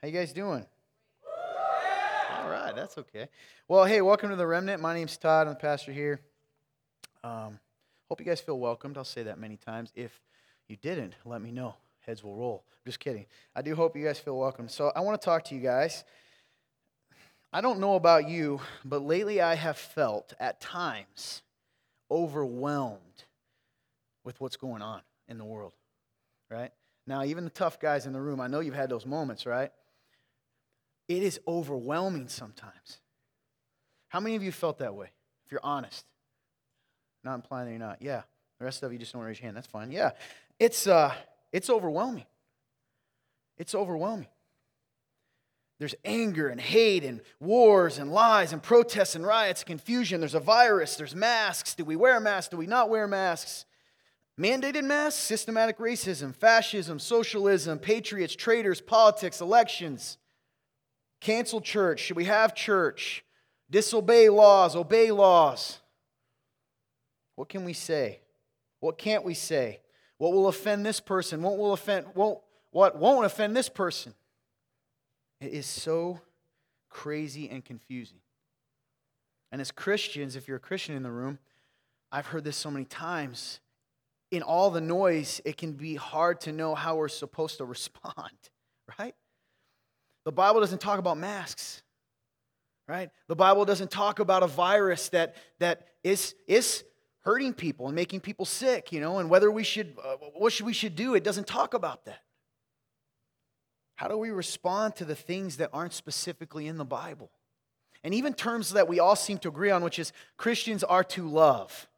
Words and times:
How 0.00 0.06
you 0.06 0.14
guys 0.14 0.32
doing? 0.32 0.64
All 1.24 2.48
right, 2.48 2.72
that's 2.76 2.96
okay. 2.98 3.28
Well, 3.66 3.84
hey, 3.84 4.00
welcome 4.00 4.30
to 4.30 4.36
the 4.36 4.46
Remnant. 4.46 4.80
My 4.80 4.94
name's 4.94 5.16
Todd. 5.16 5.48
I'm 5.48 5.54
the 5.54 5.58
pastor 5.58 5.90
here. 5.90 6.20
Um, 7.24 7.58
hope 8.08 8.20
you 8.20 8.24
guys 8.24 8.40
feel 8.40 8.60
welcomed. 8.60 8.96
I'll 8.96 9.02
say 9.02 9.24
that 9.24 9.40
many 9.40 9.56
times. 9.56 9.90
If 9.96 10.12
you 10.68 10.76
didn't, 10.76 11.16
let 11.24 11.42
me 11.42 11.50
know. 11.50 11.74
Heads 12.06 12.22
will 12.22 12.36
roll. 12.36 12.62
Just 12.86 13.00
kidding. 13.00 13.26
I 13.56 13.62
do 13.62 13.74
hope 13.74 13.96
you 13.96 14.04
guys 14.04 14.20
feel 14.20 14.38
welcome. 14.38 14.68
So 14.68 14.92
I 14.94 15.00
want 15.00 15.20
to 15.20 15.24
talk 15.24 15.42
to 15.46 15.56
you 15.56 15.60
guys. 15.60 16.04
I 17.52 17.60
don't 17.60 17.80
know 17.80 17.96
about 17.96 18.28
you, 18.28 18.60
but 18.84 19.02
lately 19.02 19.40
I 19.40 19.56
have 19.56 19.78
felt 19.78 20.32
at 20.38 20.60
times 20.60 21.42
overwhelmed 22.08 23.24
with 24.22 24.40
what's 24.40 24.56
going 24.56 24.80
on 24.80 25.00
in 25.26 25.38
the 25.38 25.44
world, 25.44 25.72
right? 26.48 26.70
Now, 27.04 27.24
even 27.24 27.42
the 27.42 27.50
tough 27.50 27.80
guys 27.80 28.06
in 28.06 28.12
the 28.12 28.20
room, 28.20 28.40
I 28.40 28.46
know 28.46 28.60
you've 28.60 28.74
had 28.74 28.90
those 28.90 29.04
moments, 29.04 29.44
right? 29.44 29.72
It 31.08 31.22
is 31.22 31.40
overwhelming 31.48 32.28
sometimes. 32.28 33.00
How 34.08 34.20
many 34.20 34.36
of 34.36 34.42
you 34.42 34.52
felt 34.52 34.78
that 34.78 34.94
way, 34.94 35.10
if 35.46 35.52
you're 35.52 35.60
honest? 35.64 36.04
Not 37.24 37.34
implying 37.34 37.66
that 37.66 37.72
you're 37.72 37.80
not. 37.80 38.02
Yeah. 38.02 38.22
The 38.58 38.64
rest 38.64 38.82
of 38.82 38.92
you 38.92 38.98
just 38.98 39.12
don't 39.12 39.22
raise 39.22 39.38
your 39.38 39.44
hand. 39.44 39.56
That's 39.56 39.66
fine. 39.66 39.90
Yeah. 39.90 40.10
It's, 40.58 40.86
uh, 40.86 41.14
it's 41.52 41.70
overwhelming. 41.70 42.26
It's 43.56 43.74
overwhelming. 43.74 44.28
There's 45.78 45.94
anger 46.04 46.48
and 46.48 46.60
hate 46.60 47.04
and 47.04 47.20
wars 47.38 47.98
and 47.98 48.12
lies 48.12 48.52
and 48.52 48.60
protests 48.60 49.14
and 49.14 49.24
riots, 49.24 49.62
confusion. 49.62 50.20
There's 50.20 50.34
a 50.34 50.40
virus. 50.40 50.96
There's 50.96 51.14
masks. 51.14 51.74
Do 51.74 51.84
we 51.84 51.94
wear 51.94 52.18
masks? 52.18 52.50
Do 52.50 52.56
we 52.56 52.66
not 52.66 52.90
wear 52.90 53.06
masks? 53.06 53.64
Mandated 54.38 54.84
masks, 54.84 55.20
systematic 55.20 55.78
racism, 55.78 56.34
fascism, 56.34 56.98
socialism, 56.98 57.78
patriots, 57.78 58.34
traitors, 58.34 58.80
politics, 58.80 59.40
elections. 59.40 60.18
Cancel 61.20 61.60
church. 61.60 62.00
Should 62.00 62.16
we 62.16 62.24
have 62.24 62.54
church? 62.54 63.24
Disobey 63.70 64.28
laws, 64.28 64.76
obey 64.76 65.10
laws. 65.10 65.80
What 67.36 67.48
can 67.48 67.64
we 67.64 67.72
say? 67.72 68.20
What 68.80 68.98
can't 68.98 69.24
we 69.24 69.34
say? 69.34 69.80
What 70.18 70.32
will 70.32 70.48
offend 70.48 70.84
this 70.84 71.00
person? 71.00 71.42
What 71.42 71.58
will 71.58 71.72
offend 71.72 72.06
won't 72.14 72.40
what 72.70 72.98
won't 72.98 73.24
offend 73.24 73.56
this 73.56 73.68
person? 73.68 74.14
It 75.40 75.52
is 75.52 75.66
so 75.66 76.20
crazy 76.88 77.48
and 77.48 77.64
confusing. 77.64 78.18
And 79.52 79.60
as 79.60 79.70
Christians, 79.70 80.36
if 80.36 80.48
you're 80.48 80.56
a 80.56 80.60
Christian 80.60 80.94
in 80.94 81.02
the 81.02 81.10
room, 81.10 81.38
I've 82.10 82.26
heard 82.26 82.44
this 82.44 82.56
so 82.56 82.70
many 82.70 82.84
times. 82.84 83.60
In 84.30 84.42
all 84.42 84.70
the 84.70 84.80
noise, 84.80 85.40
it 85.44 85.56
can 85.56 85.72
be 85.72 85.94
hard 85.94 86.40
to 86.42 86.52
know 86.52 86.74
how 86.74 86.96
we're 86.96 87.08
supposed 87.08 87.58
to 87.58 87.64
respond, 87.76 88.36
right? 88.98 89.14
The 90.28 90.32
Bible 90.32 90.60
doesn't 90.60 90.82
talk 90.82 90.98
about 90.98 91.16
masks, 91.16 91.82
right? 92.86 93.08
The 93.28 93.34
Bible 93.34 93.64
doesn't 93.64 93.90
talk 93.90 94.18
about 94.18 94.42
a 94.42 94.46
virus 94.46 95.08
that, 95.08 95.36
that 95.58 95.88
is, 96.04 96.34
is 96.46 96.84
hurting 97.20 97.54
people 97.54 97.86
and 97.86 97.94
making 97.94 98.20
people 98.20 98.44
sick, 98.44 98.92
you 98.92 99.00
know, 99.00 99.20
and 99.20 99.30
whether 99.30 99.50
we 99.50 99.64
should, 99.64 99.96
uh, 100.04 100.16
what 100.36 100.52
should 100.52 100.66
we 100.66 100.74
should 100.74 100.94
do. 100.96 101.14
It 101.14 101.24
doesn't 101.24 101.46
talk 101.46 101.72
about 101.72 102.04
that. 102.04 102.20
How 103.94 104.06
do 104.06 104.18
we 104.18 104.28
respond 104.28 104.96
to 104.96 105.06
the 105.06 105.14
things 105.14 105.56
that 105.56 105.70
aren't 105.72 105.94
specifically 105.94 106.66
in 106.66 106.76
the 106.76 106.84
Bible? 106.84 107.30
And 108.04 108.12
even 108.12 108.34
terms 108.34 108.74
that 108.74 108.86
we 108.86 109.00
all 109.00 109.16
seem 109.16 109.38
to 109.38 109.48
agree 109.48 109.70
on, 109.70 109.82
which 109.82 109.98
is 109.98 110.12
Christians 110.36 110.84
are 110.84 111.04
to 111.04 111.26
love. 111.26 111.88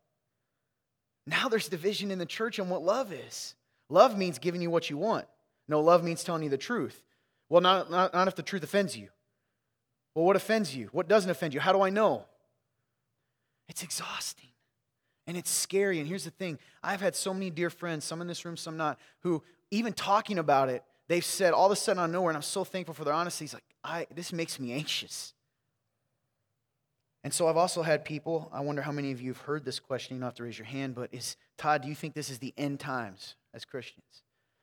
Now 1.26 1.48
there's 1.48 1.66
division 1.66 2.12
in 2.12 2.20
the 2.20 2.26
church 2.26 2.60
on 2.60 2.68
what 2.68 2.84
love 2.84 3.12
is. 3.12 3.56
Love 3.88 4.16
means 4.16 4.38
giving 4.38 4.62
you 4.62 4.70
what 4.70 4.88
you 4.88 4.96
want. 4.96 5.26
No, 5.66 5.80
love 5.80 6.04
means 6.04 6.22
telling 6.22 6.44
you 6.44 6.48
the 6.48 6.56
truth. 6.56 7.02
Well, 7.50 7.60
not, 7.60 7.90
not, 7.90 8.14
not 8.14 8.28
if 8.28 8.36
the 8.36 8.42
truth 8.42 8.62
offends 8.62 8.96
you. 8.96 9.08
Well, 10.14 10.24
what 10.24 10.36
offends 10.36 10.74
you? 10.74 10.88
What 10.92 11.08
doesn't 11.08 11.30
offend 11.30 11.52
you? 11.52 11.60
How 11.60 11.72
do 11.72 11.82
I 11.82 11.90
know? 11.90 12.24
It's 13.68 13.82
exhausting 13.82 14.48
and 15.26 15.36
it's 15.36 15.50
scary. 15.50 15.98
And 15.98 16.08
here's 16.08 16.24
the 16.24 16.30
thing 16.30 16.58
I've 16.82 17.02
had 17.02 17.14
so 17.14 17.34
many 17.34 17.50
dear 17.50 17.68
friends, 17.68 18.06
some 18.06 18.22
in 18.22 18.26
this 18.26 18.44
room, 18.46 18.56
some 18.56 18.78
not, 18.78 18.98
who 19.20 19.42
even 19.70 19.92
talking 19.92 20.38
about 20.38 20.70
it 20.70 20.82
they've 21.10 21.24
said 21.24 21.52
all 21.52 21.66
of 21.66 21.72
a 21.72 21.76
sudden 21.76 22.00
out 22.00 22.04
of 22.04 22.12
nowhere, 22.12 22.30
and 22.30 22.36
I'm 22.36 22.42
so 22.42 22.62
thankful 22.62 22.94
for 22.94 23.04
their 23.04 23.12
honesty. 23.12 23.44
He's 23.44 23.52
like, 23.52 23.64
I, 23.82 24.06
this 24.14 24.32
makes 24.32 24.60
me 24.60 24.72
anxious. 24.72 25.34
And 27.24 27.34
so 27.34 27.48
I've 27.48 27.56
also 27.56 27.82
had 27.82 28.04
people, 28.04 28.48
I 28.52 28.60
wonder 28.60 28.80
how 28.80 28.92
many 28.92 29.10
of 29.10 29.20
you 29.20 29.32
have 29.32 29.42
heard 29.42 29.64
this 29.64 29.80
question. 29.80 30.14
You 30.14 30.20
don't 30.20 30.28
have 30.28 30.36
to 30.36 30.44
raise 30.44 30.56
your 30.56 30.66
hand, 30.66 30.94
but 30.94 31.12
is 31.12 31.36
Todd, 31.58 31.82
do 31.82 31.88
you 31.88 31.96
think 31.96 32.14
this 32.14 32.30
is 32.30 32.38
the 32.38 32.54
end 32.56 32.78
times 32.78 33.34
as 33.52 33.64
Christians? 33.64 34.22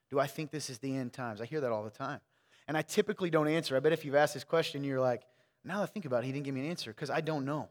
Do 0.09 0.19
I 0.19 0.25
think 0.25 0.51
this 0.51 0.69
is 0.69 0.79
the 0.79 0.95
end 0.95 1.11
times? 1.11 1.41
I 1.41 1.45
hear 1.45 1.59
that 1.59 1.71
all 1.71 1.83
the 1.83 1.89
time. 1.89 2.21
And 2.67 2.77
I 2.77 2.81
typically 2.81 3.29
don't 3.29 3.47
answer. 3.47 3.75
I 3.75 3.79
bet 3.79 3.93
if 3.93 4.03
you've 4.03 4.15
asked 4.15 4.33
this 4.33 4.43
question, 4.43 4.83
you're 4.83 4.99
like, 4.99 5.23
now 5.63 5.77
that 5.77 5.83
I 5.83 5.85
think 5.87 6.05
about 6.05 6.23
it, 6.23 6.27
he 6.27 6.31
didn't 6.31 6.45
give 6.45 6.55
me 6.55 6.61
an 6.61 6.69
answer 6.69 6.91
because 6.91 7.09
I 7.09 7.21
don't 7.21 7.45
know. 7.45 7.69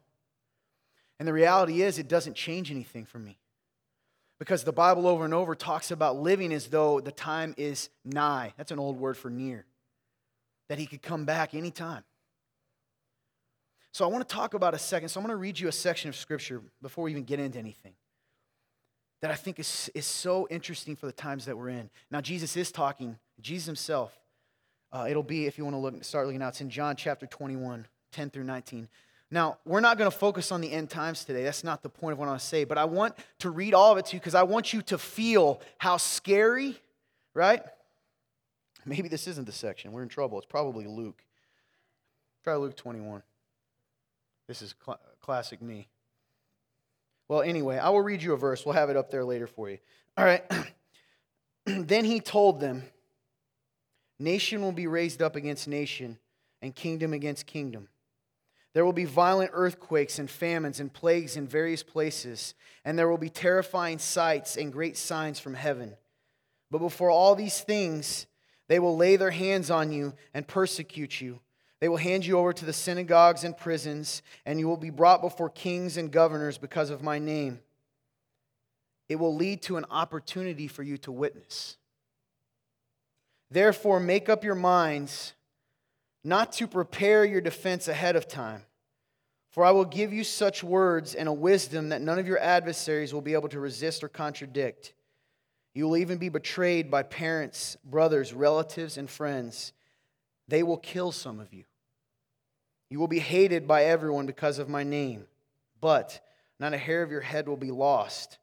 And 1.19 1.27
the 1.27 1.33
reality 1.33 1.83
is, 1.83 1.99
it 1.99 2.09
doesn't 2.09 2.35
change 2.35 2.71
anything 2.71 3.05
for 3.05 3.19
me. 3.19 3.39
Because 4.39 4.65
the 4.65 4.73
Bible 4.73 5.07
over 5.07 5.25
and 5.25 5.33
over 5.33 5.55
talks 5.55 5.91
about 5.91 6.17
living 6.17 6.53
as 6.53 6.69
though 6.69 7.01
the 7.01 7.13
time 7.13 7.55
is 7.57 7.89
nigh. 8.05 8.53
That's 8.59 8.71
an 8.71 8.79
old 8.79 8.99
word 8.99 9.17
for 9.17 9.31
near. 9.31 9.65
That 10.69 10.79
he 10.79 10.87
could 10.87 11.01
come 11.01 11.25
back 11.25 11.55
anytime. 11.55 12.05
So 13.93 14.05
I 14.05 14.09
want 14.09 14.29
to 14.29 14.35
talk 14.35 14.53
about 14.53 14.75
a 14.75 14.79
second. 14.79 15.09
So 15.09 15.21
I'm 15.21 15.27
going 15.27 15.33
to 15.33 15.41
read 15.41 15.59
you 15.59 15.69
a 15.69 15.73
section 15.73 16.11
of 16.11 16.17
scripture 16.17 16.61
before 16.83 17.05
we 17.05 17.13
even 17.13 17.25
get 17.25 17.41
into 17.41 17.59
anything 17.59 17.95
that 19.23 19.31
I 19.31 19.35
think 19.35 19.59
is, 19.59 19.91
is 19.95 20.07
so 20.07 20.47
interesting 20.51 20.97
for 20.97 21.07
the 21.07 21.13
times 21.13 21.47
that 21.47 21.57
we're 21.57 21.71
in. 21.71 21.89
Now, 22.11 22.21
Jesus 22.21 22.57
is 22.57 22.71
talking, 22.71 23.19
Jesus 23.41 23.67
himself. 23.67 24.13
Uh, 24.97 25.07
it'll 25.07 25.23
be, 25.23 25.45
if 25.45 25.59
you 25.59 25.65
want 25.65 25.75
to 25.75 25.79
look, 25.79 26.03
start 26.05 26.27
looking 26.27 26.41
out, 26.41 26.51
it's 26.51 26.63
in 26.63 26.71
John 26.71 26.97
chapter 26.97 27.27
21, 27.27 27.87
10 28.13 28.31
through 28.31 28.45
19. 28.45 28.89
Now, 29.31 29.59
we're 29.67 29.81
not 29.81 29.99
going 29.99 30.11
to 30.11 30.17
focus 30.17 30.51
on 30.51 30.63
the 30.63 30.73
end 30.73 30.89
times 30.89 31.23
today. 31.23 31.45
That's 31.45 31.63
not 31.63 31.83
the 31.83 31.91
point 31.91 32.15
of 32.15 32.19
what 32.19 32.27
I 32.27 32.29
want 32.29 32.41
to 32.41 32.47
say. 32.47 32.65
But 32.65 32.79
I 32.79 32.87
want 32.87 33.15
to 33.41 33.51
read 33.51 33.75
all 33.75 33.93
of 33.93 33.99
it 33.99 34.07
to 34.07 34.17
you 34.17 34.21
because 34.21 34.35
I 34.35 34.45
want 34.45 34.73
you 34.73 34.81
to 34.83 34.97
feel 34.97 35.61
how 35.77 35.99
scary, 35.99 36.81
right? 37.35 37.63
Maybe 38.87 39.09
this 39.09 39.27
isn't 39.27 39.45
the 39.45 39.53
section. 39.53 39.93
We're 39.93 40.03
in 40.03 40.09
trouble. 40.09 40.39
It's 40.39 40.47
probably 40.47 40.87
Luke. 40.87 41.23
Try 42.43 42.57
Luke 42.57 42.75
21. 42.75 43.23
This 44.49 44.63
is 44.63 44.75
cl- 44.83 45.01
classic 45.21 45.61
me. 45.61 45.89
Well, 47.29 47.43
anyway, 47.43 47.77
I 47.77 47.91
will 47.91 48.03
read 48.03 48.23
you 48.23 48.33
a 48.33 48.39
verse. 48.39 48.65
We'll 48.65 48.77
have 48.77 48.89
it 48.89 48.97
up 48.97 49.11
there 49.11 49.27
later 49.27 49.47
for 49.47 49.69
you. 49.69 49.77
All 50.17 50.25
right. 50.25 50.43
then 51.67 52.07
he 52.07 52.21
told 52.21 52.61
them, 52.61 52.83
Nation 54.19 54.63
will 54.63 54.73
be 54.73 54.87
raised 54.87 55.21
up 55.21 55.37
against 55.37 55.69
nation, 55.69 56.19
and 56.63 56.75
kingdom 56.75 57.13
against 57.13 57.47
kingdom. 57.47 57.89
There 58.73 58.85
will 58.85 58.93
be 58.93 59.05
violent 59.05 59.53
earthquakes 59.55 60.19
and 60.19 60.31
famines 60.31 60.81
and 60.81 60.93
plagues 60.93 61.37
in 61.37 61.47
various 61.47 61.83
places, 61.83 62.55
and 62.85 62.99
there 62.99 63.09
will 63.09 63.19
be 63.19 63.31
terrifying 63.31 63.99
sights 63.99 64.57
and 64.57 64.73
great 64.73 64.97
signs 64.97 65.39
from 65.39 65.55
heaven. 65.55 65.97
But 66.71 66.79
before 66.79 67.11
all 67.11 67.35
these 67.35 67.61
things, 67.61 68.27
they 68.69 68.79
will 68.79 68.97
lay 68.97 69.17
their 69.17 69.31
hands 69.31 69.71
on 69.71 69.93
you 69.93 70.15
and 70.35 70.47
persecute 70.47 71.21
you. 71.21 71.41
They 71.81 71.89
will 71.89 71.97
hand 71.99 72.27
you 72.27 72.39
over 72.39 72.53
to 72.53 72.65
the 72.65 72.73
synagogues 72.73 73.45
and 73.45 73.57
prisons, 73.57 74.23
and 74.45 74.59
you 74.59 74.67
will 74.67 74.77
be 74.77 74.91
brought 74.91 75.21
before 75.23 75.51
kings 75.51 75.97
and 75.97 76.11
governors 76.11 76.59
because 76.59 76.91
of 76.91 77.03
my 77.03 77.19
name. 77.19 77.61
It 79.09 79.17
will 79.17 79.35
lead 79.35 79.63
to 79.63 79.77
an 79.77 79.87
opportunity 79.91 80.69
for 80.69 80.83
you 80.83 80.99
to 80.99 81.13
witness. 81.13 81.77
Therefore, 83.51 84.01
make 84.01 84.29
up 84.29 84.45
your 84.45 84.55
minds 84.55 85.33
not 86.25 86.53
to 86.53 86.67
prepare 86.67 87.25
your 87.25 87.41
defense 87.41 87.87
ahead 87.87 88.17
of 88.17 88.27
time. 88.27 88.63
For 89.51 89.65
I 89.65 89.71
will 89.71 89.85
give 89.85 90.13
you 90.13 90.25
such 90.25 90.63
words 90.63 91.15
and 91.15 91.29
a 91.29 91.33
wisdom 91.33 91.89
that 91.91 92.03
none 92.03 92.19
of 92.19 92.27
your 92.27 92.39
adversaries 92.39 93.15
will 93.15 93.23
be 93.23 93.33
able 93.33 93.49
to 93.49 93.61
resist 93.61 94.05
or 94.05 94.09
contradict. 94.09 94.93
You 95.73 95.89
will 95.89 95.97
even 95.97 96.19
be 96.19 96.29
betrayed 96.29 96.91
by 96.91 97.05
parents, 97.05 97.77
brothers, 97.85 98.35
relatives, 98.35 98.99
and 98.99 99.09
friends. 99.09 99.73
They 100.49 100.63
will 100.63 100.77
kill 100.77 101.13
some 101.13 101.41
of 101.41 101.55
you. 101.55 101.65
You 102.91 102.99
will 102.99 103.09
be 103.09 103.19
hated 103.19 103.67
by 103.67 103.85
everyone 103.85 104.27
because 104.27 104.59
of 104.59 104.69
my 104.69 104.83
name, 104.83 105.27
but 105.81 106.21
not 106.59 106.75
a 106.75 106.79
hair 106.79 107.03
of 107.03 107.11
your 107.11 107.21
head 107.21 107.49
will 107.49 107.57
be 107.57 107.71
lost. 107.71 108.39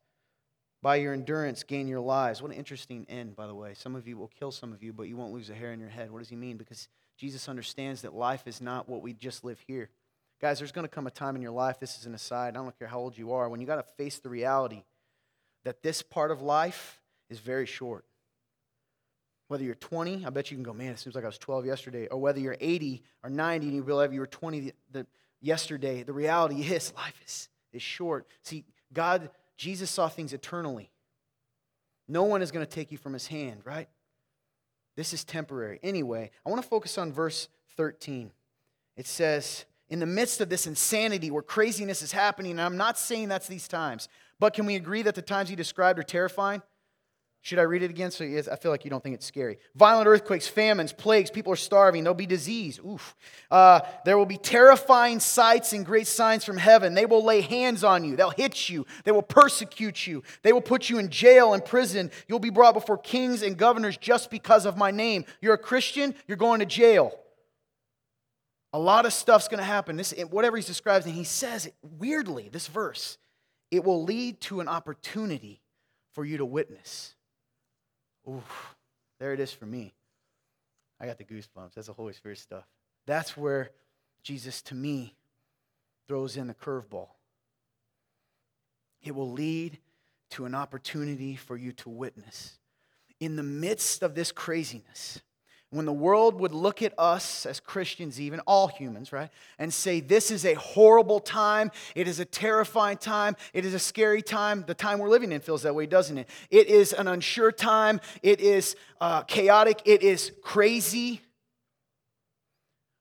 By 0.83 0.97
your 0.97 1.13
endurance, 1.13 1.63
gain 1.63 1.87
your 1.87 2.01
lives. 2.01 2.41
What 2.41 2.51
an 2.51 2.57
interesting 2.57 3.05
end, 3.07 3.37
by 3.37 3.47
the 3.47 3.55
way. 3.55 3.73
Some 3.73 3.95
of 3.95 4.05
you 4.05 4.17
will 4.17 4.27
kill 4.27 4.51
some 4.51 4.73
of 4.73 4.83
you, 4.83 4.91
but 4.91 5.03
you 5.03 5.15
won't 5.15 5.31
lose 5.31 5.49
a 5.49 5.53
hair 5.53 5.71
in 5.71 5.79
your 5.79 5.87
head. 5.87 6.11
What 6.11 6.19
does 6.19 6.27
he 6.27 6.35
mean? 6.35 6.57
Because 6.57 6.89
Jesus 7.15 7.47
understands 7.47 8.01
that 8.01 8.13
life 8.13 8.47
is 8.47 8.59
not 8.59 8.89
what 8.89 9.01
we 9.01 9.13
just 9.13 9.45
live 9.45 9.61
here. 9.65 9.89
Guys, 10.41 10.59
there's 10.59 10.73
going 10.73 10.83
to 10.83 10.93
come 10.93 11.07
a 11.07 11.11
time 11.11 11.37
in 11.37 11.41
your 11.41 11.53
life, 11.53 11.79
this 11.79 11.97
is 11.97 12.05
an 12.05 12.13
aside, 12.13 12.57
I 12.57 12.61
don't 12.61 12.77
care 12.77 12.89
how 12.89 12.99
old 12.99 13.17
you 13.17 13.31
are, 13.31 13.47
when 13.47 13.61
you 13.61 13.65
got 13.65 13.77
to 13.77 13.93
face 13.95 14.19
the 14.19 14.27
reality 14.27 14.83
that 15.63 15.81
this 15.81 16.01
part 16.01 16.31
of 16.31 16.41
life 16.41 17.01
is 17.29 17.39
very 17.39 17.65
short. 17.65 18.03
Whether 19.47 19.63
you're 19.63 19.75
20, 19.75 20.25
I 20.25 20.31
bet 20.31 20.51
you 20.51 20.57
can 20.57 20.65
go, 20.65 20.73
man, 20.73 20.91
it 20.91 20.99
seems 20.99 21.15
like 21.15 21.23
I 21.23 21.27
was 21.27 21.37
12 21.37 21.65
yesterday. 21.65 22.07
Or 22.07 22.17
whether 22.17 22.41
you're 22.41 22.57
80 22.59 23.03
or 23.23 23.29
90 23.29 23.67
and 23.67 23.75
you 23.77 23.83
realize 23.83 24.11
you 24.11 24.19
were 24.19 24.27
20 24.27 24.59
the, 24.59 24.73
the, 24.91 25.07
yesterday, 25.39 26.03
the 26.03 26.11
reality 26.11 26.61
is 26.61 26.91
life 26.97 27.21
is, 27.25 27.47
is 27.71 27.81
short. 27.81 28.27
See, 28.41 28.65
God, 28.91 29.29
Jesus 29.57 29.89
saw 29.89 30.07
things 30.07 30.33
eternally. 30.33 30.89
No 32.07 32.23
one 32.23 32.41
is 32.41 32.51
going 32.51 32.65
to 32.65 32.71
take 32.71 32.91
you 32.91 32.97
from 32.97 33.13
his 33.13 33.27
hand, 33.27 33.61
right? 33.63 33.87
This 34.95 35.13
is 35.13 35.23
temporary. 35.23 35.79
Anyway, 35.83 36.31
I 36.45 36.49
want 36.49 36.61
to 36.61 36.67
focus 36.67 36.97
on 36.97 37.11
verse 37.11 37.47
13. 37.77 38.31
It 38.95 39.07
says, 39.07 39.65
in 39.89 39.99
the 39.99 40.05
midst 40.05 40.41
of 40.41 40.49
this 40.49 40.67
insanity 40.67 41.31
where 41.31 41.41
craziness 41.41 42.01
is 42.01 42.11
happening, 42.11 42.51
and 42.51 42.61
I'm 42.61 42.77
not 42.77 42.97
saying 42.97 43.29
that's 43.29 43.47
these 43.47 43.67
times, 43.67 44.07
but 44.39 44.53
can 44.53 44.65
we 44.65 44.75
agree 44.75 45.01
that 45.03 45.15
the 45.15 45.21
times 45.21 45.49
he 45.49 45.55
described 45.55 45.99
are 45.99 46.03
terrifying? 46.03 46.61
Should 47.43 47.59
I 47.59 47.63
read 47.63 47.83
it 47.83 47.89
again? 47.89 48.09
So 48.09 48.23
I 48.23 48.55
feel 48.55 48.71
like 48.71 48.85
you 48.85 48.89
don't 48.89 49.03
think 49.03 49.15
it's 49.15 49.25
scary. 49.25 49.59
Violent 49.75 50.07
earthquakes, 50.07 50.47
famines, 50.47 50.93
plagues, 50.93 51.29
people 51.29 51.51
are 51.51 51.57
starving, 51.57 52.05
there'll 52.05 52.15
be 52.15 52.25
disease. 52.25 52.79
Oof. 52.79 53.17
Uh, 53.51 53.81
there 54.05 54.17
will 54.17 54.25
be 54.25 54.37
terrifying 54.37 55.19
sights 55.19 55.73
and 55.73 55.85
great 55.85 56.07
signs 56.07 56.45
from 56.45 56.55
heaven. 56.55 56.93
They 56.93 57.05
will 57.05 57.21
lay 57.21 57.41
hands 57.41 57.83
on 57.83 58.05
you, 58.05 58.15
they'll 58.15 58.29
hit 58.29 58.69
you, 58.69 58.85
they 59.03 59.11
will 59.11 59.21
persecute 59.21 60.07
you, 60.07 60.23
they 60.41 60.53
will 60.53 60.61
put 60.61 60.89
you 60.89 60.99
in 60.99 61.09
jail 61.09 61.53
and 61.53 61.63
prison. 61.65 62.11
You'll 62.29 62.39
be 62.39 62.49
brought 62.49 62.75
before 62.75 62.97
kings 62.97 63.41
and 63.41 63.57
governors 63.57 63.97
just 63.97 64.31
because 64.31 64.65
of 64.65 64.77
my 64.77 64.91
name. 64.91 65.25
You're 65.41 65.55
a 65.55 65.57
Christian, 65.57 66.15
you're 66.27 66.37
going 66.37 66.61
to 66.61 66.65
jail. 66.65 67.13
A 68.71 68.79
lot 68.79 69.05
of 69.05 69.11
stuff's 69.11 69.49
going 69.49 69.59
to 69.59 69.65
happen. 69.65 69.97
This, 69.97 70.13
whatever 70.29 70.55
he 70.55 70.63
describes, 70.63 71.05
and 71.05 71.13
he 71.13 71.25
says 71.25 71.65
it 71.65 71.75
weirdly, 71.81 72.47
this 72.47 72.67
verse, 72.67 73.17
it 73.69 73.83
will 73.83 74.01
lead 74.05 74.39
to 74.41 74.61
an 74.61 74.69
opportunity 74.69 75.61
for 76.13 76.23
you 76.23 76.37
to 76.37 76.45
witness. 76.45 77.15
Oof, 78.29 78.75
there 79.19 79.33
it 79.33 79.39
is 79.39 79.51
for 79.51 79.65
me. 79.65 79.93
I 80.99 81.05
got 81.05 81.17
the 81.17 81.23
goosebumps. 81.23 81.73
That's 81.75 81.87
the 81.87 81.93
Holy 81.93 82.13
Spirit 82.13 82.37
stuff. 82.37 82.63
That's 83.05 83.35
where 83.35 83.71
Jesus, 84.21 84.61
to 84.63 84.75
me, 84.75 85.15
throws 86.07 86.37
in 86.37 86.47
the 86.47 86.53
curveball. 86.53 87.09
It 89.01 89.13
will 89.13 89.31
lead 89.31 89.79
to 90.31 90.45
an 90.45 90.55
opportunity 90.55 91.35
for 91.35 91.57
you 91.57 91.73
to 91.73 91.89
witness. 91.89 92.57
In 93.19 93.35
the 93.35 93.43
midst 93.43 94.01
of 94.01 94.15
this 94.15 94.31
craziness, 94.31 95.21
when 95.73 95.85
the 95.85 95.91
world 95.91 96.39
would 96.39 96.53
look 96.53 96.83
at 96.83 96.93
us 96.99 97.47
as 97.47 97.59
Christians, 97.59 98.21
even 98.21 98.39
all 98.41 98.67
humans, 98.67 99.11
right, 99.11 99.29
and 99.57 99.73
say, 99.73 99.99
This 99.99 100.29
is 100.29 100.45
a 100.45 100.53
horrible 100.53 101.19
time, 101.19 101.71
it 101.95 102.07
is 102.07 102.19
a 102.19 102.25
terrifying 102.25 102.97
time, 102.97 103.35
it 103.53 103.65
is 103.65 103.73
a 103.73 103.79
scary 103.79 104.21
time. 104.21 104.63
The 104.67 104.75
time 104.75 104.99
we're 104.99 105.09
living 105.09 105.31
in 105.31 105.41
feels 105.41 105.63
that 105.63 105.73
way, 105.73 105.87
doesn't 105.87 106.17
it? 106.19 106.29
It 106.51 106.67
is 106.67 106.93
an 106.93 107.07
unsure 107.07 107.51
time, 107.51 108.01
it 108.21 108.39
is 108.39 108.75
uh, 109.01 109.23
chaotic, 109.23 109.81
it 109.85 110.03
is 110.03 110.31
crazy. 110.43 111.21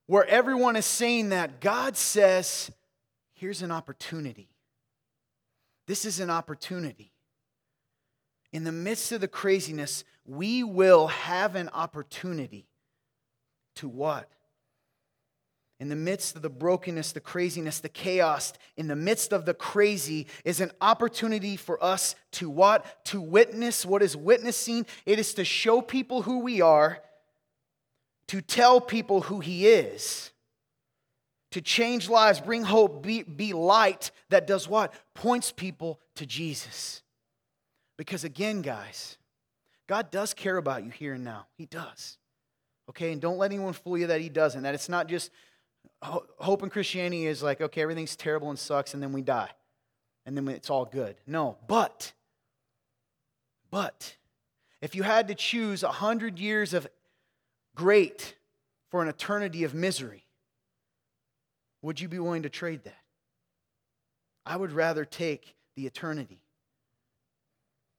Where 0.06 0.26
everyone 0.26 0.76
is 0.76 0.86
saying 0.86 1.28
that, 1.28 1.60
God 1.60 1.94
says, 1.94 2.70
Here's 3.34 3.60
an 3.60 3.70
opportunity. 3.70 4.48
This 5.86 6.06
is 6.06 6.20
an 6.20 6.30
opportunity. 6.30 7.12
In 8.50 8.64
the 8.64 8.72
midst 8.72 9.12
of 9.12 9.20
the 9.20 9.28
craziness, 9.28 10.04
we 10.24 10.62
will 10.62 11.08
have 11.08 11.56
an 11.56 11.68
opportunity 11.70 12.66
to 13.76 13.88
what? 13.88 14.28
In 15.80 15.88
the 15.88 15.96
midst 15.96 16.36
of 16.36 16.42
the 16.42 16.48
brokenness, 16.48 17.10
the 17.10 17.20
craziness, 17.20 17.80
the 17.80 17.88
chaos, 17.88 18.52
in 18.76 18.86
the 18.86 18.94
midst 18.94 19.32
of 19.32 19.46
the 19.46 19.54
crazy 19.54 20.28
is 20.44 20.60
an 20.60 20.70
opportunity 20.80 21.56
for 21.56 21.82
us 21.82 22.14
to 22.32 22.48
what? 22.48 23.04
To 23.06 23.20
witness. 23.20 23.84
What 23.84 24.00
is 24.00 24.16
witnessing? 24.16 24.86
It 25.06 25.18
is 25.18 25.34
to 25.34 25.44
show 25.44 25.80
people 25.80 26.22
who 26.22 26.38
we 26.38 26.60
are, 26.60 27.02
to 28.28 28.40
tell 28.40 28.80
people 28.80 29.22
who 29.22 29.40
He 29.40 29.66
is, 29.66 30.30
to 31.50 31.60
change 31.60 32.08
lives, 32.08 32.40
bring 32.40 32.62
hope, 32.62 33.02
be, 33.02 33.24
be 33.24 33.52
light 33.52 34.12
that 34.28 34.46
does 34.46 34.68
what? 34.68 34.94
Points 35.14 35.50
people 35.50 35.98
to 36.14 36.24
Jesus. 36.24 37.02
Because 37.98 38.22
again, 38.22 38.62
guys, 38.62 39.18
God 39.92 40.10
does 40.10 40.32
care 40.32 40.56
about 40.56 40.84
you 40.84 40.90
here 40.90 41.12
and 41.12 41.22
now. 41.22 41.48
He 41.58 41.66
does. 41.66 42.16
Okay, 42.88 43.12
and 43.12 43.20
don't 43.20 43.36
let 43.36 43.52
anyone 43.52 43.74
fool 43.74 43.98
you 43.98 44.06
that 44.06 44.22
He 44.22 44.30
doesn't. 44.30 44.62
That 44.62 44.74
it's 44.74 44.88
not 44.88 45.06
just 45.06 45.30
hope 46.00 46.62
in 46.62 46.70
Christianity 46.70 47.26
is 47.26 47.42
like, 47.42 47.60
okay, 47.60 47.82
everything's 47.82 48.16
terrible 48.16 48.48
and 48.48 48.58
sucks, 48.58 48.94
and 48.94 49.02
then 49.02 49.12
we 49.12 49.20
die. 49.20 49.50
And 50.24 50.34
then 50.34 50.48
it's 50.48 50.70
all 50.70 50.86
good. 50.86 51.16
No, 51.26 51.58
but, 51.68 52.14
but, 53.70 54.16
if 54.80 54.94
you 54.94 55.02
had 55.02 55.28
to 55.28 55.34
choose 55.34 55.82
a 55.82 55.92
hundred 55.92 56.38
years 56.38 56.72
of 56.72 56.88
great 57.76 58.34
for 58.88 59.02
an 59.02 59.08
eternity 59.08 59.62
of 59.62 59.74
misery, 59.74 60.24
would 61.82 62.00
you 62.00 62.08
be 62.08 62.18
willing 62.18 62.44
to 62.44 62.48
trade 62.48 62.84
that? 62.84 63.02
I 64.46 64.56
would 64.56 64.72
rather 64.72 65.04
take 65.04 65.54
the 65.76 65.84
eternity. 65.84 66.40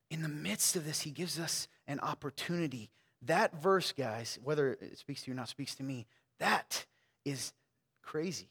In 0.10 0.24
the 0.24 0.28
midst 0.28 0.76
of 0.76 0.86
this, 0.86 1.02
he 1.02 1.12
gives 1.12 1.40
us 1.40 1.68
an 1.88 2.00
opportunity. 2.00 2.90
That 3.24 3.62
verse, 3.62 3.92
guys, 3.92 4.40
whether 4.44 4.74
it 4.74 4.98
speaks 4.98 5.24
to 5.24 5.28
you 5.32 5.34
or 5.34 5.38
not, 5.38 5.50
speaks 5.50 5.76
to 5.76 5.84
me. 5.84 6.06
That 6.40 6.86
is 7.26 7.54
crazy. 8.02 8.50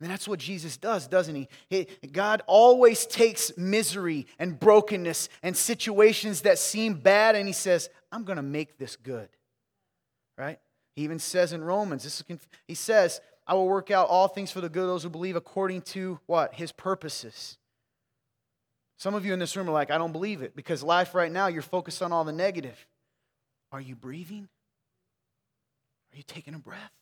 And 0.00 0.10
that's 0.10 0.26
what 0.26 0.40
Jesus 0.40 0.76
does, 0.76 1.06
doesn't 1.06 1.34
he? 1.34 1.48
he? 1.68 1.86
God 2.10 2.42
always 2.48 3.06
takes 3.06 3.56
misery 3.56 4.26
and 4.38 4.58
brokenness 4.58 5.28
and 5.44 5.56
situations 5.56 6.42
that 6.42 6.58
seem 6.58 6.94
bad 6.94 7.36
and 7.36 7.46
he 7.46 7.52
says, 7.52 7.88
I'm 8.10 8.24
going 8.24 8.36
to 8.36 8.42
make 8.42 8.78
this 8.78 8.96
good. 8.96 9.28
Right? 10.36 10.58
He 10.96 11.02
even 11.04 11.20
says 11.20 11.52
in 11.52 11.62
Romans, 11.62 12.02
this 12.02 12.20
is, 12.28 12.38
he 12.66 12.74
says, 12.74 13.20
I 13.46 13.54
will 13.54 13.66
work 13.66 13.92
out 13.92 14.08
all 14.08 14.26
things 14.26 14.50
for 14.50 14.60
the 14.60 14.68
good 14.68 14.82
of 14.82 14.88
those 14.88 15.04
who 15.04 15.08
believe 15.08 15.36
according 15.36 15.82
to 15.82 16.18
what? 16.26 16.54
His 16.54 16.72
purposes. 16.72 17.58
Some 19.02 19.16
of 19.16 19.26
you 19.26 19.32
in 19.32 19.40
this 19.40 19.56
room 19.56 19.68
are 19.68 19.72
like, 19.72 19.90
I 19.90 19.98
don't 19.98 20.12
believe 20.12 20.42
it 20.42 20.54
because 20.54 20.80
life 20.80 21.12
right 21.12 21.32
now, 21.32 21.48
you're 21.48 21.60
focused 21.60 22.02
on 22.02 22.12
all 22.12 22.22
the 22.22 22.30
negative. 22.30 22.86
Are 23.72 23.80
you 23.80 23.96
breathing? 23.96 24.48
Are 26.12 26.16
you 26.16 26.22
taking 26.22 26.54
a 26.54 26.60
breath? 26.60 26.92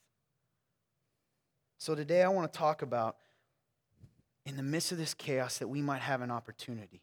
So 1.76 1.94
today 1.94 2.22
I 2.22 2.28
want 2.28 2.50
to 2.50 2.58
talk 2.58 2.80
about 2.80 3.16
in 4.46 4.56
the 4.56 4.62
midst 4.62 4.92
of 4.92 4.96
this 4.96 5.12
chaos 5.12 5.58
that 5.58 5.68
we 5.68 5.82
might 5.82 6.00
have 6.00 6.22
an 6.22 6.30
opportunity. 6.30 7.02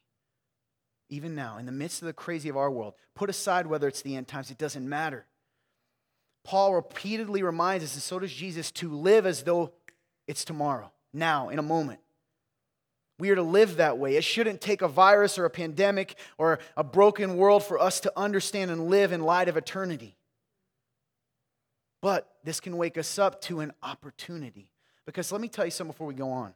Even 1.09 1.35
now, 1.35 1.59
in 1.59 1.67
the 1.67 1.71
midst 1.71 2.01
of 2.01 2.07
the 2.07 2.13
crazy 2.13 2.49
of 2.49 2.57
our 2.57 2.71
world, 2.71 2.95
put 3.13 3.29
aside 3.29 3.67
whether 3.67 3.87
it's 3.87 4.01
the 4.01 4.15
end 4.15 4.27
times, 4.27 4.49
it 4.49 4.57
doesn't 4.57 4.89
matter. 4.89 5.27
Paul 6.43 6.73
repeatedly 6.73 7.43
reminds 7.43 7.85
us, 7.85 7.93
and 7.93 8.01
so 8.01 8.17
does 8.17 8.33
Jesus, 8.33 8.71
to 8.71 8.91
live 8.91 9.27
as 9.27 9.43
though 9.43 9.73
it's 10.25 10.43
tomorrow, 10.43 10.91
now, 11.13 11.49
in 11.49 11.59
a 11.59 11.61
moment. 11.61 11.99
We 13.19 13.31
are 13.31 13.35
to 13.35 13.43
live 13.43 13.77
that 13.77 13.97
way. 13.97 14.15
It 14.15 14.23
shouldn't 14.23 14.61
take 14.61 14.81
a 14.81 14.87
virus 14.87 15.39
or 15.39 15.45
a 15.45 15.49
pandemic 15.49 16.15
or 16.37 16.59
a 16.75 16.83
broken 16.83 17.35
world 17.35 17.63
for 17.63 17.79
us 17.79 17.99
to 18.01 18.13
understand 18.15 18.69
and 18.69 18.89
live 18.89 19.11
in 19.11 19.21
light 19.21 19.47
of 19.47 19.57
eternity. 19.57 20.15
But 22.01 22.29
this 22.43 22.59
can 22.59 22.77
wake 22.77 22.97
us 22.97 23.17
up 23.17 23.41
to 23.41 23.59
an 23.61 23.73
opportunity. 23.81 24.69
Because 25.05 25.31
let 25.31 25.41
me 25.41 25.47
tell 25.47 25.65
you 25.65 25.71
something 25.71 25.91
before 25.91 26.07
we 26.07 26.13
go 26.13 26.29
on. 26.29 26.53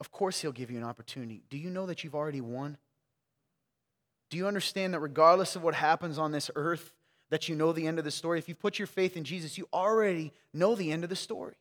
Of 0.00 0.12
course, 0.12 0.40
He'll 0.40 0.52
give 0.52 0.70
you 0.70 0.76
an 0.76 0.84
opportunity. 0.84 1.42
Do 1.48 1.56
you 1.56 1.70
know 1.70 1.86
that 1.86 2.04
you've 2.04 2.14
already 2.14 2.42
won? 2.42 2.76
Do 4.28 4.36
you 4.36 4.46
understand 4.46 4.92
that 4.92 5.00
regardless 5.00 5.56
of 5.56 5.62
what 5.62 5.74
happens 5.74 6.18
on 6.18 6.32
this 6.32 6.50
earth, 6.56 6.92
that 7.30 7.48
you 7.48 7.54
know 7.54 7.72
the 7.72 7.86
end 7.86 7.98
of 7.98 8.04
the 8.04 8.10
story? 8.10 8.38
If 8.38 8.48
you 8.48 8.54
put 8.54 8.78
your 8.78 8.86
faith 8.86 9.16
in 9.16 9.24
Jesus, 9.24 9.56
you 9.56 9.66
already 9.72 10.32
know 10.52 10.74
the 10.74 10.92
end 10.92 11.04
of 11.04 11.10
the 11.10 11.16
story. 11.16 11.56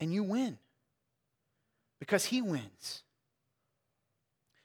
And 0.00 0.12
you 0.12 0.24
win 0.24 0.58
because 2.00 2.24
he 2.24 2.42
wins. 2.42 3.04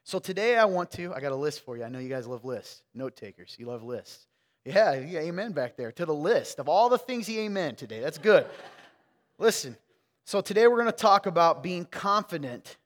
So 0.04 0.20
today 0.20 0.58
I 0.58 0.66
want 0.66 0.92
to, 0.92 1.14
I 1.14 1.20
got 1.20 1.32
a 1.32 1.36
list 1.36 1.64
for 1.64 1.78
you. 1.78 1.84
I 1.84 1.90
know 1.90 2.00
you 2.00 2.10
guys 2.10 2.26
love 2.26 2.46
lists. 2.46 2.82
Note 2.94 3.16
takers, 3.16 3.56
you 3.60 3.68
love 3.68 3.84
lists. 3.84 4.26
Yeah, 4.64 4.94
yeah, 4.94 5.20
amen 5.20 5.52
back 5.52 5.78
there 5.78 5.92
to 5.92 6.06
the 6.06 6.14
list 6.14 6.60
of 6.60 6.68
all 6.68 6.90
the 6.90 6.98
things 6.98 7.28
he 7.28 7.40
amen 7.42 7.76
today. 7.76 8.00
That's 8.00 8.18
good. 8.18 8.48
Listen, 9.38 9.78
so 10.24 10.42
today 10.42 10.66
we're 10.68 10.78
going 10.78 10.88
to 10.88 10.92
talk 10.92 11.28
about 11.28 11.62
being 11.62 11.86
confident 11.86 12.78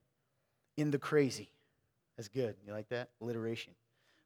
in 0.76 0.92
the 0.92 0.98
crazy. 0.98 1.50
That's 2.18 2.28
good. 2.28 2.56
You 2.66 2.74
like 2.74 2.90
that? 2.90 3.10
Alliteration. 3.22 3.74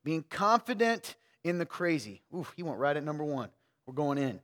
Being 0.03 0.23
confident 0.29 1.15
in 1.43 1.59
the 1.59 1.65
crazy. 1.65 2.21
Oof, 2.35 2.53
he 2.55 2.63
went 2.63 2.79
right 2.79 2.95
at 2.95 3.03
number 3.03 3.23
one. 3.23 3.49
We're 3.85 3.93
going 3.93 4.17
in. 4.17 4.39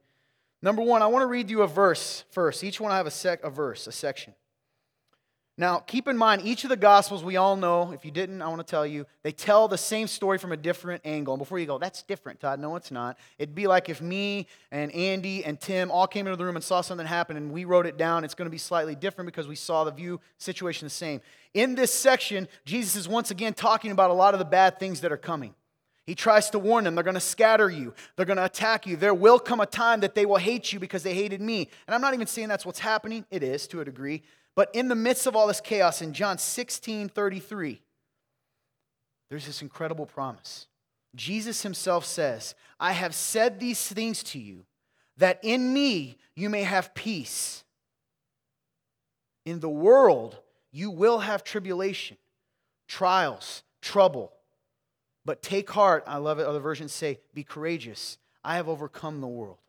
Number 0.62 0.81
one, 0.81 1.01
I 1.01 1.07
want 1.07 1.24
to 1.24 1.27
read 1.27 1.50
you 1.50 1.62
a 1.62 1.67
verse 1.67 2.25
first. 2.31 2.63
Each 2.63 2.79
one 2.81 2.91
I 2.91 2.98
have 2.98 3.07
a 3.07 3.12
sec 3.12 3.43
a 3.43 3.50
verse, 3.50 3.88
a 3.88 3.91
section. 3.91 4.33
Now, 5.60 5.80
keep 5.80 6.08
in 6.08 6.16
mind, 6.18 6.44
each 6.46 6.63
of 6.63 6.70
the 6.70 6.78
Gospels 6.78 7.22
we 7.22 7.36
all 7.36 7.58
know, 7.58 7.92
if 7.92 8.06
you 8.06 8.12
didn't, 8.12 8.42
I 8.42 8.48
want 8.48 8.66
to 8.66 8.66
tell 8.66 8.88
you, 8.88 9.06
they 9.24 9.34
tell 9.34 9.68
the 9.68 9.78
same 9.78 10.08
story 10.08 10.38
from 10.38 10.54
a 10.54 10.58
different 10.58 11.01
angle. 11.04 11.34
And 11.34 11.39
before 11.39 11.60
you 11.60 11.66
go, 11.66 11.78
that's 11.78 12.01
different, 12.01 12.39
Todd. 12.39 12.62
No, 12.62 12.78
it's 12.78 12.92
not. 12.92 13.18
It'd 13.38 13.56
be 13.56 13.68
like 13.68 13.89
if 13.89 14.01
me 14.01 14.48
and 14.72 14.89
Andy 14.96 15.44
and 15.44 15.60
Tim 15.60 15.92
all 15.92 16.08
came 16.08 16.28
into 16.28 16.38
the 16.38 16.46
room 16.46 16.56
and 16.56 16.63
saw 16.63 16.80
something 16.80 17.06
happen 17.06 17.36
and 17.36 17.51
we 17.51 17.66
wrote 17.66 17.86
it 17.86 17.98
down. 17.98 18.24
It's 18.24 18.36
going 18.36 18.46
to 18.46 18.51
be 18.51 18.58
slightly 18.58 18.96
different 18.96 19.25
because 19.25 19.50
we 19.50 19.56
saw 19.56 19.84
the 19.84 19.92
view 19.92 20.22
situation 20.38 20.86
the 20.86 20.92
same. 20.92 21.20
In 21.54 21.75
this 21.75 21.94
section, 21.94 22.48
Jesus 22.63 22.96
is 22.96 23.10
once 23.10 23.30
again 23.30 23.54
talking 23.54 23.92
about 23.92 24.12
a 24.12 24.13
lot 24.13 24.34
of 24.34 24.39
the 24.39 24.46
bad 24.46 24.80
things 24.80 25.01
that 25.01 25.12
are 25.12 25.18
coming. 25.18 25.54
He 26.06 26.16
tries 26.16 26.50
to 26.51 26.60
warn 26.60 26.86
them 26.86 26.96
they're 26.96 27.04
going 27.04 27.16
to 27.16 27.20
scatter 27.20 27.70
you, 27.70 27.94
they're 28.16 28.25
going 28.25 28.38
to 28.38 28.46
attack 28.46 28.88
you. 28.88 28.96
There 28.96 29.13
will 29.13 29.38
come 29.38 29.60
a 29.60 29.66
time 29.66 30.00
that 30.00 30.16
they 30.16 30.25
will 30.25 30.38
hate 30.38 30.72
you 30.72 30.80
because 30.80 31.04
they 31.04 31.13
hated 31.13 31.42
me. 31.42 31.70
And 31.86 31.94
I'm 31.94 32.01
not 32.01 32.13
even 32.13 32.25
saying 32.28 32.48
that's 32.48 32.66
what's 32.66 32.80
happening, 32.80 33.25
it 33.30 33.44
is 33.44 33.68
to 33.68 33.82
a 33.82 33.86
degree. 33.86 34.24
But 34.60 34.72
in 34.74 34.89
the 34.89 34.96
midst 34.96 35.25
of 35.25 35.38
all 35.38 35.48
this 35.48 35.62
chaos, 35.62 36.01
in 36.01 36.12
John 36.12 36.38
16 36.38 37.08
33, 37.08 37.82
there's 39.30 39.46
this 39.46 39.62
incredible 39.62 40.06
promise. 40.06 40.68
Jesus 41.16 41.63
himself 41.63 42.04
says, 42.04 42.56
I 42.78 42.92
have 42.92 43.16
said 43.16 43.62
these 43.62 43.88
things 43.88 44.22
to 44.24 44.38
you, 44.38 44.66
that 45.16 45.39
in 45.44 45.72
me 45.72 46.18
you 46.36 46.50
may 46.50 46.63
have 46.63 46.94
peace. 46.94 47.63
In 49.46 49.62
the 49.62 49.70
world 49.70 50.38
you 50.74 50.92
will 50.92 51.20
have 51.20 51.46
tribulation, 51.46 52.18
trials, 52.86 53.63
trouble. 53.82 54.34
But 55.24 55.42
take 55.42 55.70
heart, 55.70 56.04
I 56.06 56.18
love 56.18 56.39
it, 56.39 56.46
other 56.46 56.60
versions 56.60 56.92
say, 56.92 57.22
be 57.34 57.46
courageous. 57.46 58.18
I 58.44 58.58
have 58.58 58.68
overcome 58.68 59.22
the 59.22 59.28
world. 59.28 59.60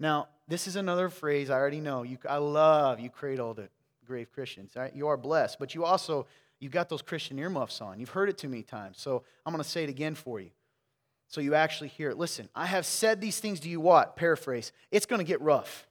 Now, 0.00 0.30
this 0.48 0.66
is 0.66 0.76
another 0.76 1.08
phrase 1.08 1.50
I 1.50 1.54
already 1.54 1.80
know. 1.80 2.02
You, 2.02 2.18
I 2.28 2.36
love 2.38 3.00
you 3.00 3.10
cradled 3.10 3.58
it, 3.58 3.70
grave 4.06 4.32
Christians. 4.32 4.72
Right? 4.76 4.94
You 4.94 5.08
are 5.08 5.16
blessed, 5.16 5.58
but 5.58 5.74
you 5.74 5.84
also 5.84 6.26
you've 6.60 6.72
got 6.72 6.88
those 6.88 7.02
Christian 7.02 7.38
earmuffs 7.38 7.80
on. 7.80 7.98
You've 7.98 8.10
heard 8.10 8.28
it 8.28 8.38
too 8.38 8.48
many 8.48 8.62
times, 8.62 9.00
so 9.00 9.22
I'm 9.44 9.52
going 9.52 9.62
to 9.62 9.68
say 9.68 9.84
it 9.84 9.90
again 9.90 10.14
for 10.14 10.40
you, 10.40 10.50
so 11.28 11.40
you 11.40 11.54
actually 11.54 11.88
hear 11.88 12.10
it. 12.10 12.18
Listen, 12.18 12.48
I 12.54 12.66
have 12.66 12.86
said 12.86 13.20
these 13.20 13.40
things 13.40 13.60
to 13.60 13.68
you. 13.68 13.80
What? 13.80 14.16
Paraphrase. 14.16 14.72
It's 14.90 15.06
going 15.06 15.20
to 15.20 15.24
get 15.24 15.40
rough. 15.40 15.86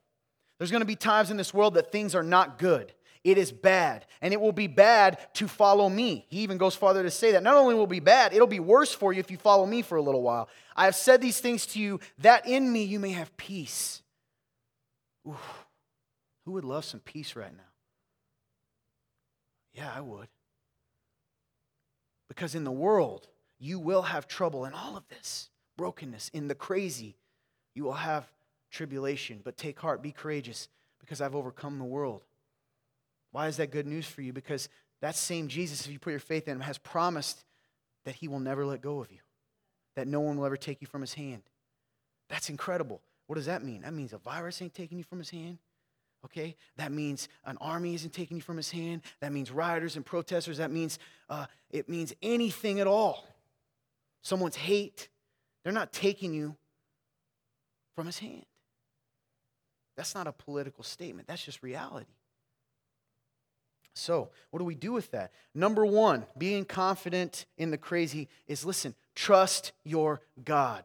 There's 0.57 0.71
going 0.71 0.81
to 0.81 0.87
be 0.87 0.95
times 0.95 1.31
in 1.31 1.37
this 1.37 1.53
world 1.53 1.73
that 1.73 1.91
things 1.91 2.15
are 2.15 2.23
not 2.23 2.57
good. 2.57 2.93
It 3.25 3.39
is 3.39 3.51
bad, 3.51 4.05
and 4.21 4.33
it 4.33 4.39
will 4.39 4.51
be 4.51 4.67
bad 4.67 5.17
to 5.33 5.47
follow 5.47 5.89
me. 5.89 6.27
He 6.29 6.41
even 6.41 6.59
goes 6.59 6.75
farther 6.75 7.01
to 7.01 7.09
say 7.09 7.31
that. 7.31 7.41
Not 7.41 7.55
only 7.55 7.73
will 7.73 7.85
it 7.85 7.89
be 7.89 7.99
bad, 7.99 8.33
it'll 8.33 8.45
be 8.45 8.59
worse 8.59 8.93
for 8.93 9.11
you 9.11 9.19
if 9.19 9.31
you 9.31 9.37
follow 9.37 9.65
me 9.65 9.81
for 9.81 9.97
a 9.97 10.01
little 10.01 10.21
while. 10.21 10.47
I 10.75 10.85
have 10.85 10.95
said 10.95 11.21
these 11.21 11.39
things 11.39 11.65
to 11.67 11.79
you 11.79 11.99
that 12.19 12.47
in 12.47 12.71
me 12.71 12.83
you 12.83 12.99
may 12.99 13.09
have 13.09 13.35
peace. 13.35 14.03
Who 15.25 16.51
would 16.51 16.63
love 16.63 16.85
some 16.85 16.99
peace 16.99 17.35
right 17.35 17.55
now? 17.55 17.63
Yeah, 19.73 19.91
I 19.93 20.01
would. 20.01 20.27
Because 22.27 22.55
in 22.55 22.63
the 22.63 22.71
world, 22.71 23.27
you 23.59 23.79
will 23.79 24.03
have 24.03 24.27
trouble 24.27 24.65
in 24.65 24.73
all 24.73 24.95
of 24.95 25.07
this 25.07 25.49
brokenness, 25.77 26.29
in 26.29 26.47
the 26.47 26.55
crazy. 26.55 27.17
You 27.73 27.83
will 27.83 27.93
have 27.93 28.31
tribulation, 28.71 29.41
but 29.43 29.57
take 29.57 29.79
heart, 29.79 30.01
be 30.01 30.11
courageous, 30.11 30.67
because 30.99 31.21
I've 31.21 31.35
overcome 31.35 31.77
the 31.77 31.85
world. 31.85 32.23
Why 33.31 33.47
is 33.47 33.57
that 33.57 33.71
good 33.71 33.87
news 33.87 34.05
for 34.05 34.21
you? 34.21 34.31
Because 34.31 34.69
that 35.01 35.15
same 35.15 35.47
Jesus, 35.47 35.85
if 35.85 35.91
you 35.91 35.99
put 35.99 36.11
your 36.11 36.19
faith 36.19 36.47
in 36.47 36.55
him, 36.55 36.61
has 36.61 36.77
promised 36.77 37.43
that 38.05 38.15
he 38.15 38.27
will 38.27 38.39
never 38.39 38.65
let 38.65 38.81
go 38.81 39.01
of 39.01 39.11
you, 39.11 39.19
that 39.95 40.07
no 40.07 40.19
one 40.19 40.37
will 40.37 40.45
ever 40.45 40.57
take 40.57 40.81
you 40.81 40.87
from 40.87 41.01
his 41.01 41.15
hand. 41.15 41.41
That's 42.29 42.49
incredible. 42.49 43.01
What 43.27 43.35
does 43.35 43.45
that 43.47 43.63
mean? 43.63 43.81
That 43.81 43.93
means 43.93 44.13
a 44.13 44.17
virus 44.17 44.61
ain't 44.61 44.73
taking 44.73 44.97
you 44.97 45.03
from 45.03 45.19
his 45.19 45.29
hand. 45.29 45.57
Okay? 46.25 46.55
That 46.77 46.91
means 46.91 47.27
an 47.45 47.57
army 47.61 47.95
isn't 47.95 48.13
taking 48.13 48.37
you 48.37 48.43
from 48.43 48.57
his 48.57 48.71
hand. 48.71 49.01
That 49.21 49.31
means 49.31 49.51
rioters 49.51 49.95
and 49.95 50.05
protesters. 50.05 50.57
That 50.57 50.71
means 50.71 50.99
uh, 51.29 51.45
it 51.69 51.87
means 51.87 52.13
anything 52.21 52.79
at 52.79 52.87
all. 52.87 53.27
Someone's 54.21 54.55
hate, 54.55 55.09
they're 55.63 55.73
not 55.73 55.93
taking 55.93 56.33
you 56.33 56.55
from 57.95 58.07
his 58.07 58.19
hand. 58.19 58.45
That's 59.95 60.15
not 60.15 60.27
a 60.27 60.31
political 60.31 60.83
statement, 60.83 61.27
that's 61.27 61.43
just 61.43 61.63
reality. 61.63 62.07
So, 63.97 64.29
what 64.51 64.59
do 64.59 64.65
we 64.65 64.75
do 64.75 64.91
with 64.91 65.11
that? 65.11 65.31
Number 65.53 65.85
one, 65.85 66.25
being 66.37 66.65
confident 66.65 67.45
in 67.57 67.71
the 67.71 67.77
crazy 67.77 68.27
is 68.45 68.65
listen, 68.65 68.93
trust 69.15 69.71
your 69.85 70.21
God. 70.43 70.83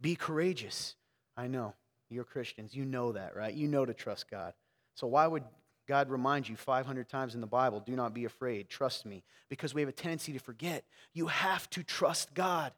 Be 0.00 0.16
courageous. 0.16 0.96
I 1.36 1.48
know 1.48 1.74
you're 2.10 2.24
Christians. 2.24 2.74
You 2.74 2.84
know 2.84 3.12
that, 3.12 3.36
right? 3.36 3.52
You 3.52 3.68
know 3.68 3.84
to 3.84 3.94
trust 3.94 4.30
God. 4.30 4.52
So, 4.94 5.06
why 5.06 5.26
would 5.26 5.42
God 5.86 6.10
remind 6.10 6.48
you 6.48 6.56
500 6.56 7.08
times 7.08 7.34
in 7.34 7.40
the 7.40 7.46
Bible, 7.46 7.80
do 7.80 7.94
not 7.94 8.14
be 8.14 8.24
afraid, 8.24 8.68
trust 8.68 9.04
me? 9.04 9.22
Because 9.48 9.74
we 9.74 9.82
have 9.82 9.88
a 9.88 9.92
tendency 9.92 10.32
to 10.32 10.38
forget. 10.38 10.84
You 11.12 11.26
have 11.26 11.68
to 11.70 11.82
trust 11.82 12.34
God. 12.34 12.72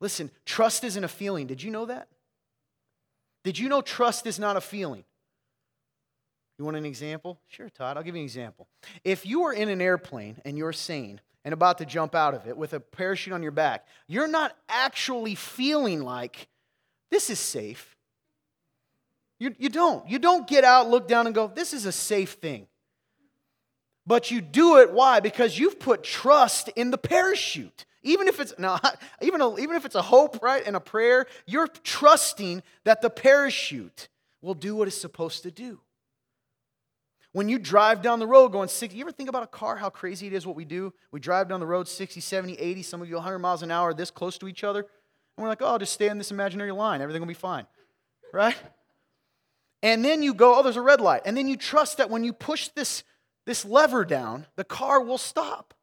Listen, 0.00 0.30
trust 0.44 0.84
isn't 0.84 1.04
a 1.04 1.08
feeling. 1.08 1.46
Did 1.46 1.62
you 1.62 1.70
know 1.70 1.86
that? 1.86 2.08
Did 3.44 3.58
you 3.58 3.68
know 3.68 3.82
trust 3.82 4.26
is 4.26 4.38
not 4.38 4.56
a 4.56 4.60
feeling? 4.60 5.04
You 6.58 6.64
want 6.64 6.76
an 6.76 6.86
example? 6.86 7.38
Sure, 7.48 7.68
Todd. 7.68 7.96
I'll 7.96 8.02
give 8.02 8.14
you 8.14 8.20
an 8.20 8.24
example. 8.24 8.66
If 9.04 9.26
you 9.26 9.44
are 9.44 9.52
in 9.52 9.68
an 9.68 9.80
airplane 9.80 10.36
and 10.44 10.56
you're 10.56 10.72
sane 10.72 11.20
and 11.44 11.52
about 11.52 11.78
to 11.78 11.86
jump 11.86 12.14
out 12.14 12.34
of 12.34 12.46
it 12.46 12.56
with 12.56 12.72
a 12.72 12.80
parachute 12.80 13.34
on 13.34 13.42
your 13.42 13.52
back, 13.52 13.86
you're 14.08 14.28
not 14.28 14.56
actually 14.68 15.34
feeling 15.34 16.02
like 16.02 16.48
this 17.10 17.28
is 17.30 17.38
safe. 17.38 17.95
You, 19.38 19.54
you 19.58 19.68
don't. 19.68 20.08
You 20.08 20.18
don't 20.18 20.46
get 20.46 20.64
out, 20.64 20.88
look 20.88 21.08
down, 21.08 21.26
and 21.26 21.34
go, 21.34 21.46
this 21.46 21.72
is 21.72 21.86
a 21.86 21.92
safe 21.92 22.32
thing. 22.32 22.66
But 24.06 24.30
you 24.30 24.40
do 24.40 24.78
it, 24.78 24.92
why? 24.92 25.20
Because 25.20 25.58
you've 25.58 25.80
put 25.80 26.02
trust 26.02 26.68
in 26.76 26.90
the 26.90 26.98
parachute. 26.98 27.84
Even 28.02 28.28
if 28.28 28.38
it's 28.40 28.54
now, 28.58 28.78
even, 29.20 29.40
a, 29.40 29.58
even 29.58 29.76
if 29.76 29.84
it's 29.84 29.96
a 29.96 30.02
hope, 30.02 30.42
right, 30.42 30.62
and 30.66 30.76
a 30.76 30.80
prayer, 30.80 31.26
you're 31.46 31.66
trusting 31.66 32.62
that 32.84 33.02
the 33.02 33.10
parachute 33.10 34.08
will 34.40 34.54
do 34.54 34.76
what 34.76 34.88
it's 34.88 35.00
supposed 35.00 35.42
to 35.42 35.50
do. 35.50 35.80
When 37.32 37.50
you 37.50 37.58
drive 37.58 38.00
down 38.00 38.18
the 38.18 38.26
road 38.26 38.48
going 38.48 38.68
60, 38.68 38.96
you 38.96 39.04
ever 39.04 39.12
think 39.12 39.28
about 39.28 39.42
a 39.42 39.48
car, 39.48 39.76
how 39.76 39.90
crazy 39.90 40.26
it 40.26 40.32
is 40.32 40.46
what 40.46 40.56
we 40.56 40.64
do? 40.64 40.94
We 41.10 41.20
drive 41.20 41.48
down 41.48 41.60
the 41.60 41.66
road 41.66 41.86
60, 41.86 42.18
70, 42.18 42.54
80, 42.54 42.82
some 42.82 43.02
of 43.02 43.08
you 43.10 43.16
100 43.16 43.40
miles 43.40 43.62
an 43.62 43.70
hour, 43.70 43.92
this 43.92 44.10
close 44.10 44.38
to 44.38 44.48
each 44.48 44.64
other. 44.64 44.80
And 44.80 45.42
we're 45.42 45.48
like, 45.48 45.60
oh, 45.60 45.76
just 45.76 45.92
stay 45.92 46.08
on 46.08 46.16
this 46.16 46.30
imaginary 46.30 46.72
line. 46.72 47.02
Everything 47.02 47.20
will 47.20 47.28
be 47.28 47.34
fine. 47.34 47.66
Right? 48.32 48.56
And 49.86 50.04
then 50.04 50.20
you 50.20 50.34
go, 50.34 50.58
oh, 50.58 50.64
there's 50.64 50.76
a 50.76 50.80
red 50.82 51.00
light. 51.00 51.22
And 51.26 51.36
then 51.36 51.46
you 51.46 51.56
trust 51.56 51.98
that 51.98 52.10
when 52.10 52.24
you 52.24 52.32
push 52.32 52.66
this, 52.70 53.04
this 53.44 53.64
lever 53.64 54.04
down, 54.04 54.46
the 54.56 54.64
car 54.64 55.00
will 55.00 55.16
stop. 55.16 55.74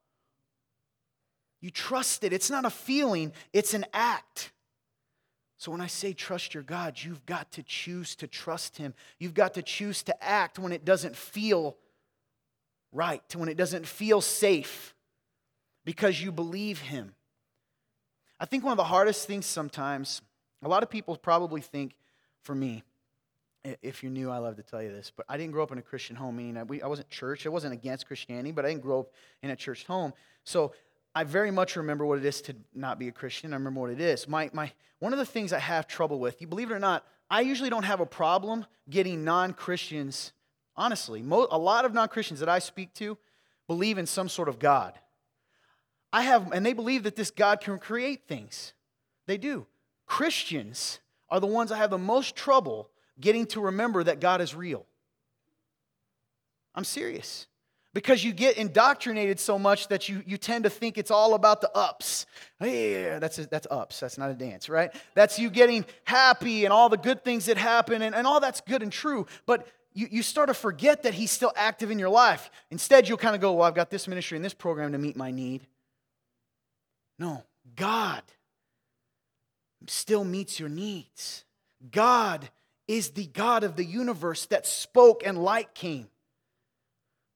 You 1.62 1.70
trust 1.70 2.26
it. 2.26 2.34
It's 2.34 2.50
not 2.50 2.66
a 2.66 2.70
feeling, 2.70 3.32
it's 3.54 3.74
an 3.74 3.86
act. 3.94 4.52
So 5.58 5.72
when 5.72 5.80
I 5.80 5.88
say 5.88 6.12
trust 6.12 6.54
your 6.54 6.64
God, 6.64 6.98
you've 7.02 7.26
got 7.26 7.50
to 7.54 7.64
choose 7.64 8.18
to 8.18 8.28
trust 8.28 8.76
Him. 8.76 8.94
You've 9.20 9.34
got 9.34 9.54
to 9.54 9.62
choose 9.62 10.04
to 10.04 10.22
act 10.22 10.60
when 10.60 10.74
it 10.74 10.84
doesn't 10.84 11.16
feel 11.16 11.78
right, 12.92 13.24
when 13.38 13.48
it 13.48 13.56
doesn't 13.56 13.88
feel 13.88 14.20
safe, 14.20 14.94
because 15.86 16.22
you 16.22 16.34
believe 16.34 16.82
Him. 16.82 17.16
I 18.38 18.48
think 18.48 18.66
one 18.66 18.74
of 18.74 18.78
the 18.78 18.84
hardest 18.84 19.28
things 19.28 19.46
sometimes, 19.46 20.22
a 20.62 20.68
lot 20.68 20.84
of 20.84 20.90
people 20.90 21.16
probably 21.16 21.62
think, 21.62 21.96
for 22.42 22.54
me, 22.54 22.84
if 23.82 24.04
you're 24.04 24.12
new, 24.12 24.30
I 24.30 24.38
love 24.38 24.58
to 24.58 24.64
tell 24.64 24.82
you 24.82 24.92
this, 24.92 25.12
but 25.16 25.26
I 25.30 25.38
didn't 25.38 25.54
grow 25.54 25.64
up 25.64 25.72
in 25.72 25.78
a 25.78 25.82
Christian 25.82 26.16
home. 26.16 26.36
Meaning, 26.38 26.58
I 26.58 26.88
wasn't 26.88 27.10
church. 27.10 27.46
I 27.46 27.50
wasn't 27.50 27.74
against 27.74 28.08
Christianity, 28.08 28.52
but 28.52 28.66
I 28.66 28.70
didn't 28.70 28.82
grow 28.82 29.02
up 29.02 29.12
in 29.42 29.50
a 29.50 29.56
church 29.56 29.86
home. 29.86 30.14
So 30.44 30.74
I 31.16 31.24
very 31.24 31.52
much 31.52 31.76
remember 31.76 32.06
what 32.06 32.18
it 32.18 32.26
is 32.26 32.42
to 32.44 32.56
not 32.74 33.00
be 33.00 33.08
a 33.08 33.12
Christian. 33.12 33.54
I 33.54 33.56
remember 33.56 33.82
what 33.82 33.92
it 33.92 34.02
is. 34.02 34.28
My, 34.28 34.50
my, 34.54 34.72
one 35.00 35.14
of 35.14 35.20
the 35.20 35.26
things 35.26 35.54
I 35.54 35.60
have 35.60 35.88
trouble 35.88 36.20
with, 36.20 36.42
you 36.42 36.48
believe 36.48 36.72
it 36.72 36.74
or 36.74 36.80
not, 36.80 37.06
I 37.30 37.42
usually 37.42 37.70
don't 37.70 37.84
have 37.84 38.00
a 38.00 38.06
problem 38.06 38.66
getting 38.90 39.24
non 39.24 39.54
Christians, 39.54 40.34
honestly, 40.76 41.22
mo- 41.22 41.48
a 41.50 41.58
lot 41.58 41.86
of 41.86 41.94
non 41.94 42.08
Christians 42.10 42.40
that 42.40 42.50
I 42.50 42.60
speak 42.60 42.94
to 42.96 43.18
believe 43.68 43.98
in 43.98 44.06
some 44.06 44.28
sort 44.28 44.50
of 44.50 44.60
God. 44.60 44.94
I 46.12 46.24
have, 46.24 46.52
and 46.52 46.66
they 46.66 46.74
believe 46.74 47.04
that 47.04 47.16
this 47.16 47.32
God 47.32 47.62
can 47.62 47.80
create 47.80 48.28
things. 48.28 48.74
They 49.26 49.38
do. 49.38 49.66
Christians 50.06 51.00
are 51.30 51.40
the 51.40 51.48
ones 51.48 51.72
I 51.72 51.78
have 51.78 51.90
the 51.90 51.98
most 51.98 52.36
trouble 52.36 52.90
getting 53.20 53.46
to 53.48 53.62
remember 53.62 54.04
that 54.04 54.20
God 54.20 54.42
is 54.42 54.56
real. 54.56 54.86
I'm 56.76 56.84
serious 56.84 57.48
because 57.94 58.24
you 58.24 58.34
get 58.34 58.58
indoctrinated 58.58 59.40
so 59.40 59.60
much 59.60 59.88
that 59.90 60.10
you, 60.10 60.24
you 60.26 60.38
tend 60.38 60.64
to 60.64 60.70
think 60.70 60.98
it's 60.98 61.12
all 61.12 61.36
about 61.36 61.62
the 61.62 61.72
ups. 61.76 62.26
Yeah, 62.60 63.20
that's, 63.20 63.38
that's 63.38 63.68
ups. 63.70 64.00
That's 64.00 64.18
not 64.18 64.32
a 64.32 64.34
dance, 64.34 64.68
right? 64.68 64.94
That's 65.14 65.38
you 65.38 65.50
getting 65.50 65.86
happy 66.06 66.66
and 66.66 66.74
all 66.74 66.90
the 66.90 66.98
good 66.98 67.24
things 67.24 67.46
that 67.46 67.58
happen, 67.58 68.02
and, 68.02 68.16
and 68.16 68.26
all 68.26 68.40
that's 68.40 68.62
good 68.62 68.82
and 68.82 68.92
true. 68.92 69.28
But 69.46 69.68
you, 69.94 70.08
you 70.10 70.24
start 70.24 70.48
to 70.48 70.54
forget 70.54 71.04
that 71.04 71.14
He's 71.14 71.30
still 71.30 71.54
active 71.56 71.92
in 71.92 72.00
your 72.00 72.10
life. 72.10 72.50
Instead, 72.72 73.08
you'll 73.08 73.18
kind 73.18 73.36
of 73.36 73.42
go, 73.42 73.54
Well, 73.54 73.68
I've 73.68 73.76
got 73.76 73.92
this 73.92 74.08
ministry 74.08 74.38
and 74.38 74.44
this 74.44 74.54
program 74.54 74.94
to 74.94 74.98
meet 74.98 75.16
my 75.16 75.30
need. 75.30 75.68
No, 77.20 77.44
God 77.76 78.24
still 79.88 80.24
meets 80.24 80.60
your 80.60 80.70
needs. 80.70 81.44
God 81.92 82.50
is 82.88 83.12
the 83.12 83.28
God 83.28 83.64
of 83.64 83.76
the 83.76 83.86
universe 83.86 84.46
that 84.48 84.66
spoke 84.66 85.24
and 85.26 85.38
light 85.38 85.74
came 85.74 86.08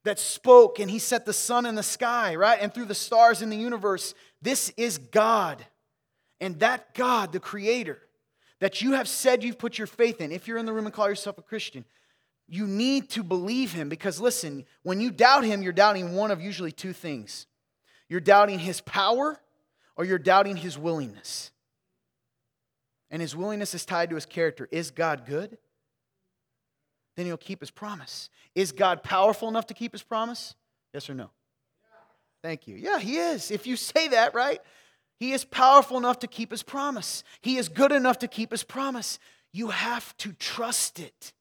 that 0.08 0.18
spoke 0.18 0.78
and 0.78 0.90
he 0.90 0.98
set 0.98 1.26
the 1.26 1.32
sun 1.34 1.66
in 1.66 1.74
the 1.74 1.82
sky, 1.82 2.34
right? 2.34 2.58
And 2.60 2.72
through 2.72 2.86
the 2.86 2.94
stars 2.94 3.42
in 3.42 3.50
the 3.50 3.56
universe. 3.56 4.14
This 4.40 4.70
is 4.76 4.96
God. 4.96 5.64
And 6.40 6.58
that 6.60 6.94
God, 6.94 7.32
the 7.32 7.40
creator, 7.40 7.98
that 8.60 8.80
you 8.80 8.92
have 8.92 9.06
said 9.06 9.44
you've 9.44 9.58
put 9.58 9.76
your 9.76 9.86
faith 9.86 10.20
in, 10.20 10.32
if 10.32 10.48
you're 10.48 10.56
in 10.56 10.66
the 10.66 10.72
room 10.72 10.86
and 10.86 10.94
call 10.94 11.08
yourself 11.08 11.36
a 11.36 11.42
Christian, 11.42 11.84
you 12.48 12.66
need 12.66 13.10
to 13.10 13.22
believe 13.22 13.72
him 13.72 13.90
because 13.90 14.18
listen, 14.18 14.64
when 14.82 15.00
you 15.00 15.10
doubt 15.10 15.44
him, 15.44 15.62
you're 15.62 15.72
doubting 15.72 16.14
one 16.14 16.30
of 16.30 16.40
usually 16.40 16.72
two 16.72 16.94
things. 16.94 17.46
You're 18.08 18.20
doubting 18.20 18.58
his 18.58 18.80
power 18.80 19.38
or 19.96 20.06
you're 20.06 20.18
doubting 20.18 20.56
his 20.56 20.78
willingness. 20.78 21.50
And 23.10 23.22
his 23.22 23.34
willingness 23.34 23.74
is 23.74 23.84
tied 23.84 24.10
to 24.10 24.14
his 24.16 24.26
character. 24.26 24.68
Is 24.70 24.90
God 24.90 25.24
good? 25.26 25.58
then 27.18 27.26
he'll 27.26 27.36
keep 27.36 27.58
his 27.58 27.72
promise. 27.72 28.30
Is 28.54 28.70
God 28.70 29.02
powerful 29.02 29.48
enough 29.48 29.66
to 29.66 29.74
keep 29.74 29.90
his 29.90 30.04
promise? 30.04 30.54
Yes 30.94 31.10
or 31.10 31.14
no? 31.14 31.30
Thank 32.44 32.68
you. 32.68 32.76
Yeah, 32.76 33.00
he 33.00 33.16
is. 33.16 33.50
If 33.50 33.66
you 33.66 33.74
say 33.74 34.06
that, 34.06 34.36
right? 34.36 34.60
He 35.18 35.32
is 35.32 35.44
powerful 35.44 35.98
enough 35.98 36.20
to 36.20 36.28
keep 36.28 36.52
his 36.52 36.62
promise. 36.62 37.24
He 37.40 37.56
is 37.56 37.68
good 37.68 37.90
enough 37.90 38.20
to 38.20 38.28
keep 38.28 38.52
his 38.52 38.62
promise. 38.62 39.18
You 39.52 39.70
have 39.70 40.16
to 40.18 40.32
trust 40.34 41.00
it, 41.00 41.32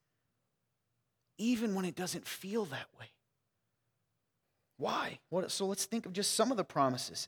even 1.37 1.75
when 1.75 1.85
it 1.85 1.95
doesn't 1.95 2.25
feel 2.25 2.65
that 2.65 2.87
way. 2.99 3.11
Why? 4.77 5.19
What, 5.29 5.51
so 5.51 5.67
let's 5.67 5.85
think 5.85 6.07
of 6.07 6.13
just 6.13 6.33
some 6.33 6.49
of 6.49 6.57
the 6.57 6.63
promises. 6.63 7.27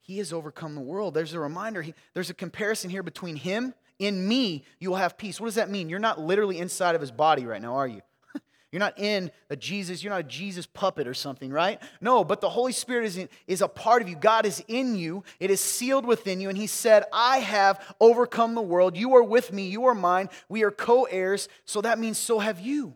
He 0.00 0.16
has 0.16 0.32
overcome 0.32 0.74
the 0.74 0.80
world. 0.80 1.12
There's 1.12 1.34
a 1.34 1.40
reminder, 1.40 1.82
he, 1.82 1.92
there's 2.14 2.30
a 2.30 2.34
comparison 2.34 2.88
here 2.88 3.02
between 3.02 3.36
him. 3.36 3.74
In 4.00 4.26
me, 4.26 4.64
you 4.78 4.88
will 4.88 4.96
have 4.96 5.18
peace. 5.18 5.38
What 5.38 5.46
does 5.46 5.56
that 5.56 5.68
mean? 5.68 5.90
You're 5.90 5.98
not 5.98 6.18
literally 6.18 6.58
inside 6.58 6.94
of 6.94 7.02
his 7.02 7.12
body 7.12 7.44
right 7.44 7.60
now, 7.60 7.76
are 7.76 7.86
you? 7.86 8.00
You're 8.72 8.80
not 8.80 8.98
in 8.98 9.30
a 9.50 9.56
Jesus, 9.56 10.02
you're 10.02 10.12
not 10.12 10.20
a 10.20 10.28
Jesus 10.28 10.64
puppet 10.64 11.06
or 11.06 11.12
something, 11.12 11.50
right? 11.50 11.82
No, 12.00 12.24
but 12.24 12.40
the 12.40 12.48
Holy 12.48 12.72
Spirit 12.72 13.04
is, 13.04 13.16
in, 13.18 13.28
is 13.46 13.60
a 13.60 13.68
part 13.68 14.00
of 14.00 14.08
you. 14.08 14.16
God 14.16 14.46
is 14.46 14.64
in 14.68 14.96
you, 14.96 15.22
it 15.38 15.50
is 15.50 15.60
sealed 15.60 16.06
within 16.06 16.40
you. 16.40 16.48
And 16.48 16.56
He 16.56 16.66
said, 16.66 17.04
I 17.12 17.38
have 17.38 17.94
overcome 18.00 18.54
the 18.54 18.62
world. 18.62 18.96
You 18.96 19.16
are 19.16 19.22
with 19.22 19.52
me, 19.52 19.68
you 19.68 19.84
are 19.86 19.94
mine. 19.94 20.30
We 20.48 20.62
are 20.62 20.70
co 20.70 21.04
heirs. 21.04 21.48
So 21.64 21.80
that 21.82 21.98
means 21.98 22.16
so 22.16 22.38
have 22.38 22.58
you. 22.60 22.94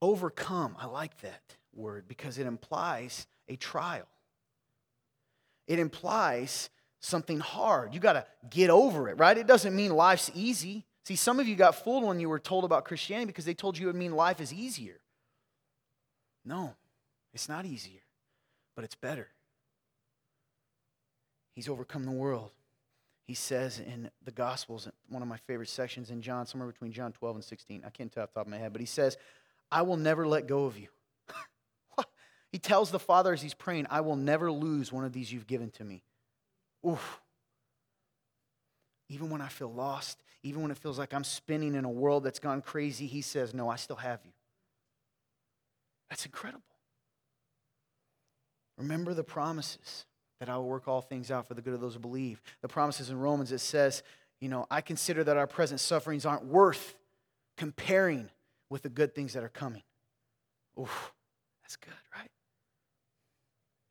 Overcome, 0.00 0.76
I 0.78 0.86
like 0.86 1.18
that 1.22 1.56
word 1.74 2.06
because 2.06 2.38
it 2.38 2.46
implies 2.46 3.26
a 3.48 3.56
trial. 3.56 4.06
It 5.66 5.78
implies 5.78 6.70
something 7.00 7.40
hard. 7.40 7.94
You 7.94 8.00
got 8.00 8.14
to 8.14 8.26
get 8.50 8.70
over 8.70 9.08
it, 9.08 9.18
right? 9.18 9.36
It 9.36 9.46
doesn't 9.46 9.74
mean 9.74 9.92
life's 9.92 10.30
easy. 10.34 10.84
See, 11.04 11.16
some 11.16 11.40
of 11.40 11.48
you 11.48 11.56
got 11.56 11.74
fooled 11.74 12.04
when 12.04 12.20
you 12.20 12.28
were 12.28 12.38
told 12.38 12.64
about 12.64 12.84
Christianity 12.84 13.26
because 13.26 13.44
they 13.44 13.54
told 13.54 13.78
you 13.78 13.86
it 13.86 13.92
would 13.92 13.96
mean 13.96 14.12
life 14.12 14.40
is 14.40 14.52
easier. 14.52 15.00
No, 16.44 16.74
it's 17.32 17.48
not 17.48 17.66
easier, 17.66 18.00
but 18.74 18.84
it's 18.84 18.94
better. 18.94 19.28
He's 21.54 21.68
overcome 21.68 22.04
the 22.04 22.10
world. 22.10 22.50
He 23.26 23.34
says 23.34 23.78
in 23.78 24.10
the 24.24 24.30
Gospels, 24.30 24.88
one 25.08 25.22
of 25.22 25.28
my 25.28 25.36
favorite 25.36 25.68
sections 25.68 26.10
in 26.10 26.22
John, 26.22 26.46
somewhere 26.46 26.70
between 26.70 26.92
John 26.92 27.12
12 27.12 27.36
and 27.36 27.44
16. 27.44 27.82
I 27.84 27.90
can't 27.90 28.10
tell 28.10 28.22
off 28.22 28.30
the 28.30 28.40
top 28.40 28.46
of 28.46 28.50
my 28.50 28.58
head, 28.58 28.72
but 28.72 28.80
he 28.80 28.86
says, 28.86 29.18
I 29.70 29.82
will 29.82 29.98
never 29.98 30.26
let 30.26 30.46
go 30.46 30.64
of 30.64 30.78
you. 30.78 30.88
he 32.52 32.58
tells 32.58 32.90
the 32.90 32.98
Father 32.98 33.34
as 33.34 33.42
he's 33.42 33.54
praying, 33.54 33.86
I 33.90 34.00
will 34.00 34.16
never 34.16 34.50
lose 34.50 34.92
one 34.92 35.04
of 35.04 35.12
these 35.12 35.30
you've 35.30 35.46
given 35.46 35.70
to 35.72 35.84
me. 35.84 36.02
Oof. 36.86 37.20
Even 39.08 39.30
when 39.30 39.40
I 39.40 39.48
feel 39.48 39.72
lost, 39.72 40.22
even 40.42 40.62
when 40.62 40.70
it 40.70 40.76
feels 40.76 40.98
like 40.98 41.14
I'm 41.14 41.24
spinning 41.24 41.74
in 41.74 41.84
a 41.84 41.90
world 41.90 42.24
that's 42.24 42.38
gone 42.38 42.62
crazy, 42.62 43.06
he 43.06 43.22
says, 43.22 43.54
No, 43.54 43.68
I 43.68 43.76
still 43.76 43.96
have 43.96 44.20
you. 44.24 44.32
That's 46.10 46.26
incredible. 46.26 46.62
Remember 48.76 49.12
the 49.12 49.24
promises 49.24 50.06
that 50.40 50.48
I 50.48 50.56
will 50.56 50.68
work 50.68 50.86
all 50.86 51.00
things 51.00 51.30
out 51.30 51.48
for 51.48 51.54
the 51.54 51.62
good 51.62 51.74
of 51.74 51.80
those 51.80 51.94
who 51.94 52.00
believe. 52.00 52.40
The 52.62 52.68
promises 52.68 53.10
in 53.10 53.18
Romans, 53.18 53.50
it 53.50 53.58
says, 53.58 54.02
you 54.40 54.48
know, 54.48 54.66
I 54.70 54.80
consider 54.80 55.24
that 55.24 55.36
our 55.36 55.48
present 55.48 55.80
sufferings 55.80 56.24
aren't 56.24 56.44
worth 56.44 56.94
comparing 57.56 58.30
with 58.70 58.82
the 58.82 58.88
good 58.88 59.14
things 59.14 59.32
that 59.32 59.42
are 59.42 59.48
coming. 59.48 59.82
Oof, 60.78 61.12
that's 61.62 61.76
good, 61.76 61.92
right? 62.16 62.30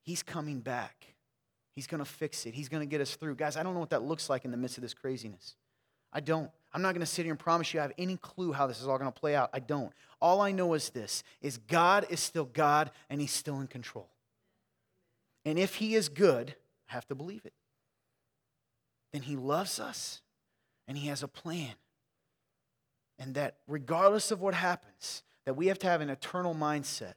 He's 0.02 0.22
coming 0.22 0.60
back. 0.60 1.14
He's 1.78 1.86
going 1.86 2.00
to 2.00 2.04
fix 2.04 2.44
it. 2.44 2.54
He's 2.54 2.68
going 2.68 2.80
to 2.80 2.88
get 2.88 3.00
us 3.00 3.14
through. 3.14 3.36
Guys, 3.36 3.56
I 3.56 3.62
don't 3.62 3.72
know 3.72 3.78
what 3.78 3.90
that 3.90 4.02
looks 4.02 4.28
like 4.28 4.44
in 4.44 4.50
the 4.50 4.56
midst 4.56 4.78
of 4.78 4.82
this 4.82 4.94
craziness. 4.94 5.54
I 6.12 6.18
don't. 6.18 6.50
I'm 6.72 6.82
not 6.82 6.92
going 6.92 7.02
to 7.02 7.06
sit 7.06 7.22
here 7.22 7.30
and 7.30 7.38
promise 7.38 7.72
you 7.72 7.78
I 7.78 7.84
have 7.84 7.92
any 7.96 8.16
clue 8.16 8.50
how 8.50 8.66
this 8.66 8.80
is 8.80 8.88
all 8.88 8.98
going 8.98 9.12
to 9.12 9.16
play 9.16 9.36
out. 9.36 9.50
I 9.52 9.60
don't. 9.60 9.92
All 10.20 10.40
I 10.40 10.50
know 10.50 10.74
is 10.74 10.90
this 10.90 11.22
is 11.40 11.56
God 11.56 12.04
is 12.10 12.18
still 12.18 12.46
God 12.46 12.90
and 13.08 13.20
he's 13.20 13.30
still 13.30 13.60
in 13.60 13.68
control. 13.68 14.08
And 15.44 15.56
if 15.56 15.76
he 15.76 15.94
is 15.94 16.08
good, 16.08 16.56
I 16.90 16.94
have 16.94 17.06
to 17.06 17.14
believe 17.14 17.44
it. 17.44 17.54
Then 19.12 19.22
he 19.22 19.36
loves 19.36 19.78
us 19.78 20.20
and 20.88 20.98
he 20.98 21.06
has 21.06 21.22
a 21.22 21.28
plan. 21.28 21.74
And 23.20 23.36
that 23.36 23.58
regardless 23.68 24.32
of 24.32 24.40
what 24.40 24.54
happens, 24.54 25.22
that 25.44 25.54
we 25.54 25.68
have 25.68 25.78
to 25.78 25.86
have 25.86 26.00
an 26.00 26.10
eternal 26.10 26.56
mindset 26.56 27.14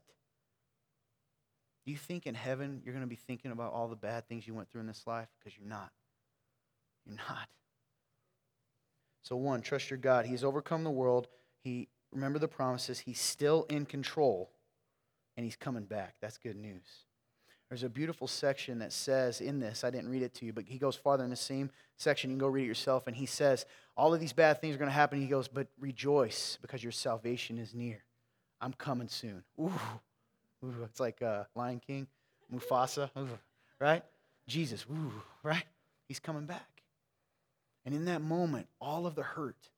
do 1.85 1.91
you 1.91 1.97
think 1.97 2.27
in 2.27 2.35
heaven 2.35 2.81
you're 2.83 2.93
going 2.93 3.05
to 3.05 3.09
be 3.09 3.15
thinking 3.15 3.51
about 3.51 3.73
all 3.73 3.87
the 3.87 3.95
bad 3.95 4.27
things 4.27 4.47
you 4.47 4.53
went 4.53 4.69
through 4.69 4.81
in 4.81 4.87
this 4.87 5.03
life? 5.07 5.27
Because 5.39 5.57
you're 5.57 5.67
not. 5.67 5.91
You're 7.05 7.17
not. 7.17 7.47
So, 9.23 9.35
one, 9.35 9.61
trust 9.61 9.89
your 9.89 9.97
God. 9.97 10.25
He's 10.25 10.43
overcome 10.43 10.83
the 10.83 10.91
world. 10.91 11.27
He 11.63 11.89
remember 12.11 12.39
the 12.39 12.47
promises. 12.47 12.99
He's 12.99 13.19
still 13.19 13.65
in 13.69 13.85
control, 13.85 14.51
and 15.37 15.43
he's 15.43 15.55
coming 15.55 15.85
back. 15.85 16.15
That's 16.21 16.37
good 16.37 16.55
news. 16.55 17.05
There's 17.69 17.83
a 17.83 17.89
beautiful 17.89 18.27
section 18.27 18.79
that 18.79 18.91
says 18.91 19.39
in 19.39 19.61
this, 19.61 19.85
I 19.85 19.91
didn't 19.91 20.09
read 20.09 20.23
it 20.23 20.33
to 20.35 20.45
you, 20.45 20.51
but 20.51 20.65
he 20.67 20.77
goes 20.77 20.97
farther 20.97 21.23
in 21.23 21.29
the 21.29 21.37
same 21.37 21.71
section. 21.95 22.29
You 22.29 22.35
can 22.35 22.41
go 22.41 22.47
read 22.47 22.63
it 22.63 22.67
yourself. 22.67 23.07
And 23.07 23.15
he 23.15 23.25
says, 23.25 23.65
All 23.95 24.13
of 24.13 24.19
these 24.19 24.33
bad 24.33 24.59
things 24.59 24.75
are 24.75 24.77
going 24.77 24.89
to 24.89 24.93
happen. 24.93 25.21
He 25.21 25.27
goes, 25.27 25.47
But 25.47 25.67
rejoice 25.79 26.57
because 26.61 26.83
your 26.83 26.91
salvation 26.91 27.57
is 27.57 27.73
near. 27.73 28.03
I'm 28.59 28.73
coming 28.73 29.07
soon. 29.07 29.43
Ooh, 29.57 29.71
Ooh, 30.63 30.83
it's 30.83 30.99
like 30.99 31.21
uh, 31.21 31.43
Lion 31.55 31.81
King, 31.85 32.07
Mufasa, 32.53 33.09
Ooh, 33.17 33.39
right? 33.79 34.03
Jesus, 34.47 34.85
Ooh, 34.91 35.11
right? 35.43 35.63
He's 36.07 36.19
coming 36.19 36.45
back. 36.45 36.83
And 37.85 37.95
in 37.95 38.05
that 38.05 38.21
moment, 38.21 38.67
all 38.79 39.07
of 39.07 39.15
the 39.15 39.23
hurt, 39.23 39.69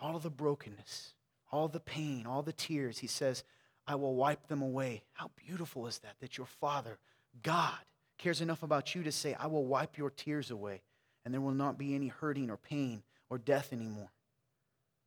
all 0.00 0.16
of 0.16 0.22
the 0.22 0.30
brokenness, 0.30 1.14
all 1.52 1.68
the 1.68 1.80
pain, 1.80 2.26
all 2.26 2.42
the 2.42 2.52
tears, 2.52 2.98
he 2.98 3.06
says, 3.06 3.44
I 3.86 3.94
will 3.94 4.14
wipe 4.14 4.48
them 4.48 4.62
away. 4.62 5.02
How 5.12 5.30
beautiful 5.36 5.86
is 5.86 5.98
that? 5.98 6.16
That 6.20 6.38
your 6.38 6.46
Father, 6.46 6.98
God, 7.42 7.78
cares 8.18 8.40
enough 8.40 8.62
about 8.62 8.94
you 8.94 9.02
to 9.02 9.12
say, 9.12 9.34
I 9.34 9.46
will 9.46 9.66
wipe 9.66 9.98
your 9.98 10.10
tears 10.10 10.50
away, 10.50 10.82
and 11.24 11.32
there 11.32 11.40
will 11.40 11.52
not 11.52 11.78
be 11.78 11.94
any 11.94 12.08
hurting 12.08 12.50
or 12.50 12.56
pain 12.56 13.02
or 13.28 13.38
death 13.38 13.72
anymore. 13.72 14.10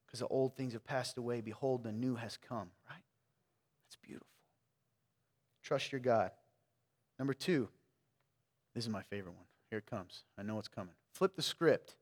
Because 0.05 0.19
the 0.19 0.27
old 0.27 0.55
things 0.55 0.73
have 0.73 0.85
passed 0.85 1.17
away. 1.17 1.41
Behold, 1.41 1.83
the 1.83 1.91
new 1.91 2.15
has 2.15 2.37
come. 2.37 2.69
Trust 5.65 5.91
your 5.91 5.99
God. 5.99 6.29
Number 7.17 7.33
two, 7.33 7.67
this 8.75 8.83
is 8.83 8.89
my 8.89 9.01
favorite 9.01 9.33
one. 9.33 9.45
Here 9.71 9.79
it 9.79 9.87
comes. 9.87 10.23
I 10.37 10.43
know 10.43 10.59
it's 10.59 10.67
coming. 10.67 10.93
Flip 11.13 11.35
the 11.35 11.41
script. 11.41 11.95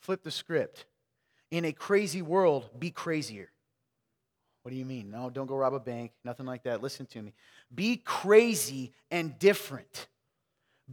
Flip 0.00 0.22
the 0.22 0.30
script. 0.30 0.84
In 1.50 1.64
a 1.64 1.72
crazy 1.72 2.20
world, 2.20 2.68
be 2.78 2.90
crazier. 2.90 3.50
What 4.62 4.72
do 4.72 4.76
you 4.76 4.84
mean? 4.84 5.10
No, 5.10 5.30
don't 5.30 5.46
go 5.46 5.56
rob 5.56 5.72
a 5.72 5.80
bank. 5.80 6.12
Nothing 6.22 6.44
like 6.44 6.64
that. 6.64 6.82
Listen 6.82 7.06
to 7.06 7.22
me. 7.22 7.32
Be 7.74 7.96
crazy 7.96 8.92
and 9.10 9.38
different. 9.38 10.08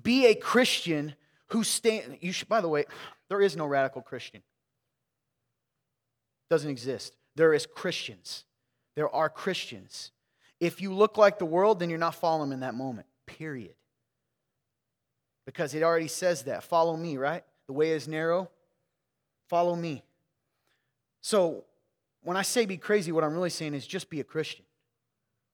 Be 0.02 0.28
a 0.28 0.36
Christian 0.36 1.16
who 1.48 1.66
stand. 1.66 2.18
You 2.22 2.32
should, 2.32 2.48
by 2.48 2.62
the 2.62 2.70
way, 2.70 2.86
there 3.28 3.42
is 3.42 3.58
no 3.58 3.66
radical 3.66 4.02
Christian. 4.02 4.42
Doesn't 6.50 6.70
exist. 6.70 7.18
There 7.36 7.54
is 7.54 7.66
Christians. 7.66 8.46
There 8.96 9.14
are 9.14 9.30
Christians. 9.30 10.12
If 10.60 10.82
you 10.82 10.94
look 10.94 11.18
like 11.18 11.40
the 11.40 11.46
world, 11.46 11.80
then 11.80 11.90
you're 11.90 12.00
not 12.00 12.16
following 12.16 12.52
in 12.52 12.62
that 12.62 12.74
moment, 12.74 13.08
period. 13.26 13.76
Because 15.46 15.74
it 15.74 15.84
already 15.84 16.08
says 16.08 16.44
that. 16.44 16.64
Follow 16.64 16.98
me, 16.98 17.18
right? 17.18 17.44
The 17.68 17.74
way 17.74 17.92
is 17.92 18.08
narrow. 18.08 18.50
Follow 19.50 19.76
me. 19.76 20.04
So 21.22 21.64
when 22.24 22.36
I 22.36 22.42
say 22.42 22.66
be 22.66 22.78
crazy, 22.78 23.12
what 23.12 23.24
I'm 23.24 23.34
really 23.34 23.50
saying 23.50 23.74
is 23.74 23.88
just 23.88 24.10
be 24.10 24.20
a 24.20 24.24
Christian. 24.24 24.66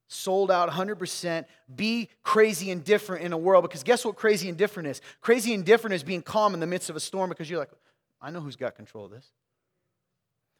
Sold 0.07 0.51
out 0.51 0.69
100%. 0.69 1.45
Be 1.75 2.09
crazy 2.23 2.71
and 2.71 2.83
different 2.83 3.23
in 3.23 3.33
a 3.33 3.37
world. 3.37 3.63
Because 3.63 3.83
guess 3.83 4.05
what 4.05 4.15
crazy 4.15 4.49
and 4.49 4.57
different 4.57 4.87
is? 4.87 5.01
Crazy 5.21 5.53
and 5.53 5.65
different 5.65 5.95
is 5.95 6.03
being 6.03 6.21
calm 6.21 6.53
in 6.53 6.59
the 6.59 6.67
midst 6.67 6.89
of 6.89 6.95
a 6.95 6.99
storm 6.99 7.29
because 7.29 7.49
you're 7.49 7.59
like, 7.59 7.71
I 8.21 8.31
know 8.31 8.39
who's 8.39 8.55
got 8.55 8.75
control 8.75 9.05
of 9.05 9.11
this. 9.11 9.31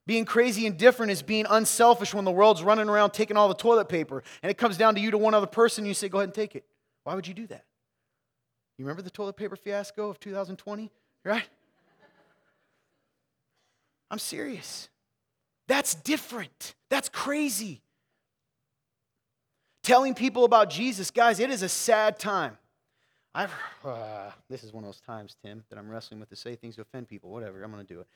Being 0.05 0.25
crazy 0.25 0.67
and 0.67 0.77
different 0.77 1.11
is 1.11 1.21
being 1.21 1.45
unselfish 1.49 2.13
when 2.13 2.25
the 2.25 2.31
world's 2.31 2.61
running 2.61 2.89
around 2.89 3.11
taking 3.11 3.37
all 3.37 3.47
the 3.47 3.53
toilet 3.53 3.87
paper 3.87 4.23
and 4.41 4.49
it 4.49 4.57
comes 4.57 4.77
down 4.77 4.95
to 4.95 5.01
you 5.01 5.11
to 5.11 5.17
one 5.17 5.33
other 5.33 5.47
person, 5.47 5.85
you 5.85 5.93
say, 5.93 6.09
go 6.09 6.17
ahead 6.19 6.29
and 6.29 6.33
take 6.33 6.55
it. 6.55 6.65
Why 7.03 7.15
would 7.15 7.27
you 7.27 7.33
do 7.33 7.47
that? 7.47 7.63
You 8.77 8.85
remember 8.85 9.01
the 9.01 9.09
toilet 9.09 9.37
paper 9.37 9.55
fiasco 9.55 10.09
of 10.09 10.19
2020? 10.19 10.91
Right? 11.23 11.43
I'm 14.11 14.19
serious. 14.19 14.89
That's 15.67 15.95
different. 15.95 16.75
That's 16.89 17.09
crazy. 17.09 17.81
Telling 19.83 20.13
people 20.13 20.45
about 20.45 20.69
Jesus, 20.69 21.11
guys, 21.11 21.39
it 21.39 21.49
is 21.49 21.61
a 21.61 21.69
sad 21.69 22.19
time. 22.19 22.57
I've, 23.35 23.53
uh, 23.83 24.31
this 24.49 24.63
is 24.63 24.73
one 24.73 24.83
of 24.83 24.87
those 24.87 25.01
times, 25.01 25.35
Tim, 25.43 25.63
that 25.69 25.79
I'm 25.79 25.89
wrestling 25.89 26.19
with 26.19 26.29
to 26.29 26.35
say 26.35 26.55
things 26.55 26.75
to 26.75 26.81
offend 26.81 27.07
people. 27.07 27.29
Whatever, 27.31 27.63
I'm 27.63 27.71
going 27.71 27.85
to 27.85 27.93
do 27.93 28.01
it. 28.01 28.07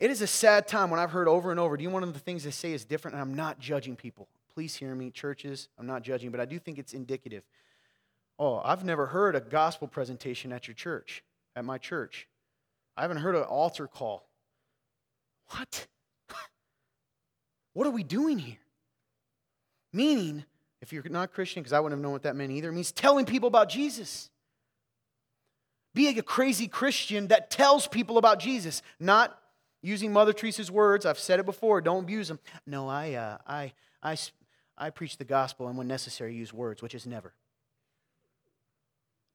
It 0.00 0.10
is 0.10 0.22
a 0.22 0.26
sad 0.26 0.66
time 0.66 0.90
when 0.90 0.98
I've 0.98 1.10
heard 1.10 1.28
over 1.28 1.50
and 1.50 1.60
over, 1.60 1.76
do 1.76 1.82
you 1.82 1.90
know 1.90 1.94
one 1.94 2.02
of 2.02 2.14
the 2.14 2.18
things 2.18 2.44
they 2.44 2.50
say 2.50 2.72
is 2.72 2.86
different? 2.86 3.14
And 3.14 3.22
I'm 3.22 3.34
not 3.34 3.60
judging 3.60 3.96
people. 3.96 4.28
Please 4.54 4.74
hear 4.74 4.94
me, 4.94 5.10
churches. 5.10 5.68
I'm 5.78 5.86
not 5.86 6.02
judging, 6.02 6.30
but 6.30 6.40
I 6.40 6.46
do 6.46 6.58
think 6.58 6.78
it's 6.78 6.94
indicative. 6.94 7.44
Oh, 8.38 8.62
I've 8.64 8.82
never 8.82 9.06
heard 9.06 9.36
a 9.36 9.40
gospel 9.40 9.86
presentation 9.86 10.52
at 10.52 10.66
your 10.66 10.74
church, 10.74 11.22
at 11.54 11.66
my 11.66 11.76
church. 11.76 12.26
I 12.96 13.02
haven't 13.02 13.18
heard 13.18 13.36
an 13.36 13.42
altar 13.42 13.86
call. 13.86 14.26
What? 15.50 15.86
what 17.74 17.86
are 17.86 17.90
we 17.90 18.02
doing 18.02 18.38
here? 18.38 18.56
Meaning, 19.92 20.44
if 20.80 20.94
you're 20.94 21.04
not 21.10 21.32
Christian, 21.32 21.62
because 21.62 21.74
I 21.74 21.80
wouldn't 21.80 21.98
have 21.98 22.02
known 22.02 22.12
what 22.12 22.22
that 22.22 22.36
meant 22.36 22.52
either, 22.52 22.70
it 22.70 22.72
means 22.72 22.90
telling 22.90 23.26
people 23.26 23.48
about 23.48 23.68
Jesus. 23.68 24.30
Being 25.92 26.18
a 26.18 26.22
crazy 26.22 26.68
Christian 26.68 27.28
that 27.28 27.50
tells 27.50 27.86
people 27.86 28.16
about 28.16 28.38
Jesus, 28.38 28.80
not 28.98 29.39
using 29.82 30.12
Mother 30.12 30.32
Teresa's 30.32 30.70
words. 30.70 31.06
I've 31.06 31.18
said 31.18 31.40
it 31.40 31.46
before, 31.46 31.80
don't 31.80 32.04
abuse 32.04 32.28
them. 32.28 32.38
No, 32.66 32.88
I, 32.88 33.14
uh, 33.14 33.38
I, 33.46 33.72
I, 34.02 34.16
I 34.76 34.90
preach 34.90 35.16
the 35.16 35.24
gospel 35.24 35.68
and 35.68 35.76
when 35.76 35.88
necessary 35.88 36.34
use 36.34 36.52
words, 36.52 36.82
which 36.82 36.94
is 36.94 37.06
never. 37.06 37.32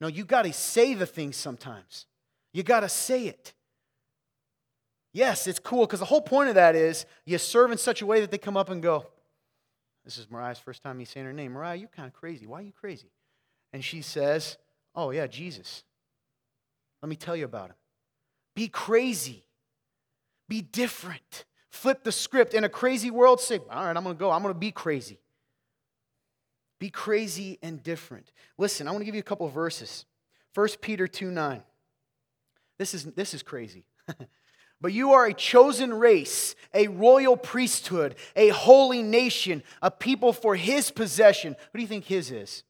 No, 0.02 0.08
you 0.08 0.26
got 0.26 0.44
to 0.44 0.54
say 0.54 0.94
the 0.94 1.06
things 1.06 1.36
sometimes. 1.36 2.06
You 2.54 2.64
got 2.64 2.82
to 2.82 2.90
say 2.90 3.28
it. 3.28 3.54
Yes, 5.14 5.48
it's 5.48 5.60
cool 5.60 5.86
because 5.86 6.00
the 6.00 6.06
whole 6.06 6.22
point 6.22 6.50
of 6.50 6.56
that 6.56 6.76
is 6.76 7.06
you 7.26 7.38
serve 7.38 7.72
in 7.72 7.78
such 7.78 8.02
a 8.02 8.06
way 8.06 8.20
that 8.20 8.32
they 8.32 8.38
come 8.38 8.58
up 8.58 8.70
and 8.70 8.84
go, 8.84 9.06
This 10.04 10.18
is 10.18 10.30
Mariah's 10.30 10.60
first 10.60 10.84
time 10.84 10.98
me 10.98 11.06
saying 11.06 11.26
her 11.26 11.32
name. 11.32 11.54
Mariah, 11.54 11.78
you're 11.78 11.88
kind 11.88 12.08
of 12.08 12.14
crazy. 12.14 12.46
Why 12.46 12.60
are 12.60 12.64
you 12.64 12.74
crazy? 12.74 13.10
And 13.72 13.84
she 13.84 14.02
says, 14.02 14.58
Oh, 14.94 15.12
yeah, 15.12 15.28
Jesus. 15.28 15.84
Let 17.02 17.10
me 17.10 17.16
tell 17.16 17.36
you 17.36 17.46
about 17.46 17.70
him. 17.70 17.76
Be 18.56 18.68
crazy. 18.68 19.45
Be 20.48 20.62
different. 20.62 21.46
Flip 21.70 22.04
the 22.04 22.12
script. 22.12 22.54
In 22.54 22.64
a 22.64 22.70
crazy 22.70 23.12
world, 23.12 23.40
say, 23.40 23.60
All 23.70 23.86
right, 23.86 23.96
I'm 23.96 24.04
going 24.04 24.16
to 24.16 24.20
go. 24.20 24.32
I'm 24.32 24.42
going 24.42 24.54
to 24.54 24.60
be 24.60 24.72
crazy. 24.72 25.20
Be 26.80 26.90
crazy 26.90 27.58
and 27.62 27.82
different. 27.82 28.32
Listen, 28.58 28.88
I 28.88 28.92
want 28.92 29.02
to 29.02 29.06
give 29.06 29.16
you 29.16 29.22
a 29.22 29.24
couple 29.24 29.48
verses. 29.48 30.06
1 30.54 30.68
Peter 30.82 31.08
2 31.08 31.32
9. 31.32 31.64
This 32.78 32.94
is, 32.94 33.06
this 33.06 33.34
is 33.34 33.44
crazy. 33.44 33.86
But 34.82 34.94
you 34.94 35.14
are 35.14 35.26
a 35.26 35.34
chosen 35.34 35.94
race, 35.94 36.56
a 36.74 36.88
royal 36.88 37.38
priesthood, 37.38 38.16
a 38.36 38.50
holy 38.50 39.02
nation, 39.02 39.64
a 39.82 39.90
people 39.90 40.34
for 40.34 40.56
his 40.56 40.92
possession. 40.92 41.56
Who 41.72 41.78
do 41.78 41.82
you 41.82 41.88
think 41.88 42.06
his 42.06 42.30
is? 42.30 42.64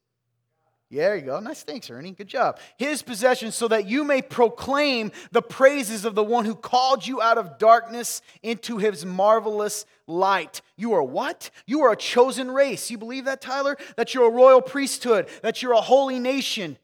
Yeah, 0.91 1.07
there 1.07 1.15
you 1.15 1.23
go. 1.23 1.39
Nice. 1.39 1.63
Thanks, 1.63 1.89
Ernie. 1.89 2.11
Good 2.11 2.27
job. 2.27 2.59
His 2.77 3.01
possession, 3.01 3.51
so 3.51 3.67
that 3.69 3.87
you 3.87 4.03
may 4.03 4.21
proclaim 4.21 5.11
the 5.31 5.41
praises 5.41 6.05
of 6.05 6.13
the 6.13 6.23
one 6.23 6.45
who 6.45 6.53
called 6.53 7.05
you 7.05 7.21
out 7.21 7.39
of 7.39 7.57
darkness 7.57 8.21
into 8.43 8.77
his 8.77 9.03
marvelous 9.03 9.87
light. 10.05 10.61
You 10.77 10.93
are 10.93 11.03
what? 11.03 11.49
You 11.65 11.81
are 11.81 11.91
a 11.91 11.97
chosen 11.97 12.51
race. 12.51 12.91
You 12.91 12.99
believe 12.99 13.25
that, 13.25 13.41
Tyler? 13.41 13.77
That 13.97 14.13
you're 14.13 14.27
a 14.27 14.31
royal 14.31 14.61
priesthood, 14.61 15.27
that 15.41 15.63
you're 15.63 15.73
a 15.73 15.81
holy 15.81 16.19
nation. 16.19 16.77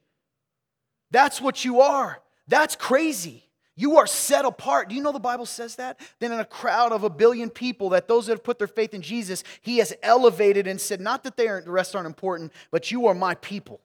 That's 1.12 1.40
what 1.40 1.64
you 1.64 1.82
are. 1.82 2.22
That's 2.48 2.76
crazy. 2.76 3.44
You 3.76 3.98
are 3.98 4.08
set 4.08 4.46
apart. 4.46 4.90
Do 4.90 4.96
you 4.96 5.04
know 5.04 5.12
the 5.12 5.20
Bible 5.20 5.46
says 5.46 5.76
that? 5.76 6.00
Then 6.20 6.32
in 6.32 6.40
a 6.40 6.46
crowd 6.46 6.92
of 6.92 7.04
a 7.04 7.10
billion 7.10 7.52
people, 7.52 7.90
that 7.90 8.08
those 8.08 8.26
that 8.26 8.34
have 8.34 8.44
put 8.44 8.58
their 8.58 8.68
faith 8.68 8.96
in 8.96 9.02
Jesus, 9.04 9.44
he 9.62 9.78
has 9.78 9.94
elevated 10.02 10.66
and 10.66 10.82
said, 10.82 11.00
not 11.00 11.24
that 11.24 11.38
they 11.38 11.48
aren't, 11.48 11.66
the 11.66 11.72
rest 11.72 11.96
aren't 11.96 12.08
important, 12.08 12.52
but 12.72 12.92
you 12.92 13.06
are 13.06 13.14
my 13.14 13.36
people. 13.36 13.80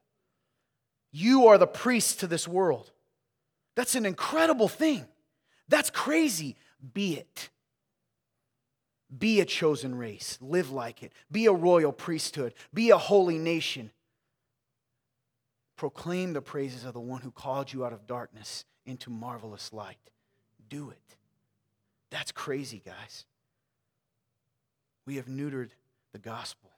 You 1.19 1.47
are 1.47 1.57
the 1.57 1.67
priest 1.67 2.21
to 2.21 2.27
this 2.27 2.47
world. 2.47 2.93
That's 3.75 3.95
an 3.95 4.05
incredible 4.05 4.69
thing. 4.69 5.07
That's 5.67 5.89
crazy. 5.89 6.57
Be 6.93 7.15
it. 7.15 7.49
Be 9.17 9.41
a 9.41 9.47
chosen 9.47 9.95
race. 9.95 10.37
Live 10.43 10.71
like 10.71 11.03
it. 11.03 11.15
Be 11.33 11.47
a 11.47 11.53
royal 11.53 11.91
priesthood. 11.91 12.53
Be 12.75 12.91
a 12.91 12.99
holy 12.99 13.39
nation. 13.39 13.93
Proclaim 15.77 16.35
the 16.35 16.43
praises 16.43 16.85
of 16.85 16.93
the 16.93 17.01
one 17.01 17.23
who 17.23 17.31
called 17.31 17.73
you 17.73 17.87
out 17.87 17.95
of 17.95 18.07
darkness 18.07 18.67
into 18.85 19.09
marvelous 19.09 19.73
light. 19.73 20.11
Do 20.69 20.91
it. 20.91 21.17
That's 22.11 22.31
crazy, 22.31 22.83
guys. 22.85 23.25
We 25.07 25.17
have 25.17 25.29
neutered 25.29 25.71
the 26.13 26.19
gospel 26.19 26.73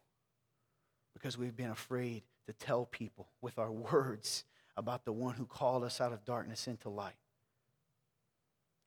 because 1.13 1.37
we've 1.37 1.57
been 1.57 1.71
afraid 1.71 2.23
to 2.49 2.55
tell 2.55 2.87
people 2.87 3.29
with 3.43 3.59
our 3.59 3.71
words 3.71 4.45
about 4.77 5.05
the 5.05 5.13
one 5.13 5.35
who 5.35 5.45
called 5.45 5.85
us 5.85 6.01
out 6.01 6.13
of 6.13 6.25
darkness 6.25 6.67
into 6.67 6.89
light. 6.89 7.17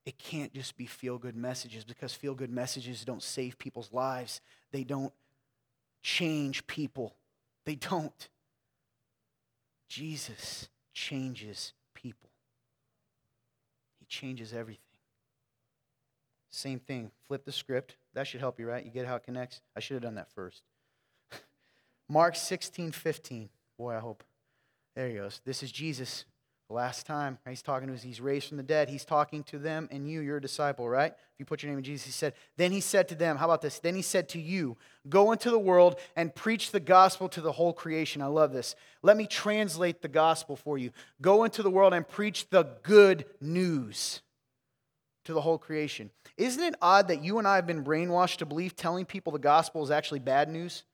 It 0.04 0.18
can't 0.18 0.52
just 0.52 0.76
be 0.76 0.84
feel 0.86 1.16
good 1.16 1.36
messages 1.36 1.84
because 1.84 2.12
feel 2.12 2.34
good 2.34 2.50
messages 2.50 3.04
don't 3.04 3.22
save 3.22 3.56
people's 3.56 3.92
lives. 3.92 4.40
They 4.72 4.82
don't 4.82 5.12
change 6.02 6.66
people. 6.66 7.14
They 7.64 7.76
don't. 7.76 8.28
Jesus 9.88 10.68
changes 10.92 11.72
people 11.94 12.30
He 14.00 14.06
changes 14.06 14.52
everything. 14.52 14.82
Same 16.50 16.80
thing. 16.80 17.12
Flip 17.28 17.44
the 17.44 17.52
script. 17.52 17.94
That 18.14 18.26
should 18.26 18.40
help 18.40 18.58
you, 18.58 18.66
right? 18.66 18.84
You 18.84 18.90
get 18.90 19.06
how 19.06 19.16
it 19.16 19.22
connects? 19.22 19.60
I 19.76 19.80
should 19.80 19.94
have 19.94 20.02
done 20.02 20.16
that 20.16 20.32
first. 20.32 20.62
Mark 22.12 22.36
16, 22.36 22.92
15. 22.92 23.48
Boy, 23.78 23.96
I 23.96 23.98
hope. 23.98 24.22
There 24.94 25.08
he 25.08 25.14
goes. 25.14 25.40
This 25.46 25.62
is 25.62 25.72
Jesus. 25.72 26.26
The 26.68 26.74
last 26.74 27.06
time 27.06 27.38
he's 27.48 27.62
talking 27.62 27.88
to 27.88 27.94
us, 27.94 28.02
he's 28.02 28.20
raised 28.20 28.48
from 28.48 28.58
the 28.58 28.62
dead. 28.62 28.90
He's 28.90 29.06
talking 29.06 29.42
to 29.44 29.58
them 29.58 29.88
and 29.90 30.06
you, 30.06 30.20
you're 30.20 30.36
a 30.36 30.40
disciple, 30.40 30.86
right? 30.86 31.12
If 31.12 31.38
you 31.38 31.46
put 31.46 31.62
your 31.62 31.70
name 31.70 31.78
in 31.78 31.84
Jesus, 31.84 32.04
he 32.04 32.12
said, 32.12 32.34
Then 32.58 32.70
he 32.70 32.82
said 32.82 33.08
to 33.08 33.14
them, 33.14 33.38
How 33.38 33.46
about 33.46 33.62
this? 33.62 33.78
Then 33.78 33.94
he 33.94 34.02
said 34.02 34.28
to 34.30 34.38
you, 34.38 34.76
Go 35.08 35.32
into 35.32 35.50
the 35.50 35.58
world 35.58 35.96
and 36.14 36.34
preach 36.34 36.70
the 36.70 36.80
gospel 36.80 37.30
to 37.30 37.40
the 37.40 37.52
whole 37.52 37.72
creation. 37.72 38.20
I 38.20 38.26
love 38.26 38.52
this. 38.52 38.76
Let 39.02 39.16
me 39.16 39.26
translate 39.26 40.02
the 40.02 40.08
gospel 40.08 40.54
for 40.54 40.76
you. 40.76 40.90
Go 41.22 41.44
into 41.44 41.62
the 41.62 41.70
world 41.70 41.94
and 41.94 42.06
preach 42.06 42.50
the 42.50 42.64
good 42.82 43.24
news 43.40 44.20
to 45.24 45.32
the 45.32 45.40
whole 45.40 45.56
creation. 45.56 46.10
Isn't 46.36 46.62
it 46.62 46.74
odd 46.82 47.08
that 47.08 47.24
you 47.24 47.38
and 47.38 47.48
I 47.48 47.56
have 47.56 47.66
been 47.66 47.82
brainwashed 47.82 48.36
to 48.36 48.46
believe 48.46 48.76
telling 48.76 49.06
people 49.06 49.32
the 49.32 49.38
gospel 49.38 49.82
is 49.82 49.90
actually 49.90 50.20
bad 50.20 50.50
news? 50.50 50.84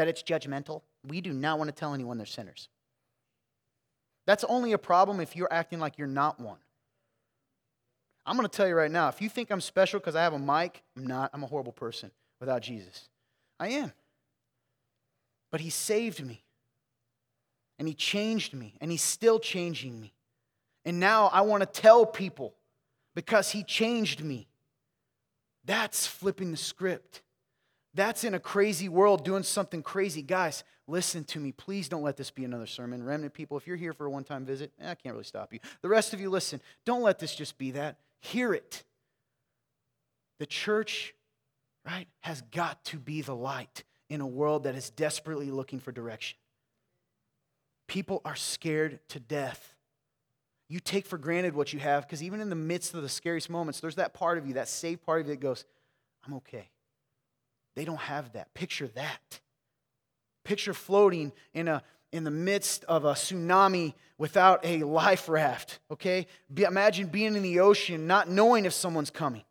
That 0.00 0.08
it's 0.08 0.22
judgmental? 0.22 0.80
We 1.06 1.20
do 1.20 1.30
not 1.30 1.58
want 1.58 1.68
to 1.68 1.74
tell 1.78 1.92
anyone 1.92 2.16
they're 2.16 2.24
sinners. 2.24 2.70
That's 4.26 4.44
only 4.44 4.72
a 4.72 4.78
problem 4.78 5.20
if 5.20 5.36
you're 5.36 5.52
acting 5.52 5.78
like 5.78 5.98
you're 5.98 6.08
not 6.08 6.40
one. 6.40 6.56
I'm 8.24 8.34
going 8.34 8.48
to 8.48 8.56
tell 8.56 8.66
you 8.66 8.74
right 8.74 8.90
now 8.90 9.08
if 9.08 9.20
you 9.20 9.28
think 9.28 9.50
I'm 9.50 9.60
special 9.60 10.00
because 10.00 10.16
I 10.16 10.22
have 10.22 10.32
a 10.32 10.38
mic, 10.38 10.82
I'm 10.96 11.06
not. 11.06 11.32
I'm 11.34 11.42
a 11.42 11.46
horrible 11.46 11.72
person 11.72 12.12
without 12.40 12.62
Jesus. 12.62 13.10
I 13.58 13.68
am. 13.68 13.92
But 15.50 15.60
He 15.60 15.68
saved 15.68 16.24
me, 16.24 16.44
and 17.78 17.86
He 17.86 17.92
changed 17.92 18.54
me, 18.54 18.76
and 18.80 18.90
He's 18.90 19.02
still 19.02 19.38
changing 19.38 20.00
me. 20.00 20.14
And 20.86 20.98
now 20.98 21.26
I 21.30 21.42
want 21.42 21.60
to 21.60 21.66
tell 21.66 22.06
people 22.06 22.54
because 23.14 23.50
He 23.50 23.64
changed 23.64 24.24
me. 24.24 24.48
That's 25.66 26.06
flipping 26.06 26.52
the 26.52 26.56
script. 26.56 27.20
That's 27.94 28.22
in 28.22 28.34
a 28.34 28.40
crazy 28.40 28.88
world 28.88 29.24
doing 29.24 29.42
something 29.42 29.82
crazy. 29.82 30.22
Guys, 30.22 30.62
listen 30.86 31.24
to 31.24 31.40
me. 31.40 31.52
Please 31.52 31.88
don't 31.88 32.02
let 32.02 32.16
this 32.16 32.30
be 32.30 32.44
another 32.44 32.66
sermon. 32.66 33.02
Remnant 33.02 33.34
people, 33.34 33.56
if 33.56 33.66
you're 33.66 33.76
here 33.76 33.92
for 33.92 34.06
a 34.06 34.10
one 34.10 34.24
time 34.24 34.44
visit, 34.44 34.72
eh, 34.80 34.90
I 34.90 34.94
can't 34.94 35.14
really 35.14 35.24
stop 35.24 35.52
you. 35.52 35.58
The 35.82 35.88
rest 35.88 36.14
of 36.14 36.20
you, 36.20 36.30
listen. 36.30 36.60
Don't 36.84 37.02
let 37.02 37.18
this 37.18 37.34
just 37.34 37.58
be 37.58 37.72
that. 37.72 37.98
Hear 38.20 38.54
it. 38.54 38.84
The 40.38 40.46
church, 40.46 41.14
right, 41.84 42.06
has 42.20 42.42
got 42.52 42.84
to 42.86 42.98
be 42.98 43.22
the 43.22 43.34
light 43.34 43.82
in 44.08 44.20
a 44.20 44.26
world 44.26 44.64
that 44.64 44.74
is 44.74 44.90
desperately 44.90 45.50
looking 45.50 45.80
for 45.80 45.90
direction. 45.90 46.38
People 47.88 48.22
are 48.24 48.36
scared 48.36 49.00
to 49.08 49.18
death. 49.18 49.74
You 50.68 50.78
take 50.78 51.06
for 51.06 51.18
granted 51.18 51.56
what 51.56 51.72
you 51.72 51.80
have 51.80 52.06
because 52.06 52.22
even 52.22 52.40
in 52.40 52.48
the 52.48 52.54
midst 52.54 52.94
of 52.94 53.02
the 53.02 53.08
scariest 53.08 53.50
moments, 53.50 53.80
there's 53.80 53.96
that 53.96 54.14
part 54.14 54.38
of 54.38 54.46
you, 54.46 54.54
that 54.54 54.68
safe 54.68 55.02
part 55.02 55.20
of 55.20 55.26
you 55.26 55.34
that 55.34 55.40
goes, 55.40 55.64
I'm 56.24 56.34
okay. 56.34 56.70
They 57.76 57.84
don't 57.84 58.00
have 58.00 58.32
that. 58.32 58.52
Picture 58.54 58.88
that. 58.88 59.40
Picture 60.44 60.74
floating 60.74 61.32
in, 61.54 61.68
a, 61.68 61.82
in 62.12 62.24
the 62.24 62.30
midst 62.30 62.84
of 62.84 63.04
a 63.04 63.12
tsunami 63.12 63.94
without 64.18 64.64
a 64.64 64.82
life 64.82 65.28
raft, 65.28 65.78
okay? 65.90 66.26
Be, 66.52 66.64
imagine 66.64 67.06
being 67.06 67.36
in 67.36 67.42
the 67.42 67.60
ocean 67.60 68.06
not 68.06 68.28
knowing 68.28 68.64
if 68.64 68.72
someone's 68.72 69.10
coming. 69.10 69.44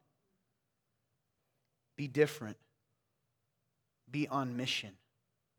Be 1.95 2.08
different. 2.08 2.58
Be 4.10 4.27
on 4.27 4.55
mission. 4.55 4.91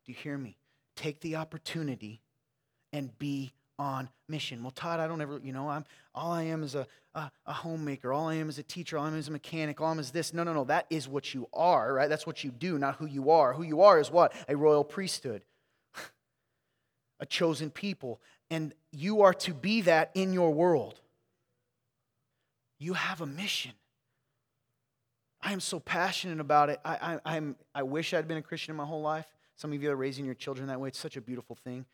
Do 0.05 0.11
you 0.11 0.17
hear 0.17 0.37
me? 0.37 0.57
Take 0.95 1.21
the 1.21 1.35
opportunity 1.35 2.21
and 2.91 3.17
be 3.17 3.53
on 3.81 4.07
mission. 4.27 4.61
Well, 4.61 4.71
Todd, 4.71 4.99
I 4.99 5.07
don't 5.07 5.21
ever, 5.21 5.41
you 5.43 5.51
know, 5.51 5.67
I'm 5.67 5.85
all 6.13 6.31
I 6.31 6.43
am 6.43 6.61
is 6.61 6.75
a, 6.75 6.85
a, 7.15 7.31
a, 7.47 7.53
homemaker. 7.53 8.13
All 8.13 8.27
I 8.27 8.35
am 8.35 8.47
is 8.47 8.59
a 8.59 8.63
teacher. 8.63 8.95
All 8.95 9.05
I 9.05 9.07
am 9.07 9.17
is 9.17 9.27
a 9.27 9.31
mechanic. 9.31 9.81
All 9.81 9.87
I 9.87 9.91
am 9.91 9.99
is 9.99 10.11
this. 10.11 10.35
No, 10.35 10.43
no, 10.43 10.53
no. 10.53 10.65
That 10.65 10.85
is 10.91 11.07
what 11.07 11.33
you 11.33 11.47
are, 11.51 11.91
right? 11.91 12.07
That's 12.07 12.27
what 12.27 12.43
you 12.43 12.51
do, 12.51 12.77
not 12.77 12.95
who 12.97 13.07
you 13.07 13.31
are. 13.31 13.53
Who 13.53 13.63
you 13.63 13.81
are 13.81 13.99
is 13.99 14.11
what? 14.11 14.33
A 14.47 14.55
royal 14.55 14.83
priesthood, 14.83 15.41
a 17.19 17.25
chosen 17.25 17.71
people. 17.71 18.21
And 18.51 18.73
you 18.91 19.21
are 19.23 19.33
to 19.33 19.53
be 19.53 19.81
that 19.81 20.11
in 20.13 20.31
your 20.31 20.51
world. 20.51 20.99
You 22.77 22.93
have 22.93 23.21
a 23.21 23.25
mission. 23.25 23.71
I 25.41 25.53
am 25.53 25.59
so 25.59 25.79
passionate 25.79 26.39
about 26.39 26.69
it. 26.69 26.79
I, 26.85 27.19
I, 27.25 27.35
I'm, 27.37 27.55
I 27.73 27.81
wish 27.81 28.13
I'd 28.13 28.27
been 28.27 28.37
a 28.37 28.43
Christian 28.43 28.75
my 28.75 28.85
whole 28.85 29.01
life. 29.01 29.25
Some 29.55 29.73
of 29.73 29.81
you 29.81 29.89
are 29.89 29.95
raising 29.95 30.23
your 30.25 30.35
children 30.35 30.67
that 30.67 30.79
way. 30.79 30.89
It's 30.89 30.99
such 30.99 31.17
a 31.17 31.21
beautiful 31.21 31.55
thing. 31.55 31.85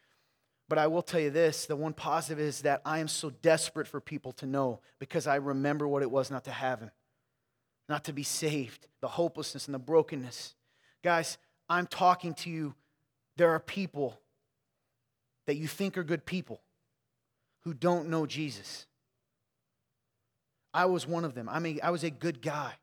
But 0.70 0.78
I 0.78 0.88
will 0.88 1.02
tell 1.02 1.20
you 1.20 1.30
this 1.30 1.66
the 1.66 1.76
one 1.76 1.94
positive 1.94 2.40
is 2.40 2.62
that 2.62 2.82
I 2.86 3.00
am 3.00 3.08
so 3.08 3.30
desperate 3.30 3.88
for 3.88 4.02
people 4.02 4.32
to 4.34 4.46
know 4.46 4.82
because 5.00 5.28
I 5.28 5.36
remember 5.36 5.88
what 5.88 6.04
it 6.04 6.12
was 6.12 6.30
not 6.30 6.44
to 6.46 6.52
have 6.52 6.82
Him, 6.82 6.92
not 7.88 8.04
to 8.06 8.14
be 8.14 8.24
saved, 8.24 8.88
the 9.02 9.08
hopelessness 9.08 9.68
and 9.68 9.76
the 9.76 9.80
brokenness. 9.80 10.56
Guys, 11.04 11.38
I'm 11.70 11.88
talking 11.88 12.34
to 12.36 12.50
you. 12.50 12.76
There 13.38 13.52
are 13.52 13.60
people 13.60 14.20
that 15.46 15.56
you 15.56 15.68
think 15.68 15.98
are 15.98 16.04
good 16.04 16.26
people 16.26 16.62
who 17.64 17.74
don't 17.74 18.10
know 18.10 18.26
Jesus. 18.26 18.86
I 20.74 20.86
was 20.86 21.08
one 21.08 21.24
of 21.24 21.34
them. 21.34 21.48
I 21.50 21.60
mean, 21.60 21.80
I 21.82 21.92
was 21.92 22.04
a 22.04 22.10
good 22.10 22.42
guy. 22.42 22.74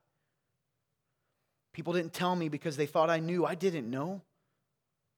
People 1.73 1.93
didn't 1.93 2.13
tell 2.13 2.35
me 2.35 2.49
because 2.49 2.77
they 2.77 2.87
thought 2.87 3.11
I 3.11 3.19
knew. 3.19 3.45
I 3.45 3.55
didn't 3.55 3.91
know. 3.91 4.23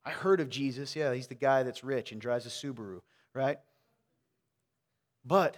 I 0.07 0.11
heard 0.11 0.41
of 0.41 0.49
Jesus. 0.49 0.95
Yeah, 0.95 1.13
he's 1.13 1.27
the 1.27 1.35
guy 1.35 1.65
that's 1.65 1.83
rich 1.83 2.13
and 2.13 2.21
drives 2.21 2.47
a 2.47 2.49
Subaru, 2.49 3.01
right? 3.35 3.59
But 5.25 5.57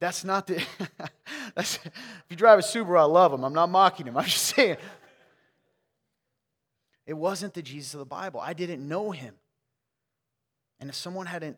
that's 0.00 0.22
not 0.22 0.46
the. 0.46 0.62
that's, 1.54 1.76
if 1.84 2.24
you 2.28 2.36
drive 2.36 2.58
a 2.58 2.62
Subaru, 2.62 3.00
I 3.00 3.04
love 3.04 3.32
him. 3.32 3.42
I'm 3.42 3.54
not 3.54 3.70
mocking 3.70 4.06
him. 4.06 4.18
I'm 4.18 4.24
just 4.24 4.44
saying. 4.54 4.76
It 7.06 7.14
wasn't 7.14 7.54
the 7.54 7.62
Jesus 7.62 7.94
of 7.94 8.00
the 8.00 8.06
Bible. 8.06 8.38
I 8.38 8.52
didn't 8.52 8.86
know 8.86 9.10
him. 9.10 9.34
And 10.78 10.90
if 10.90 10.94
someone 10.94 11.26
hadn't 11.26 11.56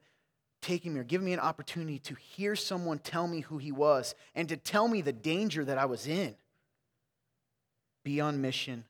taken 0.63 0.95
me 0.95 1.01
or 1.01 1.05
given 1.05 1.25
me 1.25 1.33
an 1.33 1.41
opportunity 1.41 1.99
to 1.99 2.15
hear 2.15 2.55
someone 2.55 3.01
tell 3.01 3.27
me 3.27 3.41
who 3.41 3.59
he 3.59 3.73
was 3.73 4.15
and 4.35 4.49
to 4.49 4.57
tell 4.57 4.87
me 4.87 5.03
the 5.03 5.13
danger 5.13 5.65
that 5.65 5.77
I 5.77 5.85
was 5.85 6.07
in, 6.07 6.37
be 8.05 8.21
on 8.21 8.41
mission. 8.41 8.85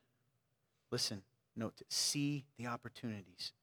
Listen, 0.91 1.23
note, 1.55 1.81
see 1.89 2.45
the 2.57 2.67
opportunities. 2.67 3.53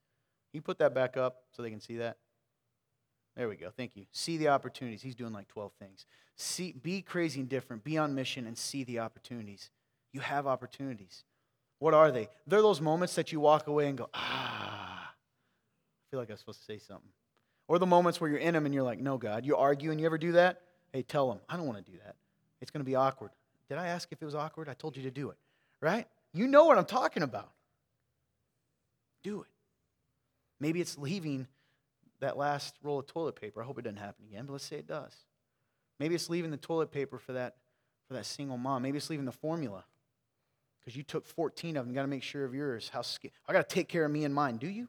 Can 0.51 0.57
you 0.57 0.61
put 0.61 0.79
that 0.79 0.93
back 0.93 1.17
up 1.17 1.43
so 1.51 1.61
they 1.61 1.69
can 1.69 1.79
see 1.79 1.97
that? 1.97 2.17
There 3.35 3.47
we 3.47 3.55
go. 3.55 3.69
Thank 3.69 3.95
you. 3.95 4.05
See 4.11 4.37
the 4.37 4.49
opportunities. 4.49 5.01
He's 5.01 5.15
doing 5.15 5.31
like 5.31 5.47
12 5.47 5.71
things. 5.79 6.05
See, 6.35 6.73
be 6.73 7.01
crazy 7.01 7.39
and 7.39 7.49
different. 7.49 7.83
Be 7.83 7.97
on 7.97 8.13
mission 8.13 8.45
and 8.45 8.57
see 8.57 8.83
the 8.83 8.99
opportunities. 8.99 9.69
You 10.11 10.19
have 10.19 10.47
opportunities. 10.47 11.23
What 11.79 11.93
are 11.93 12.11
they? 12.11 12.27
They're 12.45 12.61
those 12.61 12.81
moments 12.81 13.15
that 13.15 13.31
you 13.31 13.39
walk 13.39 13.67
away 13.67 13.87
and 13.87 13.97
go, 13.97 14.09
ah, 14.13 15.09
I 15.09 16.03
feel 16.11 16.19
like 16.19 16.29
I 16.29 16.33
was 16.33 16.39
supposed 16.41 16.59
to 16.59 16.65
say 16.65 16.77
something. 16.77 17.09
Or 17.67 17.79
the 17.79 17.85
moments 17.85 18.19
where 18.19 18.29
you're 18.29 18.39
in 18.39 18.53
them 18.53 18.65
and 18.65 18.75
you're 18.75 18.83
like, 18.83 18.99
no, 18.99 19.17
God. 19.17 19.45
You 19.45 19.55
argue 19.55 19.91
and 19.91 19.99
you 19.99 20.05
ever 20.05 20.17
do 20.17 20.33
that? 20.33 20.61
Hey, 20.91 21.03
tell 21.03 21.29
them, 21.29 21.39
I 21.47 21.55
don't 21.55 21.65
want 21.65 21.83
to 21.83 21.91
do 21.91 21.97
that. 22.03 22.15
It's 22.59 22.69
going 22.69 22.81
to 22.81 22.85
be 22.85 22.95
awkward. 22.95 23.31
Did 23.69 23.77
I 23.77 23.87
ask 23.87 24.11
if 24.11 24.21
it 24.21 24.25
was 24.25 24.35
awkward? 24.35 24.67
I 24.67 24.73
told 24.73 24.97
you 24.97 25.03
to 25.03 25.11
do 25.11 25.29
it, 25.29 25.37
right? 25.79 26.05
You 26.33 26.47
know 26.47 26.65
what 26.65 26.77
I'm 26.77 26.85
talking 26.85 27.23
about. 27.23 27.51
Do 29.23 29.41
it. 29.41 29.47
Maybe 30.59 30.81
it's 30.81 30.97
leaving 30.97 31.47
that 32.19 32.37
last 32.37 32.75
roll 32.83 32.99
of 32.99 33.07
toilet 33.07 33.35
paper. 33.35 33.61
I 33.61 33.65
hope 33.65 33.79
it 33.79 33.83
doesn't 33.83 33.97
happen 33.97 34.25
again, 34.25 34.45
but 34.45 34.53
let's 34.53 34.65
say 34.65 34.77
it 34.77 34.87
does. 34.87 35.15
Maybe 35.99 36.15
it's 36.15 36.29
leaving 36.29 36.51
the 36.51 36.57
toilet 36.57 36.91
paper 36.91 37.17
for 37.19 37.33
that 37.33 37.55
for 38.07 38.13
that 38.15 38.25
single 38.25 38.57
mom. 38.57 38.81
Maybe 38.83 38.97
it's 38.97 39.09
leaving 39.09 39.25
the 39.25 39.31
formula 39.31 39.83
because 40.79 40.95
you 40.95 41.03
took 41.03 41.25
14 41.25 41.77
of 41.77 41.85
them. 41.85 41.91
You 41.91 41.95
got 41.95 42.01
to 42.01 42.07
make 42.07 42.23
sure 42.23 42.43
of 42.43 42.53
yours. 42.53 42.89
How 42.91 43.03
I 43.47 43.53
got 43.53 43.69
to 43.69 43.73
take 43.73 43.87
care 43.87 44.05
of 44.05 44.11
me 44.11 44.25
and 44.25 44.33
mine. 44.33 44.57
Do 44.57 44.67
you? 44.67 44.87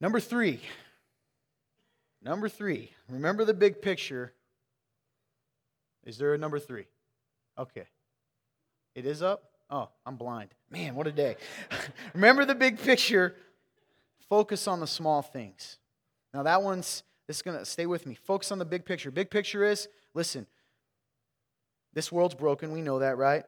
Number 0.00 0.20
three. 0.20 0.60
Number 2.22 2.48
three. 2.48 2.90
Remember 3.08 3.44
the 3.44 3.54
big 3.54 3.80
picture. 3.80 4.32
Is 6.04 6.18
there 6.18 6.34
a 6.34 6.38
number 6.38 6.58
three? 6.58 6.86
Okay. 7.58 7.86
It 8.94 9.06
is 9.06 9.22
up? 9.22 9.44
Oh, 9.70 9.88
I'm 10.04 10.16
blind. 10.16 10.50
Man, 10.72 10.94
what 10.94 11.06
a 11.06 11.12
day. 11.12 11.36
Remember 12.14 12.44
the 12.44 12.54
big 12.54 12.78
picture. 12.78 13.36
Focus 14.28 14.66
on 14.66 14.80
the 14.80 14.86
small 14.86 15.20
things. 15.20 15.78
Now, 16.32 16.42
that 16.44 16.62
one's, 16.62 17.02
this 17.26 17.36
is 17.36 17.42
going 17.42 17.58
to 17.58 17.66
stay 17.66 17.84
with 17.84 18.06
me. 18.06 18.14
Focus 18.14 18.50
on 18.50 18.58
the 18.58 18.64
big 18.64 18.86
picture. 18.86 19.10
Big 19.10 19.30
picture 19.30 19.64
is 19.64 19.88
listen, 20.14 20.46
this 21.92 22.10
world's 22.10 22.34
broken. 22.34 22.72
We 22.72 22.80
know 22.80 23.00
that, 23.00 23.18
right? 23.18 23.44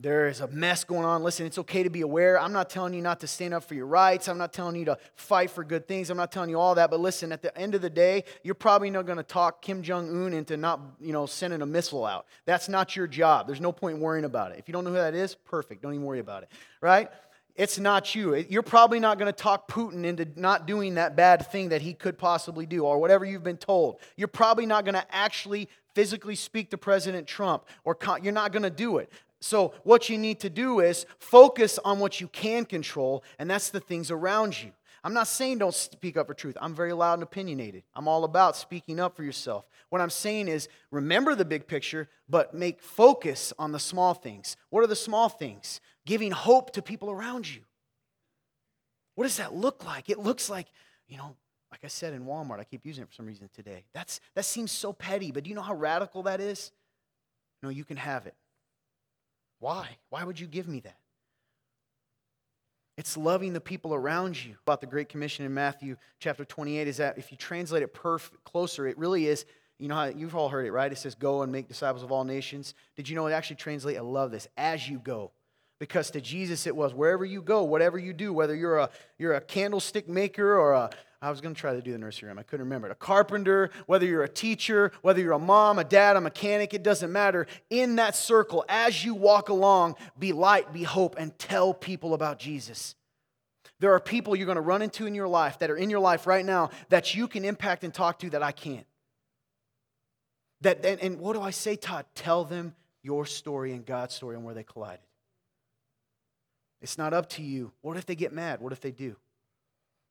There 0.00 0.26
is 0.26 0.40
a 0.40 0.48
mess 0.48 0.82
going 0.82 1.04
on. 1.04 1.22
Listen, 1.22 1.46
it's 1.46 1.58
okay 1.58 1.84
to 1.84 1.90
be 1.90 2.00
aware. 2.00 2.38
I'm 2.38 2.52
not 2.52 2.68
telling 2.68 2.94
you 2.94 3.00
not 3.00 3.20
to 3.20 3.28
stand 3.28 3.54
up 3.54 3.62
for 3.62 3.74
your 3.74 3.86
rights. 3.86 4.26
I'm 4.28 4.38
not 4.38 4.52
telling 4.52 4.74
you 4.74 4.84
to 4.86 4.98
fight 5.14 5.50
for 5.50 5.62
good 5.62 5.86
things. 5.86 6.10
I'm 6.10 6.16
not 6.16 6.32
telling 6.32 6.50
you 6.50 6.58
all 6.58 6.74
that. 6.74 6.90
But 6.90 6.98
listen, 6.98 7.30
at 7.30 7.42
the 7.42 7.56
end 7.56 7.76
of 7.76 7.80
the 7.80 7.90
day, 7.90 8.24
you're 8.42 8.56
probably 8.56 8.90
not 8.90 9.06
going 9.06 9.18
to 9.18 9.22
talk 9.22 9.62
Kim 9.62 9.82
Jong 9.82 10.10
Un 10.10 10.32
into 10.32 10.56
not, 10.56 10.80
you 11.00 11.12
know, 11.12 11.26
sending 11.26 11.62
a 11.62 11.66
missile 11.66 12.04
out. 12.04 12.26
That's 12.44 12.68
not 12.68 12.96
your 12.96 13.06
job. 13.06 13.46
There's 13.46 13.60
no 13.60 13.70
point 13.70 13.98
worrying 13.98 14.24
about 14.24 14.50
it. 14.50 14.58
If 14.58 14.66
you 14.68 14.72
don't 14.72 14.82
know 14.82 14.90
who 14.90 14.96
that 14.96 15.14
is, 15.14 15.36
perfect. 15.36 15.82
Don't 15.82 15.94
even 15.94 16.04
worry 16.04 16.20
about 16.20 16.42
it. 16.42 16.50
Right? 16.80 17.08
It's 17.54 17.78
not 17.78 18.16
you. 18.16 18.34
You're 18.34 18.64
probably 18.64 18.98
not 18.98 19.16
going 19.16 19.32
to 19.32 19.38
talk 19.38 19.68
Putin 19.68 20.04
into 20.04 20.26
not 20.34 20.66
doing 20.66 20.94
that 20.94 21.14
bad 21.14 21.46
thing 21.52 21.68
that 21.68 21.82
he 21.82 21.94
could 21.94 22.18
possibly 22.18 22.66
do 22.66 22.84
or 22.84 22.98
whatever 22.98 23.24
you've 23.24 23.44
been 23.44 23.56
told. 23.56 24.00
You're 24.16 24.26
probably 24.26 24.66
not 24.66 24.84
going 24.84 24.96
to 24.96 25.14
actually 25.14 25.68
physically 25.94 26.34
speak 26.34 26.70
to 26.70 26.78
President 26.78 27.26
Trump 27.28 27.64
or 27.84 27.96
you're 28.22 28.32
not 28.32 28.50
going 28.50 28.64
to 28.64 28.70
do 28.70 28.98
it. 28.98 29.10
So, 29.44 29.74
what 29.82 30.08
you 30.08 30.16
need 30.16 30.40
to 30.40 30.48
do 30.48 30.80
is 30.80 31.04
focus 31.18 31.78
on 31.84 31.98
what 31.98 32.18
you 32.18 32.28
can 32.28 32.64
control, 32.64 33.22
and 33.38 33.50
that's 33.50 33.68
the 33.68 33.78
things 33.78 34.10
around 34.10 34.62
you. 34.62 34.72
I'm 35.04 35.12
not 35.12 35.28
saying 35.28 35.58
don't 35.58 35.74
speak 35.74 36.16
up 36.16 36.28
for 36.28 36.32
truth. 36.32 36.56
I'm 36.62 36.74
very 36.74 36.94
loud 36.94 37.12
and 37.12 37.24
opinionated. 37.24 37.82
I'm 37.94 38.08
all 38.08 38.24
about 38.24 38.56
speaking 38.56 38.98
up 38.98 39.14
for 39.14 39.22
yourself. 39.22 39.66
What 39.90 40.00
I'm 40.00 40.08
saying 40.08 40.48
is 40.48 40.70
remember 40.90 41.34
the 41.34 41.44
big 41.44 41.66
picture, 41.66 42.08
but 42.26 42.54
make 42.54 42.80
focus 42.80 43.52
on 43.58 43.70
the 43.72 43.78
small 43.78 44.14
things. 44.14 44.56
What 44.70 44.82
are 44.82 44.86
the 44.86 44.96
small 44.96 45.28
things? 45.28 45.82
Giving 46.06 46.30
hope 46.30 46.72
to 46.72 46.80
people 46.80 47.10
around 47.10 47.46
you. 47.46 47.60
What 49.14 49.24
does 49.24 49.36
that 49.36 49.54
look 49.54 49.84
like? 49.84 50.08
It 50.08 50.18
looks 50.18 50.48
like, 50.48 50.68
you 51.06 51.18
know, 51.18 51.36
like 51.70 51.84
I 51.84 51.88
said 51.88 52.14
in 52.14 52.24
Walmart, 52.24 52.60
I 52.60 52.64
keep 52.64 52.86
using 52.86 53.02
it 53.02 53.08
for 53.08 53.14
some 53.14 53.26
reason 53.26 53.50
today. 53.54 53.84
That's, 53.92 54.20
that 54.36 54.46
seems 54.46 54.72
so 54.72 54.94
petty, 54.94 55.32
but 55.32 55.44
do 55.44 55.50
you 55.50 55.54
know 55.54 55.60
how 55.60 55.74
radical 55.74 56.22
that 56.22 56.40
is? 56.40 56.72
No, 57.62 57.68
you 57.68 57.84
can 57.84 57.98
have 57.98 58.26
it. 58.26 58.34
Why? 59.64 59.96
Why 60.10 60.22
would 60.22 60.38
you 60.38 60.46
give 60.46 60.68
me 60.68 60.80
that? 60.80 60.98
It's 62.98 63.16
loving 63.16 63.54
the 63.54 63.62
people 63.62 63.94
around 63.94 64.44
you. 64.44 64.56
About 64.66 64.82
the 64.82 64.86
Great 64.86 65.08
Commission 65.08 65.46
in 65.46 65.54
Matthew 65.54 65.96
chapter 66.18 66.44
28 66.44 66.86
is 66.86 66.98
that 66.98 67.16
if 67.16 67.32
you 67.32 67.38
translate 67.38 67.82
it 67.82 67.94
perf- 67.94 68.30
closer, 68.44 68.86
it 68.86 68.98
really 68.98 69.26
is, 69.26 69.46
you 69.78 69.88
know 69.88 69.94
how 69.94 70.04
you've 70.04 70.36
all 70.36 70.50
heard 70.50 70.66
it, 70.66 70.72
right? 70.72 70.92
It 70.92 70.98
says, 70.98 71.14
Go 71.14 71.40
and 71.40 71.50
make 71.50 71.66
disciples 71.66 72.02
of 72.02 72.12
all 72.12 72.24
nations. 72.24 72.74
Did 72.94 73.08
you 73.08 73.16
know 73.16 73.26
it 73.26 73.32
actually 73.32 73.56
translate? 73.56 73.96
I 73.96 74.02
love 74.02 74.30
this. 74.30 74.48
As 74.58 74.86
you 74.86 74.98
go. 74.98 75.32
Because 75.80 76.10
to 76.12 76.20
Jesus 76.20 76.66
it 76.66 76.76
was 76.76 76.94
wherever 76.94 77.24
you 77.24 77.42
go, 77.42 77.64
whatever 77.64 77.98
you 77.98 78.12
do, 78.12 78.32
whether 78.32 78.54
you're 78.54 78.78
a 78.78 78.90
you're 79.18 79.34
a 79.34 79.40
candlestick 79.40 80.08
maker 80.08 80.56
or 80.56 80.72
a, 80.72 80.90
I 81.20 81.30
was 81.30 81.40
going 81.40 81.54
to 81.54 81.60
try 81.60 81.72
to 81.72 81.82
do 81.82 81.90
the 81.90 81.98
nursery 81.98 82.28
rhyme. 82.28 82.38
I 82.38 82.42
couldn't 82.42 82.66
remember 82.66 82.88
it. 82.88 82.92
A 82.92 82.96
carpenter, 82.96 83.70
whether 83.86 84.06
you're 84.06 84.22
a 84.22 84.28
teacher, 84.28 84.92
whether 85.02 85.20
you're 85.20 85.32
a 85.32 85.38
mom, 85.38 85.78
a 85.78 85.84
dad, 85.84 86.16
a 86.16 86.20
mechanic, 86.20 86.74
it 86.74 86.82
doesn't 86.82 87.10
matter. 87.10 87.46
In 87.70 87.96
that 87.96 88.14
circle, 88.14 88.64
as 88.68 89.04
you 89.04 89.14
walk 89.14 89.48
along, 89.48 89.96
be 90.18 90.32
light, 90.32 90.72
be 90.72 90.82
hope, 90.82 91.16
and 91.18 91.36
tell 91.38 91.74
people 91.74 92.14
about 92.14 92.38
Jesus. 92.38 92.94
There 93.80 93.92
are 93.94 94.00
people 94.00 94.36
you're 94.36 94.46
going 94.46 94.56
to 94.56 94.62
run 94.62 94.82
into 94.82 95.06
in 95.06 95.14
your 95.14 95.28
life 95.28 95.58
that 95.58 95.70
are 95.70 95.76
in 95.76 95.90
your 95.90 96.00
life 96.00 96.26
right 96.26 96.44
now 96.44 96.70
that 96.90 97.14
you 97.14 97.26
can 97.26 97.44
impact 97.44 97.84
and 97.84 97.92
talk 97.92 98.18
to 98.20 98.30
that 98.30 98.42
I 98.42 98.52
can't. 98.52 98.86
That, 100.60 100.84
and, 100.84 101.00
and 101.00 101.18
what 101.18 101.34
do 101.34 101.42
I 101.42 101.50
say, 101.50 101.76
Todd? 101.76 102.06
Tell 102.14 102.44
them 102.44 102.74
your 103.02 103.26
story 103.26 103.72
and 103.72 103.84
God's 103.84 104.14
story 104.14 104.36
and 104.36 104.44
where 104.44 104.54
they 104.54 104.62
collided. 104.62 105.04
It's 106.84 106.98
not 106.98 107.14
up 107.14 107.30
to 107.30 107.42
you. 107.42 107.72
What 107.80 107.96
if 107.96 108.04
they 108.04 108.14
get 108.14 108.30
mad? 108.30 108.60
What 108.60 108.70
if 108.70 108.80
they 108.82 108.90
do? 108.90 109.16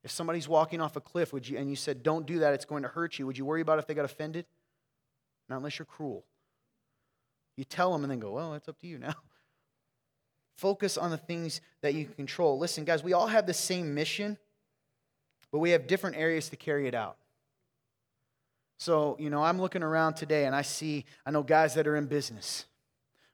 If 0.03 0.09
somebody's 0.09 0.47
walking 0.47 0.81
off 0.81 0.95
a 0.95 1.01
cliff 1.01 1.31
would 1.31 1.47
you, 1.47 1.55
and 1.59 1.69
you 1.69 1.75
said, 1.75 2.01
don't 2.01 2.25
do 2.25 2.39
that, 2.39 2.55
it's 2.55 2.65
going 2.65 2.81
to 2.81 2.89
hurt 2.89 3.19
you, 3.19 3.27
would 3.27 3.37
you 3.37 3.45
worry 3.45 3.61
about 3.61 3.77
if 3.77 3.85
they 3.85 3.93
got 3.93 4.05
offended? 4.05 4.47
Not 5.47 5.57
unless 5.57 5.77
you're 5.77 5.85
cruel. 5.85 6.25
You 7.57 7.63
tell 7.63 7.93
them 7.93 8.03
and 8.03 8.09
then 8.09 8.19
go, 8.19 8.31
well, 8.31 8.55
it's 8.55 8.67
up 8.67 8.79
to 8.79 8.87
you 8.87 8.97
now. 8.97 9.13
Focus 10.57 10.97
on 10.97 11.11
the 11.11 11.17
things 11.17 11.61
that 11.83 11.93
you 11.93 12.05
control. 12.05 12.57
Listen, 12.57 12.85
guys, 12.85 13.03
we 13.03 13.13
all 13.13 13.27
have 13.27 13.45
the 13.45 13.53
same 13.53 13.93
mission, 13.93 14.39
but 15.51 15.59
we 15.59 15.69
have 15.69 15.85
different 15.85 16.15
areas 16.15 16.49
to 16.49 16.55
carry 16.55 16.87
it 16.87 16.95
out. 16.95 17.17
So, 18.79 19.15
you 19.19 19.29
know, 19.29 19.43
I'm 19.43 19.61
looking 19.61 19.83
around 19.83 20.15
today 20.15 20.45
and 20.45 20.55
I 20.55 20.63
see, 20.63 21.05
I 21.23 21.29
know 21.29 21.43
guys 21.43 21.75
that 21.75 21.85
are 21.85 21.95
in 21.95 22.07
business 22.07 22.65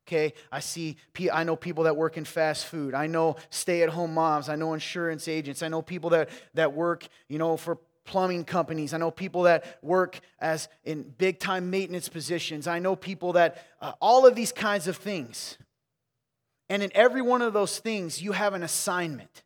okay 0.10 0.34
i 0.52 0.60
see 0.60 0.98
i 1.32 1.44
know 1.44 1.56
people 1.56 1.84
that 1.84 1.96
work 1.96 2.18
in 2.18 2.26
fast 2.26 2.66
food. 2.66 2.94
I 2.96 3.06
know 3.06 3.36
stay-at-home 3.52 4.14
moms. 4.14 4.50
I 4.50 4.56
know 4.56 4.74
insurance 4.74 5.28
agents. 5.28 5.62
I 5.62 5.68
know 5.68 5.82
people 5.82 6.10
that, 6.12 6.30
that 6.56 6.74
work 6.74 7.08
you 7.28 7.38
know 7.38 7.58
for 7.58 7.78
plumbing 8.06 8.44
companies. 8.44 8.94
I 8.94 8.98
know 8.98 9.12
people 9.12 9.44
that 9.44 9.78
work 9.84 10.20
as 10.40 10.68
in 10.84 11.04
big 11.18 11.40
time 11.40 11.70
maintenance 11.70 12.10
positions. 12.10 12.66
I 12.66 12.80
know 12.80 12.96
people 12.96 13.34
that 13.34 13.64
uh, 13.82 13.92
all 14.02 14.26
of 14.26 14.34
these 14.34 14.52
kinds 14.52 14.88
of 14.88 14.98
things. 14.98 15.58
And 16.70 16.82
in 16.82 16.92
every 16.96 17.22
one 17.22 17.44
of 17.44 17.54
those 17.54 17.78
things 17.78 18.22
you 18.22 18.32
have 18.32 18.54
an 18.54 18.64
assignment. 18.64 19.44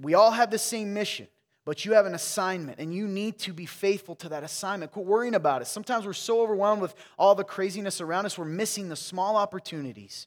We 0.00 0.14
all 0.14 0.32
have 0.32 0.50
the 0.50 0.58
same 0.58 0.92
mission 0.92 1.28
but 1.64 1.84
you 1.84 1.92
have 1.92 2.06
an 2.06 2.14
assignment 2.14 2.78
and 2.78 2.94
you 2.94 3.06
need 3.06 3.38
to 3.40 3.52
be 3.52 3.66
faithful 3.66 4.14
to 4.16 4.28
that 4.30 4.44
assignment. 4.44 4.92
Quit 4.92 5.06
worrying 5.06 5.34
about 5.34 5.62
it. 5.62 5.66
Sometimes 5.66 6.04
we're 6.04 6.12
so 6.12 6.42
overwhelmed 6.42 6.82
with 6.82 6.94
all 7.18 7.34
the 7.34 7.44
craziness 7.44 8.00
around 8.00 8.26
us, 8.26 8.36
we're 8.36 8.44
missing 8.44 8.88
the 8.88 8.96
small 8.96 9.36
opportunities 9.36 10.26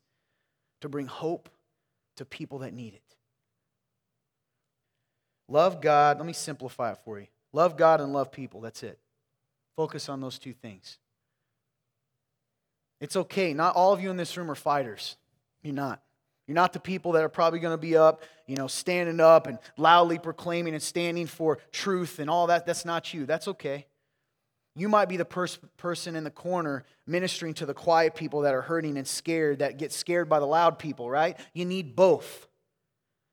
to 0.82 0.90
bring 0.90 1.08
hope 1.08 1.50
to 2.16 2.26
people 2.26 2.60
that 2.60 2.74
need 2.74 2.94
it. 2.94 3.02
Love 5.48 5.82
God. 5.82 6.18
Let 6.18 6.26
me 6.26 6.34
simplify 6.34 6.92
it 6.92 7.00
for 7.06 7.20
you. 7.20 7.28
Love 7.54 7.78
God 7.78 8.02
and 8.02 8.12
love 8.12 8.32
people. 8.32 8.62
That's 8.62 8.84
it. 8.84 9.00
Focus 9.76 10.10
on 10.10 10.20
those 10.20 10.40
two 10.40 10.54
things. 10.54 10.98
It's 13.00 13.16
okay. 13.16 13.54
Not 13.54 13.76
all 13.76 13.94
of 13.94 14.02
you 14.02 14.10
in 14.10 14.18
this 14.18 14.36
room 14.36 14.50
are 14.50 14.56
fighters. 14.56 15.18
You're 15.62 15.76
not. 15.76 16.02
You're 16.48 16.56
not 16.56 16.72
the 16.72 16.80
people 16.80 17.12
that 17.12 17.24
are 17.24 17.30
probably 17.30 17.60
going 17.60 17.74
to 17.74 17.82
be 17.82 17.98
up, 17.98 18.24
you 18.46 18.56
know, 18.56 18.68
standing 18.68 19.20
up 19.20 19.48
and 19.48 19.60
loudly 19.76 20.18
proclaiming 20.18 20.74
and 20.74 20.82
standing 20.82 21.28
for 21.28 21.60
truth 21.72 22.20
and 22.20 22.30
all 22.30 22.48
that. 22.48 22.66
That's 22.66 22.86
not 22.86 23.14
you. 23.14 23.26
That's 23.26 23.50
okay. 23.50 23.86
You 24.74 24.88
might 24.88 25.10
be 25.10 25.18
the 25.18 25.26
pers- 25.26 25.60
person 25.76 26.16
in 26.16 26.24
the 26.24 26.32
corner 26.32 26.86
ministering 27.06 27.54
to 27.56 27.66
the 27.66 27.74
quiet 27.74 28.16
people 28.16 28.42
that 28.42 28.54
are 28.54 28.62
hurting 28.62 28.98
and 28.98 29.06
scared, 29.06 29.60
that 29.60 29.78
get 29.78 29.92
scared 29.92 30.30
by 30.30 30.40
the 30.40 30.46
loud 30.46 30.80
people, 30.80 31.10
right? 31.10 31.38
You 31.54 31.66
need 31.66 31.96
both. 31.96 32.48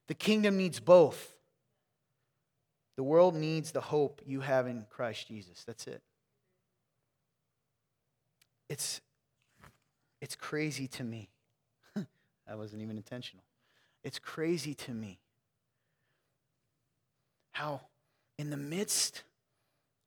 The 0.09 0.15
kingdom 0.15 0.57
needs 0.57 0.81
both. 0.81 1.37
The 2.97 3.05
world 3.05 3.37
needs 3.37 3.71
the 3.71 3.81
hope 3.81 4.23
you 4.27 4.41
have 4.41 4.67
in 4.67 4.87
Christ 4.91 5.29
Jesus. 5.29 5.63
That's 5.65 5.87
it. 5.87 6.03
It's, 8.69 9.01
it's 10.21 10.35
crazy 10.35 10.89
to 10.89 11.05
me 11.05 11.29
that 12.47 12.59
wasn't 12.59 12.83
even 12.83 12.97
intentional. 12.97 13.45
It's 14.03 14.19
crazy 14.19 14.75
to 14.75 14.93
me 14.93 15.21
how, 17.53 17.81
in 18.39 18.51
the 18.51 18.57
midst 18.57 19.23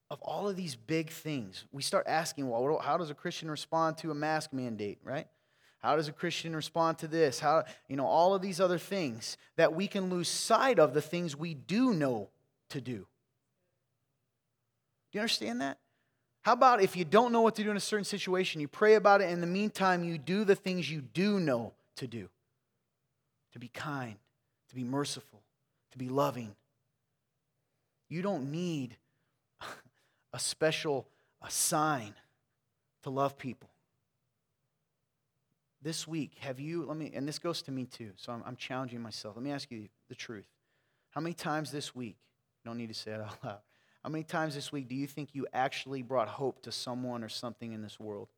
of 0.09 0.21
all 0.21 0.47
of 0.47 0.55
these 0.55 0.75
big 0.75 1.09
things, 1.09 1.65
we 1.71 1.81
start 1.81 2.05
asking, 2.07 2.49
well, 2.49 2.79
how 2.83 2.97
does 2.97 3.09
a 3.09 3.15
Christian 3.15 3.49
respond 3.49 3.97
to 3.99 4.11
a 4.11 4.13
mask 4.13 4.53
mandate, 4.53 4.99
right? 5.03 5.27
How 5.79 5.95
does 5.95 6.07
a 6.07 6.11
Christian 6.11 6.55
respond 6.55 6.97
to 6.99 7.07
this? 7.07 7.39
How, 7.39 7.63
you 7.87 7.95
know, 7.95 8.05
all 8.05 8.33
of 8.33 8.41
these 8.41 8.59
other 8.59 8.77
things 8.77 9.37
that 9.55 9.73
we 9.73 9.87
can 9.87 10.09
lose 10.09 10.27
sight 10.27 10.79
of 10.79 10.93
the 10.93 11.01
things 11.01 11.35
we 11.35 11.53
do 11.53 11.93
know 11.93 12.29
to 12.69 12.81
do. 12.81 13.07
Do 15.11 15.13
you 15.13 15.21
understand 15.21 15.61
that? 15.61 15.77
How 16.41 16.53
about 16.53 16.81
if 16.81 16.95
you 16.95 17.05
don't 17.05 17.31
know 17.31 17.41
what 17.41 17.55
to 17.55 17.63
do 17.63 17.71
in 17.71 17.77
a 17.77 17.81
certain 17.81 18.05
situation, 18.05 18.61
you 18.61 18.67
pray 18.67 18.95
about 18.95 19.21
it, 19.21 19.29
in 19.29 19.41
the 19.41 19.47
meantime, 19.47 20.03
you 20.03 20.17
do 20.17 20.43
the 20.43 20.55
things 20.55 20.89
you 20.89 21.01
do 21.01 21.39
know 21.39 21.73
to 21.97 22.07
do 22.07 22.29
to 23.53 23.59
be 23.59 23.69
kind, 23.69 24.15
to 24.69 24.75
be 24.75 24.83
merciful, 24.83 25.41
to 25.91 25.97
be 25.97 26.09
loving. 26.09 26.55
You 28.09 28.21
don't 28.21 28.51
need 28.51 28.97
a 30.33 30.39
special 30.39 31.07
a 31.41 31.51
sign 31.51 32.13
to 33.03 33.09
love 33.09 33.37
people. 33.37 33.69
This 35.81 36.07
week, 36.07 36.33
have 36.39 36.59
you, 36.59 36.85
let 36.85 36.97
me, 36.97 37.11
and 37.13 37.27
this 37.27 37.39
goes 37.39 37.61
to 37.63 37.71
me 37.71 37.85
too, 37.85 38.11
so 38.15 38.33
I'm, 38.33 38.43
I'm 38.45 38.55
challenging 38.55 39.01
myself. 39.01 39.35
Let 39.35 39.43
me 39.43 39.51
ask 39.51 39.71
you 39.71 39.87
the 40.09 40.15
truth. 40.15 40.47
How 41.11 41.21
many 41.21 41.33
times 41.33 41.71
this 41.71 41.95
week, 41.95 42.17
don't 42.65 42.77
need 42.77 42.89
to 42.89 42.95
say 42.95 43.11
it 43.11 43.21
out 43.21 43.37
loud, 43.43 43.59
how 44.03 44.09
many 44.09 44.23
times 44.23 44.55
this 44.55 44.71
week 44.71 44.87
do 44.87 44.95
you 44.95 45.07
think 45.07 45.29
you 45.33 45.47
actually 45.53 46.01
brought 46.01 46.27
hope 46.27 46.61
to 46.63 46.71
someone 46.71 47.23
or 47.23 47.29
something 47.29 47.73
in 47.73 47.81
this 47.81 47.99
world? 47.99 48.29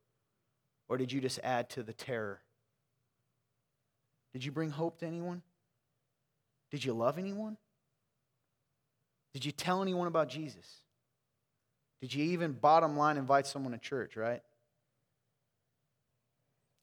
Or 0.89 0.97
did 0.97 1.11
you 1.11 1.21
just 1.21 1.39
add 1.43 1.69
to 1.71 1.83
the 1.83 1.93
terror? 1.93 2.41
Did 4.33 4.45
you 4.45 4.51
bring 4.51 4.69
hope 4.69 4.99
to 4.99 5.07
anyone? 5.07 5.41
Did 6.71 6.83
you 6.83 6.93
love 6.93 7.17
anyone? 7.17 7.57
Did 9.33 9.45
you 9.45 9.51
tell 9.51 9.81
anyone 9.81 10.07
about 10.07 10.29
Jesus? 10.29 10.81
Did 12.01 12.13
you 12.13 12.23
even, 12.31 12.53
bottom 12.53 12.97
line, 12.97 13.17
invite 13.17 13.45
someone 13.45 13.73
to 13.73 13.77
church, 13.77 14.15
right? 14.15 14.41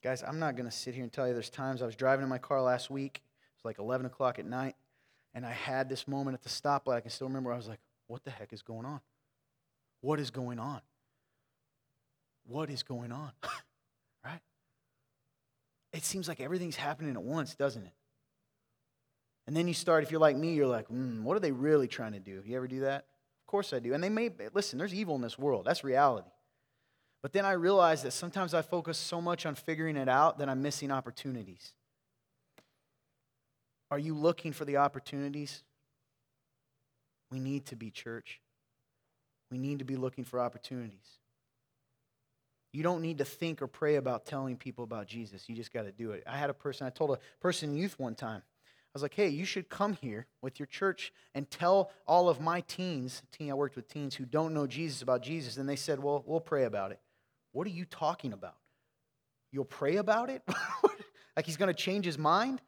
Guys, 0.02 0.22
I'm 0.22 0.38
not 0.38 0.56
going 0.56 0.68
to 0.68 0.76
sit 0.76 0.94
here 0.94 1.02
and 1.02 1.12
tell 1.12 1.26
you 1.26 1.32
there's 1.32 1.50
times 1.50 1.82
I 1.82 1.86
was 1.86 1.96
driving 1.96 2.22
in 2.22 2.28
my 2.28 2.38
car 2.38 2.62
last 2.62 2.90
week. 2.90 3.22
It 3.24 3.56
was 3.56 3.64
like 3.64 3.78
11 3.78 4.06
o'clock 4.06 4.38
at 4.38 4.46
night. 4.46 4.76
And 5.34 5.44
I 5.44 5.52
had 5.52 5.88
this 5.88 6.06
moment 6.06 6.34
at 6.34 6.42
the 6.42 6.48
stoplight. 6.48 6.96
I 6.96 7.00
can 7.00 7.10
still 7.10 7.26
remember. 7.26 7.52
I 7.52 7.56
was 7.56 7.68
like, 7.68 7.80
what 8.06 8.24
the 8.24 8.30
heck 8.30 8.52
is 8.52 8.62
going 8.62 8.86
on? 8.86 9.00
What 10.00 10.20
is 10.20 10.30
going 10.30 10.58
on? 10.58 10.80
What 12.46 12.70
is 12.70 12.82
going 12.82 13.10
on? 13.10 13.32
It 15.96 16.04
seems 16.04 16.28
like 16.28 16.40
everything's 16.40 16.76
happening 16.76 17.14
at 17.14 17.22
once, 17.22 17.54
doesn't 17.54 17.84
it? 17.84 17.92
And 19.46 19.56
then 19.56 19.66
you 19.66 19.72
start, 19.72 20.02
if 20.02 20.10
you're 20.10 20.20
like 20.20 20.36
me, 20.36 20.52
you're 20.52 20.66
like, 20.66 20.88
mm, 20.88 21.22
what 21.22 21.36
are 21.36 21.40
they 21.40 21.52
really 21.52 21.88
trying 21.88 22.12
to 22.12 22.18
do? 22.20 22.42
You 22.44 22.56
ever 22.56 22.68
do 22.68 22.80
that? 22.80 23.06
Of 23.40 23.46
course 23.46 23.72
I 23.72 23.78
do. 23.78 23.94
And 23.94 24.04
they 24.04 24.10
may, 24.10 24.30
listen, 24.52 24.78
there's 24.78 24.92
evil 24.92 25.14
in 25.14 25.22
this 25.22 25.38
world. 25.38 25.64
That's 25.64 25.84
reality. 25.84 26.28
But 27.22 27.32
then 27.32 27.46
I 27.46 27.52
realize 27.52 28.02
that 28.02 28.10
sometimes 28.10 28.52
I 28.52 28.60
focus 28.60 28.98
so 28.98 29.22
much 29.22 29.46
on 29.46 29.54
figuring 29.54 29.96
it 29.96 30.08
out 30.08 30.38
that 30.38 30.50
I'm 30.50 30.60
missing 30.60 30.90
opportunities. 30.90 31.72
Are 33.90 33.98
you 33.98 34.14
looking 34.14 34.52
for 34.52 34.66
the 34.66 34.76
opportunities? 34.76 35.62
We 37.30 37.40
need 37.40 37.66
to 37.66 37.76
be 37.76 37.90
church. 37.90 38.40
We 39.50 39.56
need 39.56 39.78
to 39.78 39.84
be 39.84 39.96
looking 39.96 40.24
for 40.24 40.40
opportunities. 40.40 41.18
You 42.76 42.82
don't 42.82 43.00
need 43.00 43.16
to 43.18 43.24
think 43.24 43.62
or 43.62 43.66
pray 43.68 43.96
about 43.96 44.26
telling 44.26 44.58
people 44.58 44.84
about 44.84 45.06
Jesus. 45.06 45.48
You 45.48 45.56
just 45.56 45.72
got 45.72 45.84
to 45.84 45.92
do 45.92 46.10
it. 46.10 46.22
I 46.26 46.36
had 46.36 46.50
a 46.50 46.54
person, 46.54 46.86
I 46.86 46.90
told 46.90 47.10
a 47.10 47.18
person 47.40 47.70
in 47.70 47.76
youth 47.76 47.98
one 47.98 48.14
time, 48.14 48.42
I 48.44 48.90
was 48.92 49.00
like, 49.00 49.14
hey, 49.14 49.28
you 49.28 49.46
should 49.46 49.70
come 49.70 49.94
here 49.94 50.26
with 50.42 50.60
your 50.60 50.66
church 50.66 51.10
and 51.34 51.50
tell 51.50 51.90
all 52.06 52.28
of 52.28 52.38
my 52.38 52.60
teens, 52.60 53.22
teen 53.32 53.50
I 53.50 53.54
worked 53.54 53.76
with 53.76 53.88
teens 53.88 54.14
who 54.14 54.26
don't 54.26 54.52
know 54.52 54.66
Jesus 54.66 55.00
about 55.00 55.22
Jesus. 55.22 55.56
And 55.56 55.66
they 55.66 55.74
said, 55.74 56.02
well, 56.02 56.22
we'll 56.26 56.38
pray 56.38 56.64
about 56.64 56.92
it. 56.92 57.00
What 57.52 57.66
are 57.66 57.70
you 57.70 57.86
talking 57.86 58.34
about? 58.34 58.56
You'll 59.50 59.64
pray 59.64 59.96
about 59.96 60.28
it? 60.28 60.42
like 61.34 61.46
he's 61.46 61.56
going 61.56 61.74
to 61.74 61.82
change 61.82 62.04
his 62.04 62.18
mind? 62.18 62.60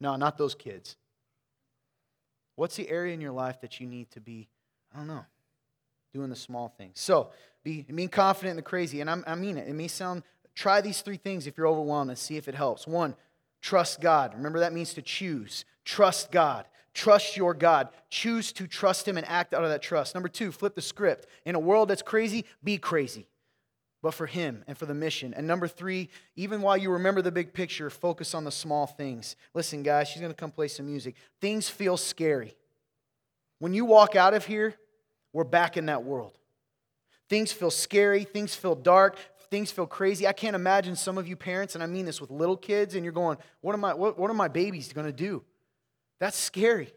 No, 0.00 0.16
not 0.16 0.38
those 0.38 0.54
kids. 0.54 0.96
What's 2.56 2.76
the 2.76 2.88
area 2.88 3.12
in 3.12 3.20
your 3.20 3.32
life 3.32 3.60
that 3.60 3.78
you 3.78 3.86
need 3.86 4.10
to 4.12 4.22
be, 4.22 4.48
I 4.94 4.96
don't 4.96 5.06
know, 5.06 5.26
doing 6.12 6.30
the 6.30 6.36
small 6.36 6.74
things? 6.76 7.00
So, 7.00 7.30
be, 7.64 7.82
being 7.82 8.08
confident 8.08 8.52
in 8.52 8.56
the 8.56 8.62
crazy. 8.62 9.00
And 9.00 9.10
I'm, 9.10 9.24
i 9.26 9.34
mean 9.34 9.58
it. 9.58 9.68
It 9.68 9.74
may 9.74 9.88
sound, 9.88 10.22
try 10.54 10.80
these 10.80 11.00
three 11.00 11.16
things 11.16 11.46
if 11.46 11.56
you're 11.56 11.66
overwhelmed 11.66 12.10
and 12.10 12.18
see 12.18 12.36
if 12.36 12.48
it 12.48 12.54
helps. 12.54 12.86
One, 12.86 13.14
trust 13.60 14.00
God. 14.00 14.34
Remember, 14.34 14.60
that 14.60 14.72
means 14.72 14.94
to 14.94 15.02
choose. 15.02 15.64
Trust 15.84 16.30
God. 16.30 16.66
Trust 16.94 17.36
your 17.36 17.54
God. 17.54 17.90
Choose 18.10 18.52
to 18.52 18.66
trust 18.66 19.06
Him 19.06 19.16
and 19.16 19.26
act 19.28 19.54
out 19.54 19.62
of 19.62 19.70
that 19.70 19.82
trust. 19.82 20.14
Number 20.14 20.28
two, 20.28 20.50
flip 20.50 20.74
the 20.74 20.82
script. 20.82 21.26
In 21.44 21.54
a 21.54 21.60
world 21.60 21.88
that's 21.88 22.02
crazy, 22.02 22.44
be 22.64 22.78
crazy, 22.78 23.28
but 24.02 24.14
for 24.14 24.26
Him 24.26 24.64
and 24.66 24.76
for 24.76 24.86
the 24.86 24.94
mission. 24.94 25.32
And 25.34 25.46
number 25.46 25.68
three, 25.68 26.08
even 26.34 26.60
while 26.60 26.76
you 26.76 26.90
remember 26.90 27.22
the 27.22 27.30
big 27.30 27.52
picture, 27.52 27.88
focus 27.88 28.34
on 28.34 28.44
the 28.44 28.50
small 28.50 28.86
things. 28.86 29.36
Listen, 29.54 29.82
guys, 29.82 30.08
she's 30.08 30.20
going 30.20 30.32
to 30.32 30.36
come 30.36 30.50
play 30.50 30.68
some 30.68 30.86
music. 30.86 31.14
Things 31.40 31.68
feel 31.68 31.96
scary. 31.96 32.56
When 33.60 33.74
you 33.74 33.84
walk 33.84 34.16
out 34.16 34.34
of 34.34 34.46
here, 34.46 34.74
we're 35.32 35.44
back 35.44 35.76
in 35.76 35.86
that 35.86 36.04
world. 36.04 36.36
Things 37.28 37.52
feel 37.52 37.70
scary, 37.70 38.24
things 38.24 38.54
feel 38.54 38.74
dark, 38.74 39.18
things 39.50 39.70
feel 39.70 39.86
crazy. 39.86 40.26
I 40.26 40.32
can't 40.32 40.56
imagine 40.56 40.96
some 40.96 41.18
of 41.18 41.28
you 41.28 41.36
parents, 41.36 41.74
and 41.74 41.82
I 41.82 41.86
mean 41.86 42.06
this 42.06 42.20
with 42.20 42.30
little 42.30 42.56
kids, 42.56 42.94
and 42.94 43.04
you're 43.04 43.12
going, 43.12 43.38
What 43.60 43.74
am 43.74 43.84
I, 43.84 43.94
what, 43.94 44.18
what 44.18 44.30
are 44.30 44.34
my 44.34 44.48
babies 44.48 44.92
going 44.92 45.06
to 45.06 45.12
do? 45.12 45.44
That's 46.20 46.36
scary. 46.36 46.92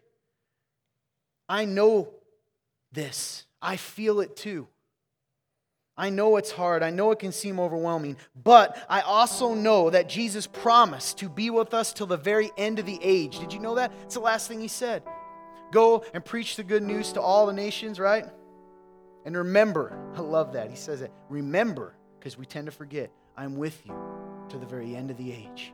I 1.48 1.64
know 1.64 2.08
this, 2.92 3.44
I 3.60 3.76
feel 3.76 4.20
it 4.20 4.36
too. 4.36 4.68
I 5.96 6.08
know 6.08 6.36
it's 6.36 6.50
hard. 6.50 6.82
I 6.82 6.90
know 6.90 7.10
it 7.10 7.18
can 7.18 7.32
seem 7.32 7.60
overwhelming. 7.60 8.16
But 8.42 8.78
I 8.88 9.02
also 9.02 9.54
know 9.54 9.90
that 9.90 10.08
Jesus 10.08 10.46
promised 10.46 11.18
to 11.18 11.28
be 11.28 11.50
with 11.50 11.74
us 11.74 11.92
till 11.92 12.06
the 12.06 12.16
very 12.16 12.50
end 12.56 12.78
of 12.78 12.86
the 12.86 12.98
age. 13.02 13.38
Did 13.38 13.52
you 13.52 13.60
know 13.60 13.74
that? 13.74 13.92
It's 14.04 14.14
the 14.14 14.20
last 14.20 14.48
thing 14.48 14.60
he 14.60 14.68
said. 14.68 15.02
Go 15.72 16.04
and 16.14 16.24
preach 16.24 16.54
the 16.54 16.62
good 16.62 16.82
news 16.82 17.12
to 17.14 17.20
all 17.20 17.46
the 17.46 17.52
nations, 17.52 17.98
right? 17.98 18.26
And 19.24 19.36
remember, 19.36 19.98
I 20.14 20.20
love 20.20 20.52
that. 20.52 20.70
He 20.70 20.76
says 20.76 21.00
it. 21.00 21.10
Remember, 21.28 21.96
because 22.18 22.38
we 22.38 22.46
tend 22.46 22.66
to 22.66 22.72
forget, 22.72 23.10
I'm 23.36 23.56
with 23.56 23.84
you 23.84 23.94
to 24.50 24.58
the 24.58 24.66
very 24.66 24.94
end 24.94 25.10
of 25.10 25.16
the 25.16 25.32
age. 25.32 25.72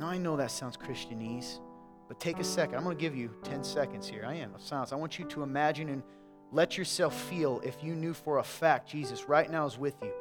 Now, 0.00 0.06
I 0.06 0.18
know 0.18 0.36
that 0.36 0.50
sounds 0.50 0.76
Christianese, 0.76 1.60
but 2.08 2.18
take 2.18 2.38
a 2.38 2.44
second. 2.44 2.76
I'm 2.76 2.84
going 2.84 2.96
to 2.96 3.00
give 3.00 3.14
you 3.14 3.30
10 3.44 3.62
seconds 3.62 4.08
here. 4.08 4.24
I 4.26 4.34
am 4.34 4.54
of 4.54 4.62
silence. 4.62 4.92
I 4.92 4.96
want 4.96 5.18
you 5.18 5.26
to 5.26 5.42
imagine 5.42 5.90
and 5.90 6.02
let 6.52 6.78
yourself 6.78 7.14
feel 7.28 7.60
if 7.64 7.84
you 7.84 7.94
knew 7.94 8.14
for 8.14 8.38
a 8.38 8.42
fact 8.42 8.88
Jesus 8.88 9.28
right 9.28 9.50
now 9.50 9.66
is 9.66 9.78
with 9.78 9.94
you 10.02 10.12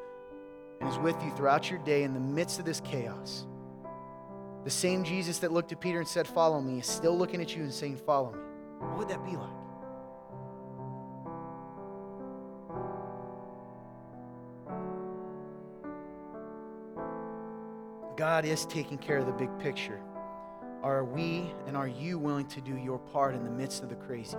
and 0.82 0.90
is 0.90 0.98
with 1.00 1.16
you 1.24 1.32
throughout 1.36 1.70
your 1.70 1.80
day 1.80 2.04
in 2.04 2.14
the 2.14 2.20
midst 2.20 2.60
of 2.60 2.66
this 2.66 2.82
chaos. 2.82 3.48
The 4.64 4.70
same 4.70 5.04
Jesus 5.04 5.40
that 5.40 5.52
looked 5.52 5.72
at 5.72 5.82
Peter 5.82 6.00
and 6.00 6.08
said, 6.08 6.28
Follow 6.28 6.62
me, 6.62 6.80
is 6.80 6.88
still 6.88 7.18
looking 7.18 7.42
at 7.42 7.56
you 7.56 7.64
and 7.64 7.74
saying, 7.74 7.98
Follow 7.98 8.32
me. 8.32 8.40
What 8.80 8.98
would 9.00 9.10
that 9.10 9.24
be 9.26 9.36
like? 9.36 9.50
God 18.16 18.46
is 18.46 18.66
taking 18.66 18.98
care 18.98 19.18
of 19.18 19.26
the 19.26 19.34
big 19.34 19.50
picture. 19.60 20.00
Are 20.82 21.04
we 21.04 21.52
and 21.68 21.76
are 21.76 21.88
you 21.88 22.18
willing 22.18 22.46
to 22.48 22.62
do 22.62 22.78
your 22.78 23.00
part 23.00 23.36
in 23.36 23.44
the 23.44 23.50
midst 23.50 23.84
of 23.84 23.90
the 23.90 23.96
crazy? 23.96 24.38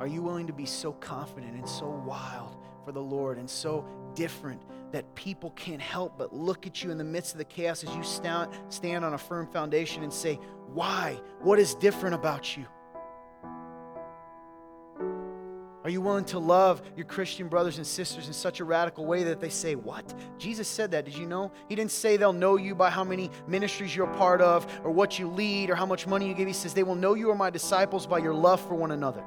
Are 0.00 0.06
you 0.06 0.22
willing 0.22 0.46
to 0.46 0.52
be 0.52 0.66
so 0.66 0.92
confident 0.92 1.54
and 1.54 1.68
so 1.68 1.88
wild 2.06 2.56
for 2.84 2.92
the 2.92 3.00
Lord 3.00 3.38
and 3.38 3.48
so 3.48 3.84
different 4.14 4.60
that 4.92 5.14
people 5.14 5.50
can't 5.50 5.80
help 5.80 6.18
but 6.18 6.34
look 6.34 6.66
at 6.66 6.82
you 6.82 6.90
in 6.90 6.98
the 6.98 7.04
midst 7.04 7.32
of 7.32 7.38
the 7.38 7.44
chaos 7.44 7.84
as 7.84 7.94
you 7.94 8.02
stand, 8.02 8.50
stand 8.68 9.04
on 9.04 9.14
a 9.14 9.18
firm 9.18 9.46
foundation 9.46 10.02
and 10.02 10.12
say, 10.12 10.36
Why? 10.72 11.20
What 11.40 11.58
is 11.58 11.74
different 11.74 12.14
about 12.14 12.56
you? 12.56 12.66
Are 15.84 15.90
you 15.90 16.00
willing 16.00 16.24
to 16.26 16.38
love 16.38 16.82
your 16.96 17.06
Christian 17.06 17.48
brothers 17.48 17.78
and 17.78 17.86
sisters 17.86 18.26
in 18.26 18.34
such 18.34 18.60
a 18.60 18.64
radical 18.64 19.06
way 19.06 19.24
that 19.24 19.40
they 19.40 19.48
say, 19.48 19.74
What? 19.74 20.14
Jesus 20.38 20.68
said 20.68 20.90
that. 20.90 21.04
Did 21.04 21.16
you 21.16 21.26
know? 21.26 21.52
He 21.68 21.74
didn't 21.74 21.92
say 21.92 22.16
they'll 22.16 22.32
know 22.32 22.56
you 22.56 22.74
by 22.74 22.90
how 22.90 23.04
many 23.04 23.30
ministries 23.46 23.94
you're 23.94 24.10
a 24.10 24.16
part 24.16 24.40
of 24.40 24.66
or 24.84 24.90
what 24.90 25.18
you 25.18 25.28
lead 25.28 25.70
or 25.70 25.74
how 25.74 25.86
much 25.86 26.06
money 26.06 26.28
you 26.28 26.34
give. 26.34 26.46
He 26.46 26.52
says, 26.52 26.74
They 26.74 26.82
will 26.82 26.94
know 26.94 27.14
you 27.14 27.30
are 27.30 27.34
my 27.34 27.50
disciples 27.50 28.06
by 28.06 28.18
your 28.18 28.34
love 28.34 28.60
for 28.60 28.74
one 28.74 28.90
another. 28.90 29.24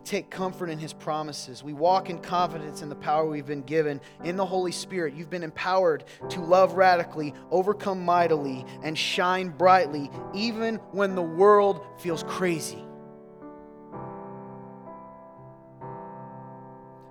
We 0.00 0.04
take 0.04 0.30
comfort 0.30 0.70
in 0.70 0.78
His 0.78 0.94
promises. 0.94 1.62
We 1.62 1.74
walk 1.74 2.08
in 2.08 2.20
confidence 2.20 2.80
in 2.80 2.88
the 2.88 2.94
power 2.94 3.26
we've 3.26 3.44
been 3.44 3.60
given 3.60 4.00
in 4.24 4.38
the 4.38 4.46
Holy 4.46 4.72
Spirit. 4.72 5.12
You've 5.12 5.28
been 5.28 5.42
empowered 5.42 6.04
to 6.30 6.40
love 6.40 6.72
radically, 6.72 7.34
overcome 7.50 8.02
mightily, 8.02 8.64
and 8.82 8.96
shine 8.96 9.50
brightly, 9.50 10.10
even 10.32 10.76
when 10.92 11.14
the 11.14 11.22
world 11.22 11.84
feels 11.98 12.22
crazy. 12.22 12.82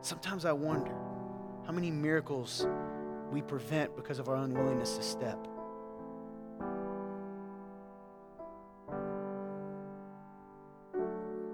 Sometimes 0.02 0.44
I 0.44 0.54
wonder 0.54 0.96
how 1.68 1.72
many 1.72 1.92
miracles 1.92 2.66
we 3.32 3.44
prevent 3.44 3.96
because 3.96 4.18
of 4.18 4.30
our 4.30 4.36
unwillingness 4.36 4.98
to 4.98 5.04
step. 5.04 5.48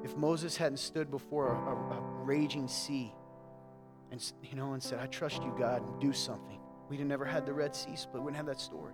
If 0.05 0.15
Moses 0.15 0.55
hadn't 0.55 0.77
stood 0.77 1.09
before 1.09 1.47
a, 1.47 1.55
a, 1.55 1.97
a, 1.97 2.01
raging 2.23 2.67
sea 2.67 3.11
and, 4.11 4.23
you 4.43 4.55
know, 4.55 4.73
and 4.73 4.81
said, 4.81 4.99
I 4.99 5.07
trust 5.07 5.41
you, 5.41 5.53
God, 5.57 5.81
and 5.81 5.99
do 5.99 6.13
something, 6.13 6.59
we'd 6.87 6.99
have 6.99 7.07
never 7.07 7.25
had 7.25 7.47
the 7.47 7.53
Red 7.53 7.75
Sea 7.75 7.95
split. 7.95 8.13
We 8.13 8.19
wouldn't 8.25 8.37
have 8.37 8.45
that 8.45 8.61
story. 8.61 8.93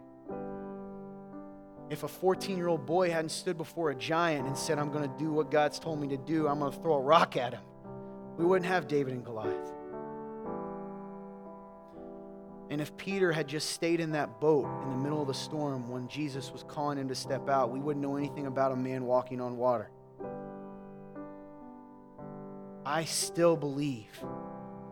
If 1.90 2.04
a 2.04 2.08
14 2.08 2.56
year 2.56 2.70
old 2.70 2.86
boy 2.86 3.12
hadn't 3.12 3.32
stood 3.32 3.58
before 3.58 3.90
a 3.90 3.96
giant 3.96 4.48
and 4.48 4.58
said, 4.58 4.80
I'm 4.80 4.90
going 4.90 5.04
to 5.04 5.18
do 5.20 5.34
what 5.34 5.52
God's 5.52 5.80
told 5.80 6.00
me 6.00 6.08
to 6.08 6.18
do, 6.18 6.48
I'm 6.48 6.60
going 6.60 6.72
to 6.72 6.80
throw 6.80 6.94
a 6.94 7.02
rock 7.02 7.36
at 7.36 7.54
him, 7.54 7.64
we 8.38 8.46
wouldn't 8.46 8.72
have 8.72 8.88
David 8.88 9.12
and 9.12 9.26
Goliath. 9.26 9.74
And 12.70 12.80
if 12.80 12.96
Peter 12.96 13.34
had 13.34 13.50
just 13.50 13.72
stayed 13.72 14.00
in 14.00 14.14
that 14.14 14.40
boat 14.40 14.66
in 14.84 14.92
the 14.92 15.04
middle 15.04 15.22
of 15.22 15.28
the 15.28 15.34
storm 15.34 15.90
when 15.90 16.08
Jesus 16.08 16.54
was 16.54 16.64
calling 16.64 16.98
him 16.98 17.10
to 17.10 17.16
step 17.16 17.50
out, 17.50 17.70
we 17.70 17.82
wouldn't 17.82 18.02
know 18.02 18.16
anything 18.16 18.46
about 18.48 18.72
a 18.72 18.78
man 18.78 19.04
walking 19.04 19.42
on 19.42 19.58
water. 19.58 19.92
I 22.86 23.06
still 23.06 23.56
believe 23.56 24.10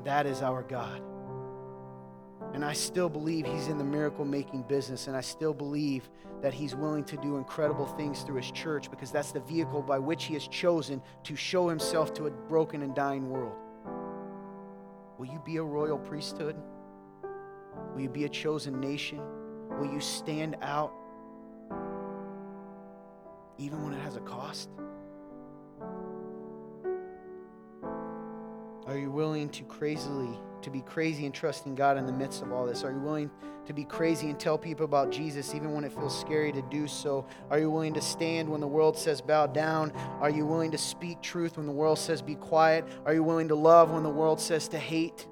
that 0.04 0.26
is 0.26 0.42
our 0.42 0.64
God. 0.64 1.02
And 2.54 2.64
I 2.64 2.74
still 2.74 3.10
believe 3.10 3.46
He's 3.46 3.68
in 3.68 3.78
the 3.78 3.84
miracle 3.84 4.26
making 4.26 4.64
business. 4.64 5.08
And 5.08 5.16
I 5.16 5.22
still 5.22 5.54
believe 5.54 6.10
that 6.42 6.54
He's 6.54 6.76
willing 6.76 7.04
to 7.06 7.18
do 7.18 7.38
incredible 7.38 7.86
things 7.86 8.22
through 8.22 8.38
His 8.38 8.52
church 8.52 8.90
because 8.90 9.12
that's 9.12 9.32
the 9.32 9.42
vehicle 9.42 9.82
by 9.82 10.00
which 10.00 10.26
He 10.26 10.34
has 10.34 10.48
chosen 10.48 11.02
to 11.24 11.36
show 11.36 11.68
Himself 11.68 12.14
to 12.16 12.26
a 12.26 12.32
broken 12.32 12.82
and 12.82 12.96
dying 12.96 13.30
world. 13.30 13.56
Will 15.18 15.28
you 15.28 15.42
be 15.46 15.58
a 15.58 15.64
royal 15.64 15.98
priesthood? 15.98 16.56
Will 17.94 18.02
you 18.02 18.10
be 18.10 18.24
a 18.24 18.30
chosen 18.30 18.80
nation? 18.80 19.20
Will 19.80 19.92
you 19.92 20.00
stand 20.00 20.56
out 20.62 20.94
even 23.58 23.84
when 23.84 23.94
it 23.94 24.02
has 24.02 24.16
a 24.16 24.22
cost? 24.22 24.70
Are 28.90 28.98
you 28.98 29.12
willing 29.12 29.50
to 29.50 29.64
crazily 29.66 30.36
to 30.64 30.72
be 30.72 30.82
crazy 30.82 31.28
and 31.28 31.34
trusting 31.34 31.76
God 31.76 32.00
in 32.00 32.08
the 32.08 32.12
midst 32.12 32.42
of 32.42 32.52
all 32.52 32.66
this? 32.66 32.84
Are 32.84 32.92
you 32.92 32.98
willing 32.98 33.30
to 33.68 33.72
be 33.72 33.84
crazy 33.84 34.32
and 34.32 34.40
tell 34.40 34.58
people 34.58 34.84
about 34.84 35.12
Jesus 35.12 35.54
even 35.54 35.74
when 35.74 35.84
it 35.84 35.92
feels 35.94 36.20
scary 36.20 36.52
to 36.52 36.64
do 36.72 36.88
so? 36.88 37.28
Are 37.52 37.60
you 37.60 37.70
willing 37.70 37.94
to 37.94 38.02
stand 38.02 38.50
when 38.50 38.60
the 38.60 38.68
world 38.68 38.98
says 38.98 39.22
bow 39.22 39.46
down? 39.46 39.92
Are 40.20 40.32
you 40.32 40.44
willing 40.44 40.72
to 40.72 40.78
speak 40.80 41.22
truth 41.22 41.58
when 41.58 41.68
the 41.68 41.72
world 41.72 42.00
says 42.00 42.24
be 42.24 42.34
quiet? 42.34 42.84
Are 43.06 43.14
you 43.14 43.22
willing 43.22 43.50
to 43.50 43.56
love 43.56 43.92
when 43.92 44.02
the 44.02 44.10
world 44.10 44.42
says 44.42 44.68
to 44.70 44.80
hate? 44.80 45.28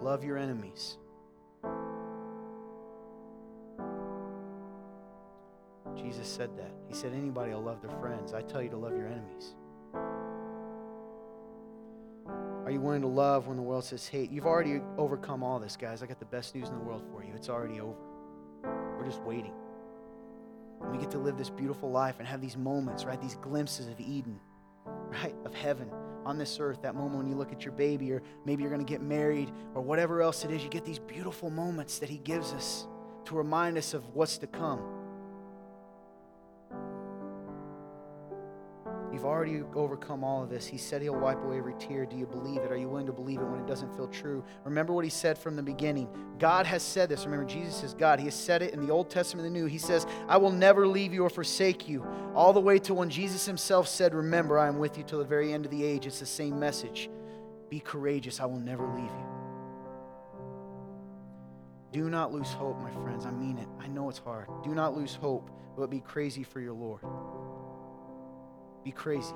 Love 0.00 0.24
your 0.24 0.38
enemies. 0.38 0.96
Jesus 6.08 6.26
said 6.26 6.56
that. 6.56 6.72
He 6.88 6.94
said, 6.94 7.12
Anybody 7.12 7.52
will 7.52 7.60
love 7.60 7.82
their 7.82 7.90
friends. 7.98 8.32
I 8.32 8.40
tell 8.40 8.62
you 8.62 8.70
to 8.70 8.78
love 8.78 8.96
your 8.96 9.08
enemies. 9.08 9.54
Are 12.64 12.70
you 12.70 12.80
willing 12.80 13.02
to 13.02 13.08
love 13.08 13.46
when 13.46 13.58
the 13.58 13.62
world 13.62 13.84
says 13.84 14.08
hate? 14.08 14.30
You've 14.30 14.46
already 14.46 14.80
overcome 14.96 15.42
all 15.42 15.58
this, 15.58 15.76
guys. 15.76 16.02
I 16.02 16.06
got 16.06 16.18
the 16.18 16.24
best 16.24 16.54
news 16.54 16.68
in 16.68 16.74
the 16.74 16.80
world 16.80 17.02
for 17.12 17.22
you. 17.22 17.32
It's 17.34 17.50
already 17.50 17.80
over. 17.80 17.98
We're 18.62 19.04
just 19.04 19.20
waiting. 19.20 19.52
And 20.80 20.92
we 20.92 20.96
get 20.96 21.10
to 21.10 21.18
live 21.18 21.36
this 21.36 21.50
beautiful 21.50 21.90
life 21.90 22.16
and 22.20 22.26
have 22.26 22.40
these 22.40 22.56
moments, 22.56 23.04
right? 23.04 23.20
These 23.20 23.36
glimpses 23.36 23.88
of 23.88 24.00
Eden, 24.00 24.40
right? 24.86 25.34
Of 25.44 25.52
heaven 25.54 25.90
on 26.24 26.38
this 26.38 26.58
earth. 26.58 26.80
That 26.80 26.94
moment 26.94 27.18
when 27.18 27.26
you 27.26 27.36
look 27.36 27.52
at 27.52 27.66
your 27.66 27.72
baby, 27.72 28.12
or 28.12 28.22
maybe 28.46 28.62
you're 28.62 28.72
going 28.72 28.84
to 28.84 28.90
get 28.90 29.02
married, 29.02 29.52
or 29.74 29.82
whatever 29.82 30.22
else 30.22 30.42
it 30.46 30.50
is. 30.50 30.64
You 30.64 30.70
get 30.70 30.86
these 30.86 31.00
beautiful 31.00 31.50
moments 31.50 31.98
that 31.98 32.08
He 32.08 32.16
gives 32.16 32.54
us 32.54 32.86
to 33.26 33.34
remind 33.34 33.76
us 33.76 33.92
of 33.92 34.06
what's 34.14 34.38
to 34.38 34.46
come. 34.46 34.97
You've 39.18 39.24
already 39.24 39.64
overcome 39.74 40.22
all 40.22 40.44
of 40.44 40.48
this. 40.48 40.64
He 40.64 40.78
said 40.78 41.02
he'll 41.02 41.18
wipe 41.18 41.42
away 41.42 41.58
every 41.58 41.74
tear. 41.80 42.06
Do 42.06 42.16
you 42.16 42.24
believe 42.24 42.58
it? 42.58 42.70
Are 42.70 42.76
you 42.76 42.88
willing 42.88 43.06
to 43.06 43.12
believe 43.12 43.40
it 43.40 43.44
when 43.46 43.58
it 43.58 43.66
doesn't 43.66 43.92
feel 43.96 44.06
true? 44.06 44.44
Remember 44.62 44.92
what 44.92 45.02
he 45.02 45.10
said 45.10 45.36
from 45.36 45.56
the 45.56 45.62
beginning. 45.62 46.08
God 46.38 46.66
has 46.66 46.84
said 46.84 47.08
this. 47.08 47.24
Remember, 47.24 47.44
Jesus 47.44 47.82
is 47.82 47.94
God. 47.94 48.20
He 48.20 48.26
has 48.26 48.36
said 48.36 48.62
it 48.62 48.74
in 48.74 48.86
the 48.86 48.92
Old 48.92 49.10
Testament 49.10 49.44
and 49.44 49.56
the 49.56 49.58
New. 49.58 49.66
He 49.66 49.76
says, 49.76 50.06
I 50.28 50.36
will 50.36 50.52
never 50.52 50.86
leave 50.86 51.12
you 51.12 51.24
or 51.24 51.30
forsake 51.30 51.88
you. 51.88 52.06
All 52.32 52.52
the 52.52 52.60
way 52.60 52.78
to 52.78 52.94
when 52.94 53.10
Jesus 53.10 53.44
himself 53.44 53.88
said, 53.88 54.14
Remember, 54.14 54.56
I 54.56 54.68
am 54.68 54.78
with 54.78 54.96
you 54.96 55.02
till 55.02 55.18
the 55.18 55.24
very 55.24 55.52
end 55.52 55.64
of 55.64 55.72
the 55.72 55.82
age. 55.82 56.06
It's 56.06 56.20
the 56.20 56.24
same 56.24 56.56
message. 56.56 57.10
Be 57.70 57.80
courageous. 57.80 58.38
I 58.38 58.44
will 58.44 58.60
never 58.60 58.86
leave 58.86 59.10
you. 59.10 59.26
Do 61.90 62.08
not 62.08 62.32
lose 62.32 62.52
hope, 62.52 62.78
my 62.80 62.92
friends. 63.02 63.26
I 63.26 63.32
mean 63.32 63.58
it. 63.58 63.66
I 63.80 63.88
know 63.88 64.08
it's 64.10 64.18
hard. 64.18 64.46
Do 64.62 64.76
not 64.76 64.96
lose 64.96 65.16
hope, 65.16 65.50
but 65.76 65.90
be 65.90 65.98
crazy 65.98 66.44
for 66.44 66.60
your 66.60 66.74
Lord 66.74 67.00
be 68.88 68.92
crazy. 68.92 69.34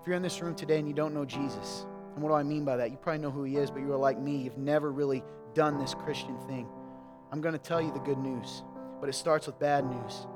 If 0.00 0.06
you're 0.08 0.16
in 0.16 0.22
this 0.22 0.42
room 0.42 0.56
today 0.56 0.80
and 0.80 0.88
you 0.88 0.94
don't 0.94 1.14
know 1.14 1.24
Jesus, 1.24 1.86
and 2.14 2.22
what 2.22 2.30
do 2.30 2.34
I 2.34 2.42
mean 2.42 2.64
by 2.64 2.76
that? 2.78 2.90
You 2.90 2.96
probably 2.96 3.20
know 3.20 3.30
who 3.30 3.44
he 3.44 3.54
is, 3.54 3.70
but 3.70 3.78
you're 3.78 3.96
like 3.96 4.18
me. 4.18 4.38
You've 4.38 4.58
never 4.58 4.90
really 4.90 5.22
done 5.54 5.78
this 5.78 5.94
Christian 5.94 6.36
thing. 6.48 6.66
I'm 7.30 7.40
going 7.40 7.52
to 7.52 7.60
tell 7.60 7.80
you 7.80 7.92
the 7.92 8.00
good 8.00 8.18
news, 8.18 8.64
but 9.00 9.08
it 9.08 9.12
starts 9.12 9.46
with 9.46 9.56
bad 9.60 9.88
news. 9.88 10.26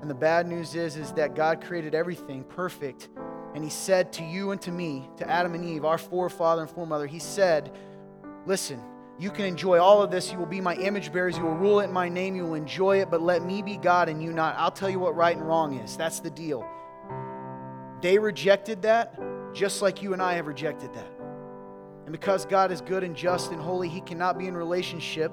And 0.00 0.10
the 0.10 0.14
bad 0.14 0.48
news 0.48 0.74
is, 0.74 0.96
is 0.96 1.12
that 1.12 1.36
God 1.36 1.62
created 1.62 1.94
everything 1.94 2.42
perfect. 2.42 3.10
And 3.54 3.62
he 3.62 3.70
said 3.70 4.12
to 4.14 4.24
you 4.24 4.50
and 4.50 4.60
to 4.62 4.72
me, 4.72 5.08
to 5.18 5.30
Adam 5.30 5.54
and 5.54 5.64
Eve, 5.64 5.84
our 5.84 5.98
forefather 5.98 6.62
and 6.62 6.70
foremother, 6.70 7.06
he 7.06 7.20
said, 7.20 7.70
Listen, 8.44 8.82
you 9.20 9.30
can 9.30 9.44
enjoy 9.44 9.78
all 9.78 10.02
of 10.02 10.10
this. 10.10 10.32
You 10.32 10.38
will 10.38 10.46
be 10.46 10.60
my 10.60 10.74
image 10.74 11.12
bearers. 11.12 11.36
You 11.36 11.44
will 11.44 11.54
rule 11.54 11.78
it 11.78 11.84
in 11.84 11.92
my 11.92 12.08
name. 12.08 12.34
You 12.34 12.46
will 12.46 12.54
enjoy 12.54 13.02
it, 13.02 13.08
but 13.08 13.22
let 13.22 13.44
me 13.44 13.62
be 13.62 13.76
God 13.76 14.08
and 14.08 14.20
you 14.20 14.32
not. 14.32 14.56
I'll 14.56 14.72
tell 14.72 14.90
you 14.90 14.98
what 14.98 15.14
right 15.14 15.36
and 15.36 15.46
wrong 15.46 15.78
is. 15.78 15.96
That's 15.96 16.18
the 16.18 16.30
deal. 16.30 16.66
They 18.00 18.18
rejected 18.18 18.82
that 18.82 19.18
just 19.52 19.82
like 19.82 20.02
you 20.02 20.12
and 20.12 20.22
I 20.22 20.34
have 20.34 20.46
rejected 20.46 20.92
that. 20.94 21.10
And 22.04 22.12
because 22.12 22.44
God 22.46 22.72
is 22.72 22.80
good 22.80 23.04
and 23.04 23.14
just 23.14 23.52
and 23.52 23.60
holy, 23.60 23.88
He 23.88 24.00
cannot 24.00 24.38
be 24.38 24.46
in 24.46 24.56
relationship 24.56 25.32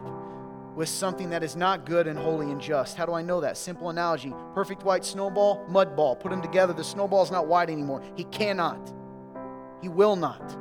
with 0.76 0.90
something 0.90 1.32
that 1.32 1.44
is 1.44 1.56
not 1.56 1.86
good 1.86 2.06
and 2.08 2.18
holy 2.18 2.52
and 2.52 2.62
just. 2.62 2.98
How 2.98 3.06
do 3.06 3.14
I 3.14 3.24
know 3.24 3.42
that? 3.42 3.58
Simple 3.58 3.90
analogy 3.90 4.34
perfect 4.54 4.84
white 4.84 5.04
snowball, 5.04 5.66
mud 5.68 5.96
ball. 5.96 6.16
Put 6.16 6.30
them 6.30 6.42
together. 6.42 6.74
The 6.74 6.84
snowball 6.84 7.24
is 7.24 7.32
not 7.32 7.48
white 7.48 7.70
anymore. 7.70 8.04
He 8.16 8.26
cannot. 8.26 8.94
He 9.82 9.90
will 9.90 10.16
not. 10.16 10.56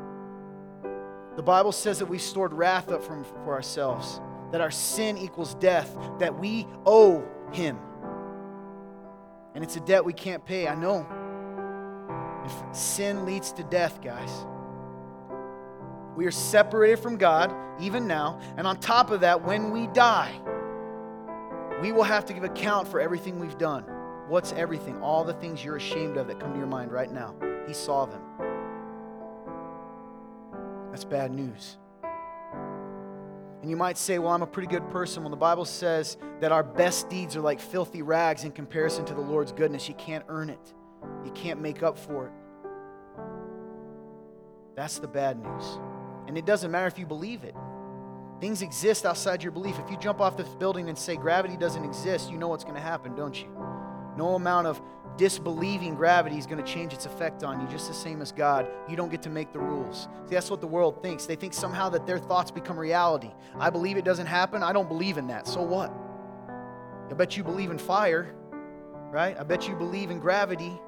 The 1.36 1.42
Bible 1.42 1.72
says 1.72 1.98
that 1.98 2.06
we 2.06 2.18
stored 2.18 2.54
wrath 2.54 2.90
up 2.90 3.02
from, 3.02 3.24
for 3.44 3.52
ourselves, 3.52 4.20
that 4.52 4.62
our 4.62 4.70
sin 4.70 5.18
equals 5.18 5.54
death, 5.56 5.94
that 6.18 6.38
we 6.38 6.66
owe 6.86 7.22
Him. 7.52 7.78
And 9.54 9.62
it's 9.62 9.76
a 9.76 9.80
debt 9.80 10.04
we 10.04 10.14
can't 10.14 10.44
pay. 10.44 10.66
I 10.66 10.74
know. 10.74 11.06
If 12.46 12.76
sin 12.76 13.26
leads 13.26 13.52
to 13.52 13.64
death, 13.64 14.00
guys, 14.00 14.30
we 16.16 16.26
are 16.26 16.30
separated 16.30 17.00
from 17.00 17.16
God 17.16 17.52
even 17.80 18.06
now. 18.06 18.40
And 18.56 18.66
on 18.66 18.78
top 18.78 19.10
of 19.10 19.20
that, 19.20 19.44
when 19.44 19.72
we 19.72 19.88
die, 19.88 20.32
we 21.82 21.92
will 21.92 22.04
have 22.04 22.24
to 22.26 22.32
give 22.32 22.44
account 22.44 22.88
for 22.88 23.00
everything 23.00 23.38
we've 23.40 23.58
done. 23.58 23.82
What's 24.28 24.52
everything? 24.52 25.02
All 25.02 25.24
the 25.24 25.34
things 25.34 25.64
you're 25.64 25.76
ashamed 25.76 26.16
of 26.16 26.28
that 26.28 26.40
come 26.40 26.52
to 26.52 26.58
your 26.58 26.68
mind 26.68 26.92
right 26.92 27.12
now. 27.12 27.34
He 27.66 27.74
saw 27.74 28.06
them. 28.06 28.22
That's 30.90 31.04
bad 31.04 31.32
news. 31.32 31.76
And 33.60 33.70
you 33.70 33.76
might 33.76 33.98
say, 33.98 34.18
well, 34.20 34.32
I'm 34.32 34.42
a 34.42 34.46
pretty 34.46 34.68
good 34.68 34.88
person. 34.90 35.22
Well, 35.24 35.30
the 35.30 35.36
Bible 35.36 35.64
says 35.64 36.16
that 36.40 36.52
our 36.52 36.62
best 36.62 37.08
deeds 37.08 37.36
are 37.36 37.40
like 37.40 37.60
filthy 37.60 38.02
rags 38.02 38.44
in 38.44 38.52
comparison 38.52 39.04
to 39.06 39.14
the 39.14 39.20
Lord's 39.20 39.50
goodness. 39.50 39.88
You 39.88 39.96
can't 39.96 40.24
earn 40.28 40.50
it. 40.50 40.74
You 41.24 41.30
can't 41.32 41.60
make 41.60 41.82
up 41.82 41.98
for 41.98 42.26
it. 42.26 42.32
That's 44.76 44.98
the 44.98 45.08
bad 45.08 45.42
news. 45.42 45.78
And 46.28 46.36
it 46.36 46.44
doesn't 46.44 46.70
matter 46.70 46.86
if 46.86 46.98
you 46.98 47.06
believe 47.06 47.44
it. 47.44 47.54
Things 48.40 48.60
exist 48.60 49.06
outside 49.06 49.42
your 49.42 49.52
belief. 49.52 49.78
If 49.78 49.90
you 49.90 49.96
jump 49.96 50.20
off 50.20 50.36
this 50.36 50.48
building 50.48 50.88
and 50.88 50.98
say 50.98 51.16
gravity 51.16 51.56
doesn't 51.56 51.84
exist, 51.84 52.30
you 52.30 52.36
know 52.36 52.48
what's 52.48 52.64
going 52.64 52.76
to 52.76 52.82
happen, 52.82 53.14
don't 53.14 53.40
you? 53.40 53.48
No 54.16 54.34
amount 54.34 54.66
of 54.66 54.80
disbelieving 55.16 55.94
gravity 55.94 56.36
is 56.36 56.46
going 56.46 56.62
to 56.62 56.70
change 56.70 56.92
its 56.92 57.06
effect 57.06 57.42
on 57.42 57.60
you, 57.60 57.66
just 57.68 57.88
the 57.88 57.94
same 57.94 58.20
as 58.20 58.32
God. 58.32 58.68
You 58.88 58.96
don't 58.96 59.10
get 59.10 59.22
to 59.22 59.30
make 59.30 59.52
the 59.52 59.58
rules. 59.58 60.08
See, 60.26 60.34
that's 60.34 60.50
what 60.50 60.60
the 60.60 60.66
world 60.66 61.02
thinks. 61.02 61.24
They 61.24 61.36
think 61.36 61.54
somehow 61.54 61.88
that 61.90 62.06
their 62.06 62.18
thoughts 62.18 62.50
become 62.50 62.78
reality. 62.78 63.30
I 63.58 63.70
believe 63.70 63.96
it 63.96 64.04
doesn't 64.04 64.26
happen. 64.26 64.62
I 64.62 64.72
don't 64.74 64.88
believe 64.88 65.16
in 65.16 65.28
that. 65.28 65.46
So 65.46 65.62
what? 65.62 65.92
I 67.10 67.14
bet 67.14 67.36
you 67.36 67.44
believe 67.44 67.70
in 67.70 67.78
fire, 67.78 68.34
right? 69.10 69.38
I 69.38 69.44
bet 69.44 69.68
you 69.68 69.74
believe 69.76 70.10
in 70.10 70.18
gravity. 70.18 70.78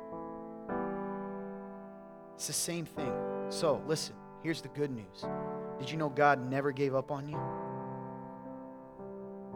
It's 2.39 2.47
the 2.47 2.53
same 2.53 2.87
thing. 2.87 3.13
So, 3.49 3.83
listen, 3.89 4.15
here's 4.45 4.63
the 4.63 4.69
good 4.69 4.93
news. 4.93 5.27
Did 5.81 5.91
you 5.91 5.97
know 5.97 6.09
God 6.09 6.49
never 6.49 6.71
gave 6.71 6.95
up 6.95 7.11
on 7.11 7.29
you? 7.29 7.37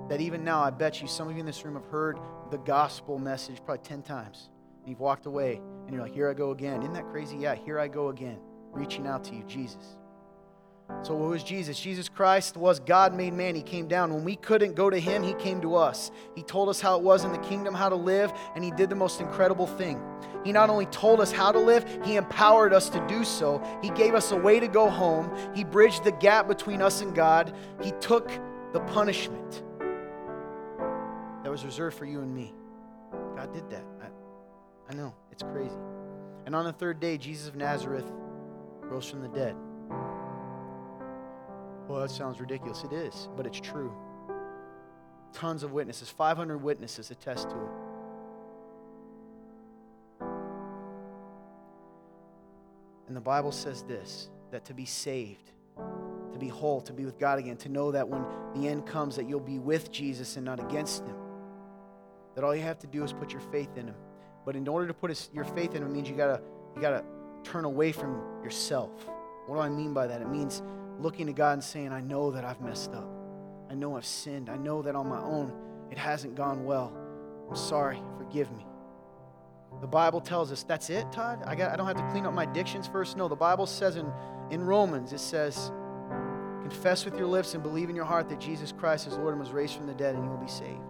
That 0.09 0.21
even 0.21 0.43
now, 0.43 0.61
I 0.65 0.71
bet 0.71 1.01
you 1.01 1.07
some 1.07 1.29
of 1.29 1.35
you 1.35 1.39
in 1.39 1.47
this 1.47 1.65
room 1.65 1.75
have 1.75 1.85
heard 1.85 2.19
the 2.51 2.59
gospel 2.59 3.21
message 3.21 3.65
probably 3.65 3.85
10 3.85 4.03
times. 4.03 4.51
And 4.81 4.89
you've 4.89 4.99
walked 4.99 5.27
away 5.27 5.61
and 5.87 5.95
you're 5.95 6.03
like, 6.03 6.13
here 6.13 6.29
I 6.29 6.35
go 6.35 6.51
again. 6.51 6.83
Isn't 6.83 6.95
that 6.95 7.09
crazy? 7.09 7.37
Yeah, 7.37 7.55
here 7.55 7.79
I 7.79 7.87
go 7.87 8.09
again, 8.09 8.41
reaching 8.73 9.07
out 9.07 9.23
to 9.27 9.35
you, 9.37 9.45
Jesus. 9.45 9.95
So, 11.03 11.19
who 11.19 11.33
is 11.33 11.43
Jesus? 11.43 11.81
Jesus 11.81 12.09
Christ 12.09 12.57
was 12.57 12.79
God 12.79 13.13
made 13.15 13.33
man. 13.35 13.57
He 13.57 13.63
came 13.63 13.89
down. 13.89 14.15
When 14.15 14.25
we 14.25 14.37
couldn't 14.37 14.75
go 14.75 14.89
to 14.89 14.99
him, 14.99 15.23
he 15.23 15.35
came 15.35 15.61
to 15.63 15.75
us. 15.75 16.13
He 16.37 16.43
told 16.43 16.69
us 16.69 16.81
how 16.81 16.97
it 16.97 17.03
was 17.03 17.25
in 17.25 17.33
the 17.33 17.39
kingdom, 17.39 17.75
how 17.75 17.89
to 17.89 17.97
live, 17.97 18.33
and 18.55 18.63
he 18.63 18.71
did 18.71 18.89
the 18.89 18.95
most 18.95 19.21
incredible 19.21 19.67
thing. 19.67 20.01
He 20.45 20.53
not 20.53 20.71
only 20.71 20.87
told 20.87 21.21
us 21.21 21.33
how 21.33 21.51
to 21.51 21.59
live, 21.59 21.85
he 22.05 22.17
empowered 22.17 22.73
us 22.73 22.89
to 22.91 23.05
do 23.09 23.25
so. 23.25 23.63
He 23.83 23.91
gave 23.91 24.15
us 24.15 24.31
a 24.31 24.37
way 24.37 24.61
to 24.61 24.69
go 24.69 24.89
home. 24.89 25.31
He 25.55 25.65
bridged 25.65 26.05
the 26.05 26.13
gap 26.13 26.47
between 26.47 26.81
us 26.81 27.01
and 27.01 27.15
God. 27.15 27.55
He 27.81 27.93
took 28.01 28.31
the 28.73 28.81
punishment 28.81 29.63
that 31.43 31.51
was 31.51 31.65
reserved 31.65 31.97
for 31.97 32.05
you 32.05 32.21
and 32.21 32.33
me. 32.33 32.55
God 33.37 33.53
did 33.53 33.69
that. 33.71 33.85
I, 34.01 34.93
I 34.93 34.95
know, 34.95 35.15
it's 35.31 35.43
crazy. 35.43 35.77
And 36.47 36.55
on 36.55 36.65
the 36.65 36.73
third 36.73 37.01
day, 37.01 37.19
Jesus 37.19 37.49
of 37.49 37.57
Nazareth 37.57 38.07
rose 38.83 39.09
from 39.09 39.23
the 39.23 39.29
dead. 39.29 39.57
Well, 41.89 42.01
that 42.01 42.11
sounds 42.11 42.41
ridiculous. 42.41 42.85
It 42.85 42.93
is, 42.93 43.29
but 43.37 43.47
it's 43.47 43.61
true. 43.61 43.93
Tons 45.33 45.63
of 45.63 45.73
witnesses, 45.73 46.09
500 46.11 46.59
witnesses 46.59 47.11
attest 47.11 47.51
to 47.51 47.57
it. 47.57 47.73
And 53.09 53.17
the 53.17 53.21
Bible 53.21 53.53
says 53.53 53.83
this 53.83 54.31
that 54.51 54.65
to 54.67 54.75
be 54.75 54.85
saved, 54.85 55.51
to 55.77 56.39
be 56.39 56.49
whole, 56.49 56.81
to 56.83 56.93
be 56.93 57.05
with 57.05 57.19
God 57.19 57.39
again, 57.39 57.57
to 57.59 57.69
know 57.69 57.91
that 57.91 58.09
when 58.09 58.25
the 58.55 58.69
end 58.69 58.87
comes 58.87 59.17
that 59.17 59.29
you'll 59.29 59.41
be 59.41 59.59
with 59.59 59.91
Jesus 59.91 60.37
and 60.37 60.45
not 60.45 60.61
against 60.61 61.05
him. 61.05 61.17
That 62.35 62.45
all 62.45 62.55
you 62.55 62.63
have 62.63 62.79
to 62.81 62.87
do 62.87 63.03
is 63.03 63.13
put 63.13 63.33
your 63.33 63.41
faith 63.41 63.77
in 63.77 63.87
him. 63.87 63.95
But 64.45 64.57
in 64.57 64.67
order 64.69 64.87
to 64.87 64.95
put 64.95 65.11
his, 65.11 65.31
your 65.33 65.45
faith 65.45 65.75
in 65.75 65.83
him 65.83 65.93
means 65.93 66.09
you 66.09 66.17
gotta 66.17 66.41
you 66.75 66.81
gotta 66.81 67.05
turn 67.45 67.65
away 67.65 67.93
from 67.93 68.23
yourself. 68.43 68.91
What 69.47 69.57
do 69.57 69.61
I 69.61 69.69
mean 69.69 69.93
by 69.93 70.07
that? 70.07 70.23
It 70.23 70.29
means 70.29 70.63
looking 71.03 71.27
to 71.27 71.33
God 71.33 71.55
and 71.55 71.65
saying, 71.65 71.93
I 71.93 72.01
know 72.01 72.31
that 72.31 72.45
I've 72.45 72.61
messed 72.61 72.93
up. 72.95 73.09
I 73.71 73.75
know 73.75 73.97
I've 73.97 74.07
sinned. 74.07 74.49
I 74.49 74.57
know 74.57 74.83
that 74.83 74.95
on 74.95 75.09
my 75.09 75.21
own 75.21 75.53
it 75.91 75.99
hasn't 75.99 76.35
gone 76.35 76.65
well. 76.65 76.97
I'm 77.49 77.57
sorry. 77.57 78.01
Forgive 78.19 78.51
me. 78.53 78.67
The 79.81 79.87
Bible 79.87 80.21
tells 80.21 80.53
us 80.53 80.63
that's 80.63 80.91
it, 80.91 81.11
Todd? 81.11 81.43
I, 81.47 81.55
got, 81.55 81.73
I 81.73 81.77
don't 81.77 81.87
have 81.87 81.97
to 81.97 82.11
clean 82.11 82.27
up 82.27 82.35
my 82.35 82.45
addictions 82.45 82.87
first? 82.87 83.17
No, 83.17 83.29
the 83.29 83.37
Bible 83.37 83.67
says 83.67 83.97
in, 83.97 84.11
in 84.51 84.63
Romans, 84.63 85.13
it 85.13 85.21
says, 85.21 85.73
confess 86.63 87.05
with 87.05 87.17
your 87.17 87.27
lips 87.27 87.55
and 87.55 87.63
believe 87.63 87.91
in 87.91 87.97
your 87.97 88.05
heart 88.05 88.29
that 88.29 88.39
Jesus 88.39 88.73
Christ 88.73 89.07
is 89.07 89.15
Lord 89.17 89.31
and 89.31 89.41
was 89.41 89.51
raised 89.51 89.75
from 89.75 89.87
the 89.87 89.95
dead, 89.95 90.15
and 90.15 90.25
you 90.25 90.31
will 90.31 90.37
be 90.37 90.49
saved. 90.49 90.81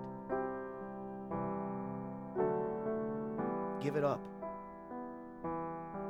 Give 3.81 3.97
it 3.97 4.05
up. 4.05 4.21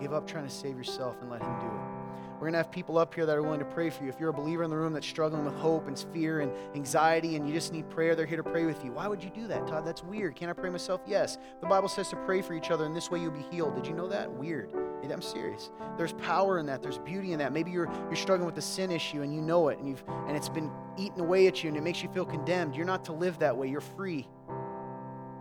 Give 0.01 0.13
up 0.13 0.27
trying 0.27 0.45
to 0.45 0.51
save 0.51 0.77
yourself 0.77 1.17
and 1.21 1.31
let 1.31 1.43
Him 1.43 1.59
do 1.61 1.67
it. 1.67 2.02
We're 2.35 2.47
going 2.47 2.53
to 2.53 2.59
have 2.59 2.71
people 2.71 2.99
up 2.99 3.15
here 3.15 3.25
that 3.25 3.37
are 3.37 3.43
willing 3.43 3.61
to 3.61 3.65
pray 3.65 3.89
for 3.91 4.03
you. 4.03 4.09
If 4.09 4.19
you're 4.19 4.31
a 4.31 4.35
believer 4.35 4.65
in 4.65 4.71
the 4.71 4.77
room 4.77 4.93
that's 4.93 5.07
struggling 5.07 5.45
with 5.45 5.55
hope 5.55 5.87
and 5.87 5.99
fear 6.13 6.41
and 6.41 6.51
anxiety 6.75 7.37
and 7.37 7.47
you 7.47 7.55
just 7.55 7.73
need 7.73 7.89
prayer, 7.89 8.15
they're 8.15 8.27
here 8.27 8.37
to 8.37 8.43
pray 8.43 8.65
with 8.65 8.85
you. 8.85 8.93
Why 8.93 9.07
would 9.07 9.23
you 9.23 9.31
do 9.31 9.47
that, 9.47 9.67
Todd? 9.67 9.87
That's 9.87 10.03
weird. 10.03 10.35
Can 10.35 10.49
I 10.49 10.53
pray 10.53 10.71
myself? 10.71 11.01
Yes. 11.07 11.39
The 11.61 11.69
Bible 11.69 11.89
says 11.89 12.09
to 12.09 12.17
pray 12.17 12.43
for 12.43 12.55
each 12.55 12.71
other, 12.71 12.85
and 12.85 12.97
this 12.97 13.11
way 13.11 13.21
you'll 13.21 13.31
be 13.31 13.47
healed. 13.51 13.77
Did 13.77 13.87
you 13.87 13.95
know 13.95 14.09
that? 14.09 14.31
Weird. 14.31 14.73
I'm 15.11 15.23
serious. 15.23 15.71
There's 15.97 16.13
power 16.15 16.59
in 16.59 16.67
that. 16.67 16.83
There's 16.83 16.99
beauty 16.99 17.33
in 17.33 17.39
that. 17.41 17.53
Maybe 17.53 17.71
you're 17.71 17.91
you're 18.07 18.17
struggling 18.17 18.47
with 18.47 18.57
a 18.57 18.63
sin 18.63 18.91
issue 18.91 19.23
and 19.23 19.35
you 19.35 19.41
know 19.41 19.69
it 19.69 19.79
and 19.79 19.89
you've 19.89 20.03
and 20.27 20.37
it's 20.37 20.49
been 20.49 20.71
eating 20.97 21.21
away 21.21 21.47
at 21.49 21.63
you 21.63 21.69
and 21.69 21.77
it 21.77 21.83
makes 21.83 22.03
you 22.03 22.09
feel 22.11 22.25
condemned. 22.25 22.75
You're 22.75 22.87
not 22.87 23.05
to 23.07 23.13
live 23.13 23.39
that 23.41 23.57
way. 23.57 23.69
You're 23.69 23.81
free. 23.81 24.29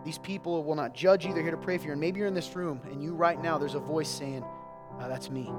These 0.03 0.17
people 0.17 0.63
will 0.63 0.75
not 0.75 0.95
judge 0.95 1.25
you. 1.25 1.33
They're 1.33 1.43
here 1.43 1.51
to 1.51 1.57
pray 1.57 1.77
for 1.77 1.85
you. 1.85 1.91
And 1.91 2.01
maybe 2.01 2.19
you're 2.19 2.27
in 2.27 2.33
this 2.33 2.55
room 2.55 2.81
and 2.85 3.03
you 3.03 3.13
right 3.13 3.41
now, 3.41 3.57
there's 3.57 3.75
a 3.75 3.79
voice 3.79 4.09
saying, 4.09 4.43
oh, 4.99 5.07
That's 5.07 5.29
me. 5.29 5.51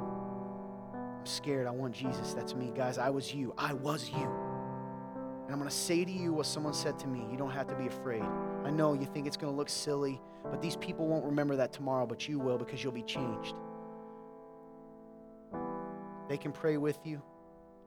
I'm 1.23 1.27
scared. 1.27 1.69
I 1.69 1.71
want 1.71 1.95
Jesus. 1.95 2.35
That's 2.35 2.57
me. 2.57 2.73
Guys, 2.75 2.99
I 2.99 3.09
was 3.09 3.33
you. 3.33 3.55
I 3.57 3.75
was 3.75 4.11
you. 4.11 4.29
And 5.45 5.53
I'm 5.53 5.57
going 5.57 5.71
to 5.71 5.71
say 5.71 6.05
to 6.05 6.11
you 6.11 6.33
what 6.33 6.47
someone 6.47 6.75
said 6.75 6.99
to 6.99 7.07
me. 7.07 7.25
You 7.31 7.37
don't 7.37 7.53
have 7.53 7.69
to 7.69 7.77
be 7.77 7.87
afraid. 7.87 8.25
I 8.65 8.71
know 8.71 8.95
you 8.95 9.07
think 9.07 9.29
it's 9.29 9.37
going 9.37 9.53
to 9.53 9.57
look 9.57 9.69
silly, 9.69 10.21
but 10.51 10.61
these 10.61 10.75
people 10.75 11.07
won't 11.07 11.25
remember 11.25 11.55
that 11.55 11.73
tomorrow, 11.73 12.07
but 12.07 12.29
you 12.29 12.41
will 12.41 12.59
because 12.59 12.83
you'll 12.83 12.93
be 12.93 13.05
changed. 13.05 13.55
They 16.29 16.39
can 16.39 16.51
pray 16.51 16.77
with 16.77 16.99
you, 17.05 17.23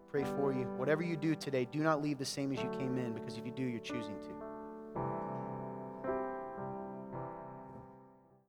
pray 0.10 0.24
for 0.24 0.54
you. 0.54 0.64
Whatever 0.78 1.04
you 1.04 1.18
do 1.18 1.36
today, 1.36 1.68
do 1.70 1.80
not 1.80 2.02
leave 2.02 2.18
the 2.18 2.24
same 2.24 2.54
as 2.54 2.64
you 2.64 2.70
came 2.70 2.98
in 2.98 3.12
because 3.12 3.38
if 3.38 3.46
you 3.46 3.52
do, 3.52 3.64
you're 3.64 3.82
choosing 3.82 4.16
to. 4.22 4.45